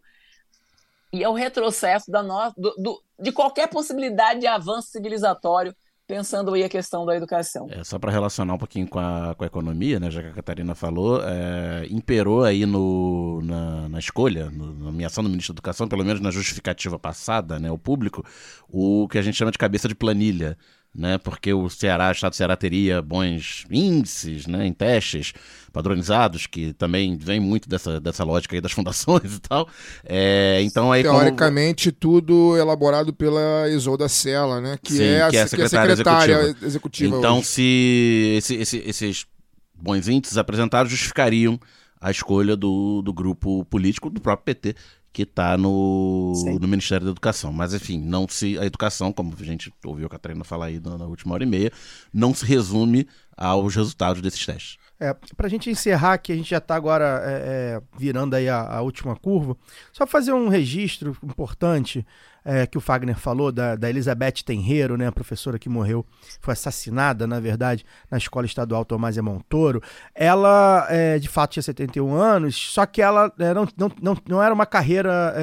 [1.12, 5.76] E é o retrocesso da no, do, do, de qualquer possibilidade de avanço civilizatório
[6.06, 7.68] pensando aí a questão da educação.
[7.70, 10.34] É, só para relacionar um pouquinho com a, com a economia, né, já que a
[10.34, 15.58] Catarina falou, é, imperou aí no, na, na escolha, no, na nomeação do ministro da
[15.60, 18.24] Educação, pelo menos na justificativa passada, né, o público,
[18.68, 20.58] o que a gente chama de cabeça de planilha
[20.94, 21.18] né?
[21.18, 25.34] Porque o Ceará, o estado do Ceará teria bons índices, né, em testes
[25.72, 29.68] padronizados, que também vem muito dessa, dessa lógica aí das fundações e tal.
[30.03, 31.99] É, então aí teoricamente como...
[31.99, 35.94] tudo elaborado pela Isolda Sela, né, que, Sim, é, a, que é a secretária, é
[35.94, 36.68] a secretária executiva.
[36.68, 37.18] executiva.
[37.18, 37.48] então hoje.
[37.48, 39.26] se esse, esse, esses
[39.74, 41.60] bons índices apresentados justificariam
[41.99, 44.76] a escolha do, do grupo político do próprio PT
[45.14, 47.53] que está no, no Ministério da Educação.
[47.53, 50.98] Mas, enfim, não se a educação, como a gente ouviu a Catarina falar aí na,
[50.98, 51.72] na última hora e meia,
[52.11, 53.07] não se resume
[53.38, 54.77] aos resultados desses testes.
[54.99, 58.48] É, para a gente encerrar, que a gente já está agora é, é, virando aí
[58.48, 59.57] a, a, última curva,
[59.91, 62.06] só fazer um registro importante
[62.45, 66.06] é, que o Fagner falou da, da Elizabeth Tenreiro, né, a professora que morreu,
[66.40, 69.82] foi assassinada, na verdade, na Escola Estadual Tomásia Montoro.
[70.14, 74.44] Ela, é, de fato, tinha 71 anos, só que ela é, não, não, não, não
[74.44, 75.34] era uma carreira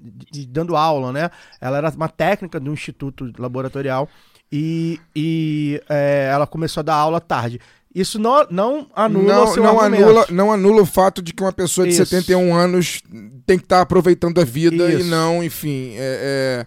[0.00, 1.30] de, de, dando aula, né?
[1.60, 4.08] Ela era uma técnica do instituto laboratorial
[4.56, 7.60] e, e é, ela começou a dar aula tarde.
[7.94, 10.02] Isso não, não anula não, o seu não argumento.
[10.02, 12.04] anula Não anula o fato de que uma pessoa de Isso.
[12.04, 13.02] 71 anos
[13.46, 15.06] tem que estar tá aproveitando a vida Isso.
[15.06, 16.66] e não, enfim, é,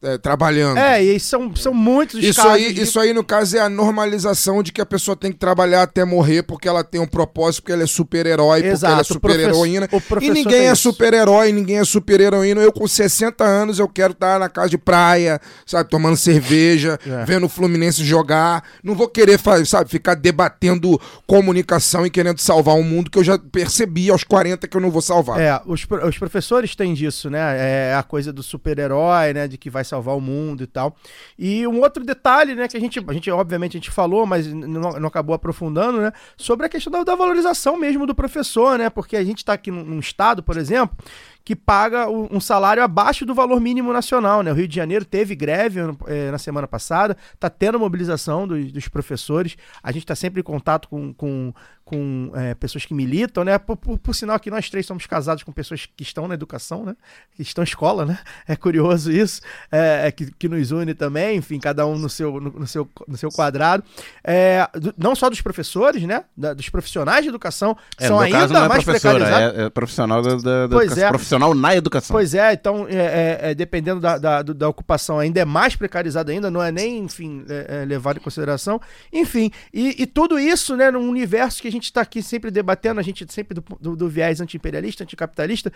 [0.00, 0.78] é, trabalhando.
[0.78, 2.40] É, e são, são muitos isso.
[2.46, 2.82] Aí, de...
[2.82, 6.04] Isso aí, no caso, é a normalização de que a pessoa tem que trabalhar até
[6.04, 9.88] morrer porque ela tem um propósito, porque ela é super-herói, porque ela é super-heroína.
[10.20, 12.60] E ninguém é super-herói, ninguém é super-heroína.
[12.60, 17.24] Eu, com 60 anos, eu quero estar na casa de praia, sabe, tomando cerveja, é.
[17.24, 18.62] vendo o Fluminense jogar.
[18.84, 23.36] Não vou querer, sabe, ficar debatendo comunicação e querendo salvar um mundo que eu já
[23.36, 25.40] percebi aos 40 que eu não vou salvar.
[25.40, 27.90] É, os, os professores têm disso, né?
[27.90, 29.48] É a coisa do super-herói, né?
[29.48, 30.96] De que vai salvar o mundo e tal.
[31.38, 34.46] E um outro detalhe, né, que a gente, a gente obviamente a gente falou, mas
[34.46, 38.90] não, não acabou aprofundando, né, sobre a questão da, da valorização mesmo do professor, né,
[38.90, 40.96] porque a gente está aqui num, num estado, por exemplo,
[41.48, 44.42] que paga um salário abaixo do valor mínimo nacional.
[44.42, 44.52] Né?
[44.52, 48.86] O Rio de Janeiro teve greve é, na semana passada, está tendo mobilização dos, dos,
[48.86, 49.56] professores.
[49.82, 51.54] A gente está sempre em contato com, com,
[51.88, 53.56] com é, pessoas que militam, né?
[53.56, 56.84] Por, por, por, sinal que nós três somos casados com pessoas que estão na educação,
[56.84, 56.94] né?
[57.34, 58.18] Que estão em escola, né?
[58.46, 59.40] É curioso isso,
[59.72, 62.86] é, é que, que nos une também, enfim, cada um no seu, no, no seu,
[63.06, 63.82] no seu quadrado.
[64.22, 66.24] É, do, não só dos professores, né?
[66.36, 69.58] Da, dos profissionais de educação, que é, são ainda caso, é mais precarizados.
[69.58, 71.08] É, profissional da, da, da é.
[71.08, 72.14] profissional na educação.
[72.14, 76.62] Pois é, então, é, dependendo da, da, da, ocupação, ainda é mais precarizado ainda, não
[76.62, 77.46] é nem, enfim,
[77.86, 78.78] levado em consideração.
[79.10, 82.50] Enfim, e, e tudo isso, né, num universo que a gente está aqui aqui sempre
[82.50, 85.72] debatendo, a gente sempre do, do, do viés anti-imperialista, anticapitalista,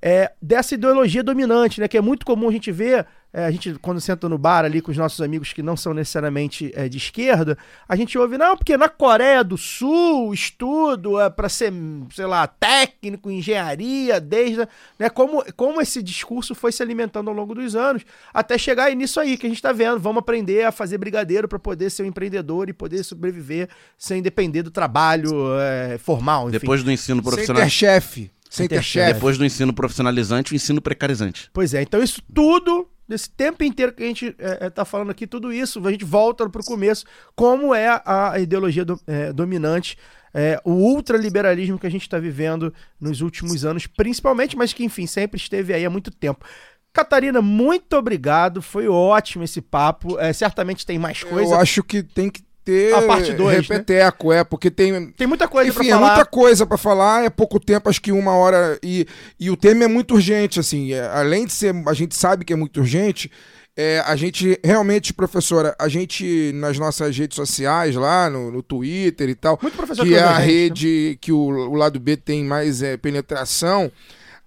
[0.00, 1.88] é, dessa ideologia dominante, né?
[1.88, 4.80] Que é muito comum a gente ver, é, a gente quando senta no bar ali
[4.80, 7.58] com os nossos amigos que não são necessariamente é, de esquerda,
[7.88, 11.72] a gente ouve, não, porque na Coreia do Sul, estudo é para ser,
[12.14, 14.68] sei lá, técnico, engenharia, desde,
[14.98, 15.10] né?
[15.10, 19.36] Como, como esse discurso foi se alimentando ao longo dos anos, até chegar nisso aí
[19.36, 22.68] que a gente está vendo, vamos aprender a fazer brigadeiro para poder ser um empreendedor
[22.68, 26.48] e poder sobreviver sem depender do trabalho é, formal.
[26.48, 26.58] Enfim.
[26.60, 27.62] Depois do ensino profissional.
[27.62, 28.37] Sem ter chefe.
[28.50, 29.14] Sem ter chefe.
[29.14, 31.50] Depois do ensino profissionalizante, o ensino precarizante.
[31.52, 35.10] Pois é, então isso tudo, nesse tempo inteiro que a gente é, é, tá falando
[35.10, 37.04] aqui, tudo isso, a gente volta pro começo,
[37.34, 39.98] como é a, a ideologia do, é, dominante,
[40.32, 45.06] é, o ultraliberalismo que a gente está vivendo nos últimos anos, principalmente, mas que, enfim,
[45.06, 46.44] sempre esteve aí há muito tempo.
[46.92, 48.60] Catarina, muito obrigado.
[48.60, 50.18] Foi ótimo esse papo.
[50.18, 51.54] É, certamente tem mais coisa.
[51.54, 53.62] Eu acho que tem que ter A parte dois, né?
[53.76, 56.06] repeteco, é, porque tem Tem muita coisa Enfim, pra falar.
[56.06, 58.78] é muita coisa pra falar, é pouco tempo, acho que uma hora.
[58.82, 59.06] E,
[59.40, 60.92] e o tema é muito urgente, assim.
[60.92, 61.74] é, além de ser.
[61.86, 63.30] A gente sabe que é muito urgente.
[63.76, 69.28] é, a gente realmente, professora, a gente nas nossas redes sociais, lá no, no Twitter
[69.28, 70.44] e tal, que é a gente, né?
[70.44, 73.90] rede que o, o lado B tem mais é, penetração,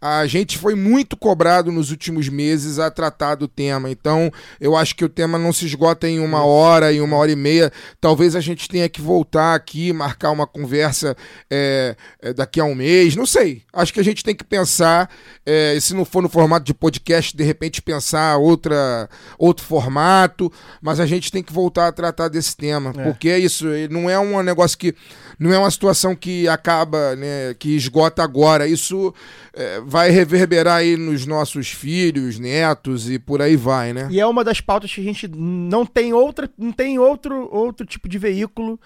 [0.02, 3.88] a gente foi muito cobrado nos últimos meses a tratar do tema.
[3.92, 7.32] Então, eu acho que o tema não se esgota em uma hora, em uma hora
[7.32, 7.72] e meia.
[8.00, 11.16] Talvez a gente tenha que voltar aqui, marcar uma conversa
[11.52, 13.16] é, é, daqui a um mês.
[13.16, 13.62] Não sei.
[13.72, 15.08] Acho que a gente tem que pensar,
[15.46, 19.08] é, se não for no formato de podcast, de repente pensar outra,
[19.38, 20.52] outro formato.
[20.82, 22.92] Mas a gente tem que voltar a tratar desse tema.
[22.98, 23.04] É.
[23.04, 23.66] Porque é isso.
[23.92, 24.96] Não é um negócio que.
[25.42, 28.68] Não é uma situação que acaba, né, que esgota agora.
[28.68, 29.12] Isso
[29.56, 34.08] é, vai reverberar aí nos nossos filhos, netos e por aí vai, né?
[34.12, 37.88] E é uma das pautas que a gente não tem outra, não tem outro, outro
[37.88, 38.80] tipo de veículo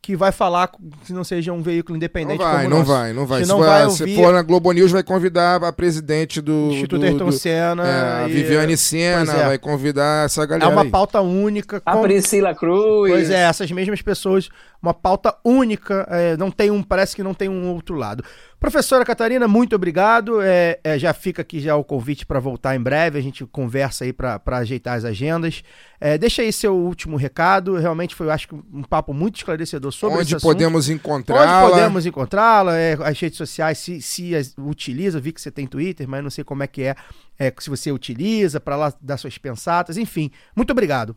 [0.00, 0.70] que vai falar
[1.04, 2.90] se não seja um veículo Não independente vai, como o não nosso.
[2.92, 3.38] vai, não vai.
[3.40, 6.40] Se Se, não for- vai se ouvir- for na Globo News, vai convidar a presidente
[6.40, 6.70] do.
[6.72, 7.86] Instituto do, Ayrton do- Senna.
[7.86, 9.46] é, a e- Viviane Senna, é.
[9.46, 10.70] vai convidar essa É galera.
[10.70, 10.90] uma aí.
[10.90, 11.82] pauta única.
[11.84, 13.10] A com- Priscila Cruz.
[13.10, 14.48] Pois é, essas mesmas pessoas,
[14.82, 18.24] uma pauta única, é, não tem um, parece que não tem um outro lado.
[18.60, 20.42] Professora Catarina, muito obrigado.
[20.42, 24.04] É, é, já fica aqui já o convite para voltar em breve, a gente conversa
[24.04, 25.62] aí para ajeitar as agendas.
[26.00, 27.76] É, deixa aí seu último recado.
[27.76, 31.70] Realmente foi, eu acho que um papo muito esclarecedor sobre Onde podemos Onde encontrá-la.
[31.70, 35.64] podemos encontrá-la, é, as redes sociais, se, se as utiliza, eu vi que você tem
[35.64, 36.96] Twitter, mas não sei como é que é,
[37.38, 40.32] é, se você utiliza para lá dar suas pensatas, enfim.
[40.56, 41.16] Muito obrigado.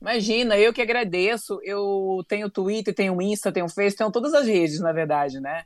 [0.00, 1.60] Imagina, eu que agradeço.
[1.62, 5.64] Eu tenho Twitter, tenho Insta, tenho Face, tenho todas as redes, na verdade, né?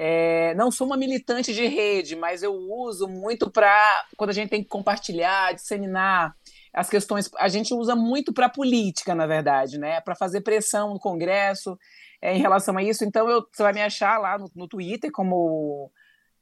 [0.00, 4.48] É, não sou uma militante de rede, mas eu uso muito para quando a gente
[4.48, 6.36] tem que compartilhar, disseminar
[6.72, 7.28] as questões.
[7.36, 10.00] A gente usa muito para política, na verdade, né?
[10.00, 11.76] Para fazer pressão no Congresso
[12.22, 13.04] é, em relação a isso.
[13.04, 15.90] Então, eu, você vai me achar lá no, no Twitter como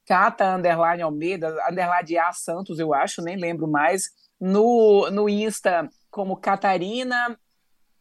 [0.05, 4.11] Cata Underline Almeida, Underline A Santos, eu acho, nem lembro mais.
[4.39, 7.35] No, no Insta, como Catarina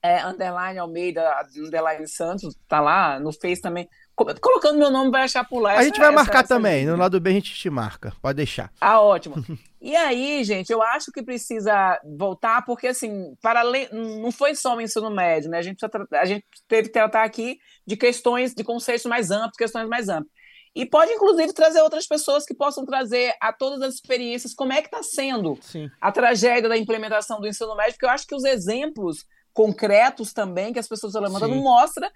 [0.05, 3.19] é, Underline Almeida, Underline Santos, tá lá.
[3.19, 3.89] No Face também.
[4.15, 5.71] Co- Colocando meu nome, vai achar por lá.
[5.71, 6.91] A Essa- gente vai essa- marcar essa também, dica.
[6.93, 8.71] no lado B a gente te marca, pode deixar.
[8.79, 9.35] Ah, ótimo.
[9.81, 14.75] E aí, gente, eu acho que precisa voltar, porque assim, para além, não foi só
[14.75, 15.57] o ensino médio, né?
[15.57, 19.31] A gente, precisa tra- a gente teve que tratar aqui de questões, de conceitos mais
[19.31, 20.31] amplos, questões mais amplas.
[20.73, 24.81] E pode, inclusive, trazer outras pessoas que possam trazer a todas as experiências como é
[24.81, 25.89] que está sendo Sim.
[26.01, 30.73] a tragédia da implementação do ensino médio, porque eu acho que os exemplos concretos também
[30.73, 31.61] que as pessoas estão levantando Sim.
[31.63, 32.11] mostra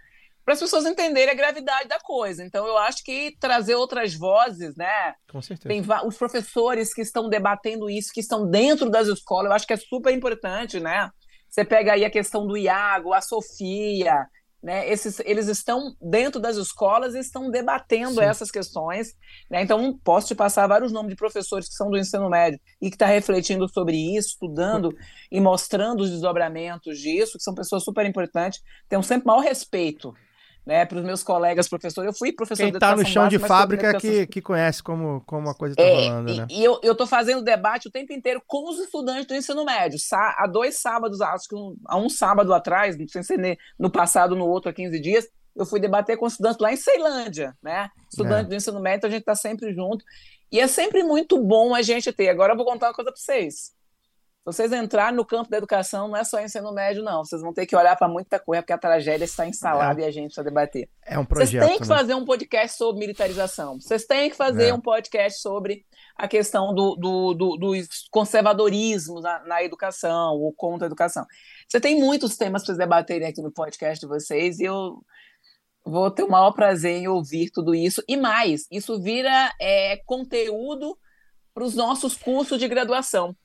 [0.50, 2.44] para as pessoas entenderem a gravidade da coisa.
[2.44, 5.14] Então, eu acho que trazer outras vozes, né?
[5.32, 5.70] Com certeza.
[5.70, 9.74] Tem os professores que estão debatendo isso, que estão dentro das escolas, eu acho que
[9.74, 11.08] é super importante, né?
[11.48, 14.26] Você pega aí a questão do Iago, a Sofia,
[14.62, 14.90] né?
[14.90, 18.24] Esses, eles estão dentro das escolas e estão debatendo Sim.
[18.24, 19.14] essas questões,
[19.52, 19.62] né?
[19.62, 22.96] Então, posso te passar vários nomes de professores que são do ensino médio e que
[22.96, 24.92] estão refletindo sobre isso, estudando
[25.32, 28.62] e mostrando os desdobramentos disso, que são pessoas super importantes.
[28.88, 30.12] Tenho sempre maior respeito.
[30.70, 33.40] Né, para os meus colegas professores, eu fui professor Quem de tá no chão de
[33.40, 36.38] básica, fui fábrica educação que, que conhece como, como a coisa tá é, rolando, e,
[36.38, 36.48] né?
[36.48, 39.98] e eu, eu tô fazendo debate o tempo inteiro com os estudantes do ensino médio.
[39.98, 43.58] Sá- há dois sábados, acho que um, há um sábado atrás, não sei se ne-
[43.80, 47.58] no passado, no outro, há 15 dias, eu fui debater com estudantes lá em Ceilândia,
[47.64, 47.90] né?
[48.08, 48.50] Estudante É.
[48.50, 50.06] do ensino médio, a gente tá sempre junto.
[50.52, 52.30] E é sempre muito bom a gente ter.
[52.30, 53.72] Agora eu vou contar uma coisa para vocês.
[54.40, 57.24] Se vocês entrarem no campo da educação, não é só ensino médio, não.
[57.24, 60.12] Vocês vão ter que olhar para muita coisa, porque a tragédia está instalada e a
[60.12, 60.90] gente precisa debater.
[61.06, 61.68] É um Vocês projeto.
[61.68, 61.96] têm que né?
[61.96, 63.80] fazer um podcast sobre militarização.
[63.80, 64.74] Vocês têm que fazer É.
[64.74, 65.86] um podcast sobre
[66.16, 67.72] a questão do, do, do, do
[68.10, 71.26] conservadorismo na, na educação ou contra a educação.
[71.68, 75.04] Você tem muitos temas para vocês debaterem aqui no podcast de vocês e eu
[75.86, 78.02] vou ter o maior prazer em ouvir tudo isso.
[78.08, 80.98] E mais, isso vira é, conteúdo
[81.54, 83.36] para os nossos cursos de graduação.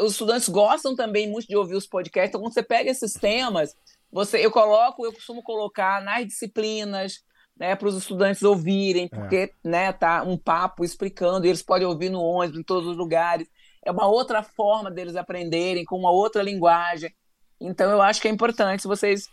[0.00, 3.76] Os estudantes gostam também muito de ouvir os podcasts, então quando você pega esses temas,
[4.10, 7.22] você, eu coloco, eu costumo colocar nas disciplinas,
[7.56, 12.10] né, para os estudantes ouvirem, porque né, tá um papo explicando, e eles podem ouvir
[12.10, 13.48] no ônibus, em todos os lugares.
[13.84, 17.14] É uma outra forma deles aprenderem, com uma outra linguagem.
[17.60, 19.28] Então, eu acho que é importante vocês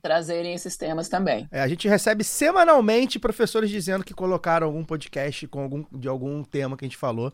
[0.00, 1.48] trazerem esses temas também.
[1.50, 6.42] É, a gente recebe semanalmente professores dizendo que colocaram algum podcast com algum, de algum
[6.44, 7.32] tema que a gente falou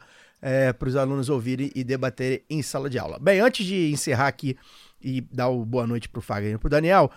[0.79, 3.19] para os alunos ouvirem e debaterem em sala de aula.
[3.19, 4.57] Bem, antes de encerrar aqui
[5.03, 7.11] e dar o boa noite para o Fagner e para o Daniel,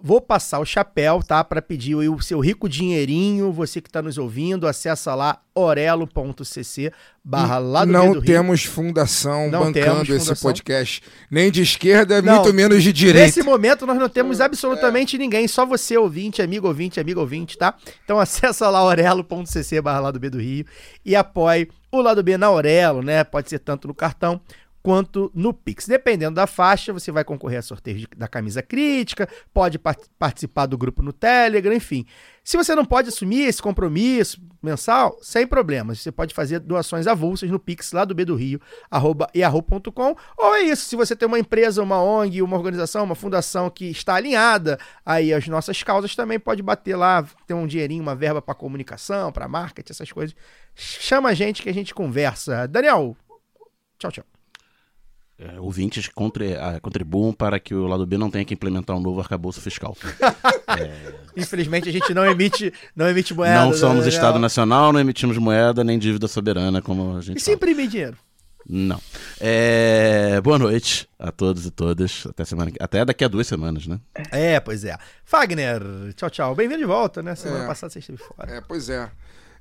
[0.00, 1.42] Vou passar o chapéu, tá?
[1.42, 3.50] Para pedir o seu rico dinheirinho.
[3.52, 6.92] Você que está nos ouvindo, acessa lá orelo.cc
[7.24, 8.22] barra lá do não Rio.
[8.22, 10.48] temos fundação Não bancando temos esse fundação.
[10.48, 13.26] podcast, nem de esquerda, Não, muito menos de direita.
[13.26, 17.74] Nesse momento nós não temos absolutamente ninguém, só você ouvinte, amigo ouvinte, amigo ouvinte, tá?
[18.04, 20.64] Então acessa lá orelo.cc barra lá do B do Rio
[21.04, 23.24] e apoie o lado B na Aurelo, né?
[23.24, 24.40] Pode ser tanto no cartão
[24.88, 25.86] quanto no Pix.
[25.86, 30.64] Dependendo da faixa, você vai concorrer a sorteio de- da camisa crítica, pode par- participar
[30.64, 32.06] do grupo no Telegram, enfim.
[32.42, 36.00] Se você não pode assumir esse compromisso mensal, sem problemas.
[36.00, 38.58] Você pode fazer doações avulsas no Pix lá do B do Rio,
[38.90, 40.16] arroba yahoo.com.
[40.38, 43.90] Ou é isso, se você tem uma empresa, uma ONG, uma organização, uma fundação que
[43.90, 48.40] está alinhada aí às nossas causas, também pode bater lá, ter um dinheirinho, uma verba
[48.40, 50.34] para comunicação, para marketing, essas coisas.
[50.74, 52.66] Chama a gente que a gente conversa.
[52.66, 53.14] Daniel,
[53.98, 54.37] tchau, tchau.
[55.38, 59.00] É, ouvintes contri- ah, contribuam para que o lado B não tenha que implementar um
[59.00, 59.96] novo arcabouço fiscal.
[61.36, 63.64] Infelizmente a gente não emite, não emite moeda.
[63.64, 64.08] não somos Daniel.
[64.08, 68.16] Estado Nacional, não emitimos moeda nem dívida soberana, como a gente E se imprimir dinheiro?
[68.68, 69.00] Não.
[69.40, 72.26] É, Boa noite a todos e todas.
[72.28, 72.70] Até, semana...
[72.80, 73.98] Até daqui a duas semanas, né?
[74.30, 74.96] É, pois é.
[75.24, 75.80] Fagner,
[76.16, 76.54] tchau, tchau.
[76.54, 77.34] Bem-vindo de volta, né?
[77.34, 77.66] Semana É.
[77.66, 78.50] passada você esteve fora.
[78.56, 79.08] É, pois é.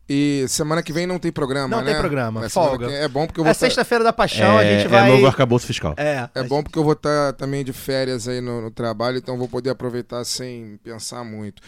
[0.09, 1.91] E semana que vem não tem programa, Não né?
[1.91, 2.91] tem programa, Mas semana folga.
[2.91, 5.09] É bom porque eu É vou tá- sexta-feira da paixão, a é, gente vai.
[5.09, 5.93] é novo arcabouço fiscal.
[5.97, 9.37] É, É bom porque eu vou estar também de férias aí no, no trabalho, então
[9.37, 11.61] vou poder aproveitar sem pensar muito.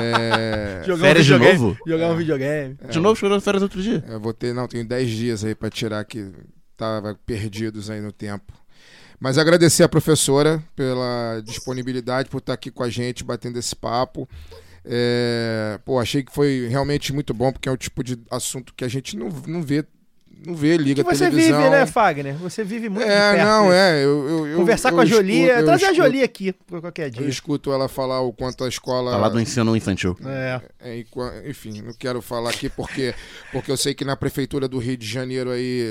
[0.00, 1.78] É, Jogar Férias um de videogame, novo?
[1.86, 2.76] Jogar um videogame.
[2.90, 4.04] De novo, chorou férias outro dia.
[4.06, 6.30] eu vou ter, não, tenho 10 dias aí para tirar que
[6.76, 8.52] tava perdidos aí no tempo.
[9.18, 14.28] Mas agradecer a professora pela disponibilidade, por estar aqui com a gente, batendo esse papo.
[14.84, 18.84] É, pô, achei que foi realmente muito bom, porque é o tipo de assunto que
[18.84, 19.84] a gente não, não vê,
[20.46, 21.58] não vê, liga Que você televisão.
[21.58, 22.34] vive, né, Fagner?
[22.36, 24.04] Você vive muito de É, perto não, é.
[24.04, 26.52] Eu, eu- eu- Conversar eu com a escuto- Jolie, eu trazer a escuto- Jolie aqui
[26.80, 27.28] qualquer Eu dia.
[27.28, 29.12] escuto ela falar o quanto a escola.
[29.12, 30.16] Tá lá do ensino infantil.
[30.24, 30.60] É.
[30.80, 33.14] É, e qua- enfim, não quero falar aqui porque,
[33.52, 35.84] porque eu sei que na prefeitura do Rio de Janeiro aí,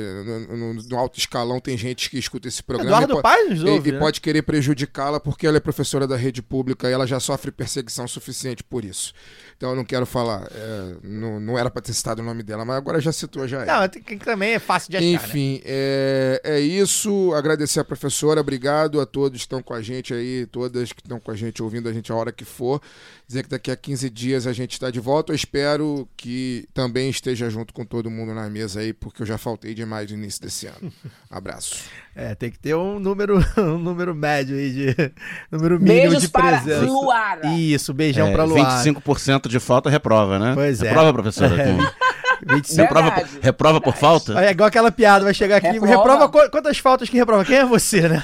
[0.47, 3.65] no, no- no alto escalão, tem gente que escuta esse programa Eduardo e, Paz e-
[3.65, 3.99] ouve, e né?
[3.99, 8.07] pode querer prejudicá-la porque ela é professora da rede pública e ela já sofre perseguição
[8.07, 9.13] suficiente por isso.
[9.57, 12.65] Então eu não quero falar, é, não, não era para ter citado o nome dela,
[12.65, 13.61] mas agora já citou já.
[13.61, 13.65] é.
[13.65, 15.13] Não, tem que- também é fácil de achar, né?
[15.13, 17.33] Enfim, é, é isso.
[17.33, 21.19] Agradecer a professora, obrigado a todos que estão com a gente aí, todas que estão
[21.19, 22.81] com a gente, ouvindo a gente a hora que for.
[23.27, 25.31] Dizer que daqui a 15 dias a gente está de volta.
[25.31, 29.37] Eu espero que também esteja junto com todo mundo na mesa aí, porque eu já
[29.37, 30.91] faltei demais no início desse ano.
[31.29, 31.75] Abraço.
[32.15, 34.95] É, tem que ter um número, um número médio aí de.
[35.51, 36.85] Número mínimo Beijos de para presença.
[36.85, 37.47] Luara.
[37.53, 38.83] Isso, beijão É, pra Luar.
[38.83, 40.53] 25% de falta reprova, né?
[40.53, 40.87] Pois é.
[40.87, 41.51] Reprova, professora.
[41.61, 42.10] É.
[42.47, 42.55] Com...
[42.55, 42.81] 25.
[42.81, 43.09] Reprova,
[43.41, 44.43] Verdade, por falta?
[44.43, 45.67] É igual aquela piada, vai chegar aqui.
[45.67, 46.29] Reprova, Reprova.
[46.29, 47.45] qu- quantas faltas que reprova?
[47.45, 48.23] Quem é você, né?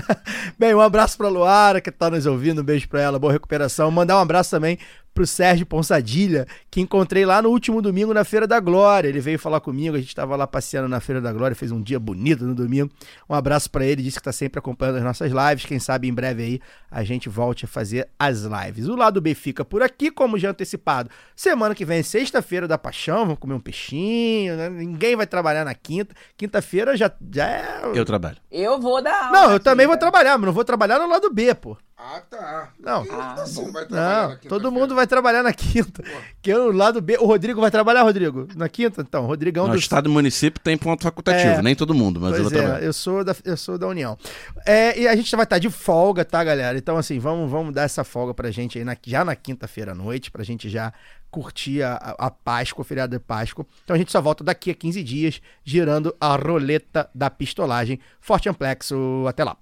[0.58, 2.60] Bem, um abraço pra Luara, que tá nos ouvindo.
[2.60, 3.90] Um beijo pra ela, boa recuperação.
[3.90, 4.78] Mandar um abraço também
[5.14, 9.08] pro Sérgio Ponsadilha, que encontrei lá no último domingo na Feira da Glória.
[9.08, 11.82] Ele veio falar comigo, a gente tava lá passeando na Feira da Glória, fez um
[11.82, 12.90] dia bonito no domingo.
[13.28, 15.66] Um abraço pra ele, disse que tá sempre acompanhando as nossas lives.
[15.66, 16.60] Quem sabe em breve aí
[16.90, 18.86] a gente volte a fazer as lives.
[18.86, 21.10] O lado B fica por aqui, como já antecipado.
[21.34, 24.68] Semana que vem, sexta-feira da paixão, vamos comer um peixinho, né?
[24.70, 26.14] Ninguém vai trabalhar na quinta.
[26.36, 27.80] Quinta-feira já, já é.
[27.94, 28.36] Eu trabalho.
[28.50, 29.32] Eu vou dar aula.
[29.32, 31.76] Não, eu aqui, também vou trabalhar, mas não vou trabalhar no lado B, pô.
[32.00, 32.68] Ah, tá.
[32.78, 33.04] Não.
[33.10, 36.00] Ah, assim, vai trabalhar Não, na todo mundo vai trabalhar na quinta.
[36.40, 37.16] Que o lado B.
[37.18, 38.46] O Rodrigo vai trabalhar, Rodrigo?
[38.54, 39.00] Na quinta?
[39.02, 41.62] Então, Rodrigão Não, do Estado e município tem ponto facultativo, É.
[41.62, 42.84] nem todo mundo, mas eu vou Pois trabalhar.
[42.84, 44.16] é, eu sou, da, eu sou da União.
[44.64, 46.78] É, e a gente vai estar de folga, tá, galera?
[46.78, 49.94] Então, assim, vamos, vamos dar essa folga pra gente aí na- já na quinta-feira à
[49.94, 50.92] noite, pra gente já
[51.32, 53.66] curtir a, a a Páscoa, o feriado de Páscoa.
[53.82, 57.98] Então a gente só volta daqui a 15 dias, girando a roleta da pistolagem.
[58.20, 59.56] Forte amplexo, até lá.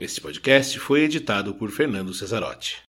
[0.00, 2.89] Este podcast foi editado por Fernando Cesarotti.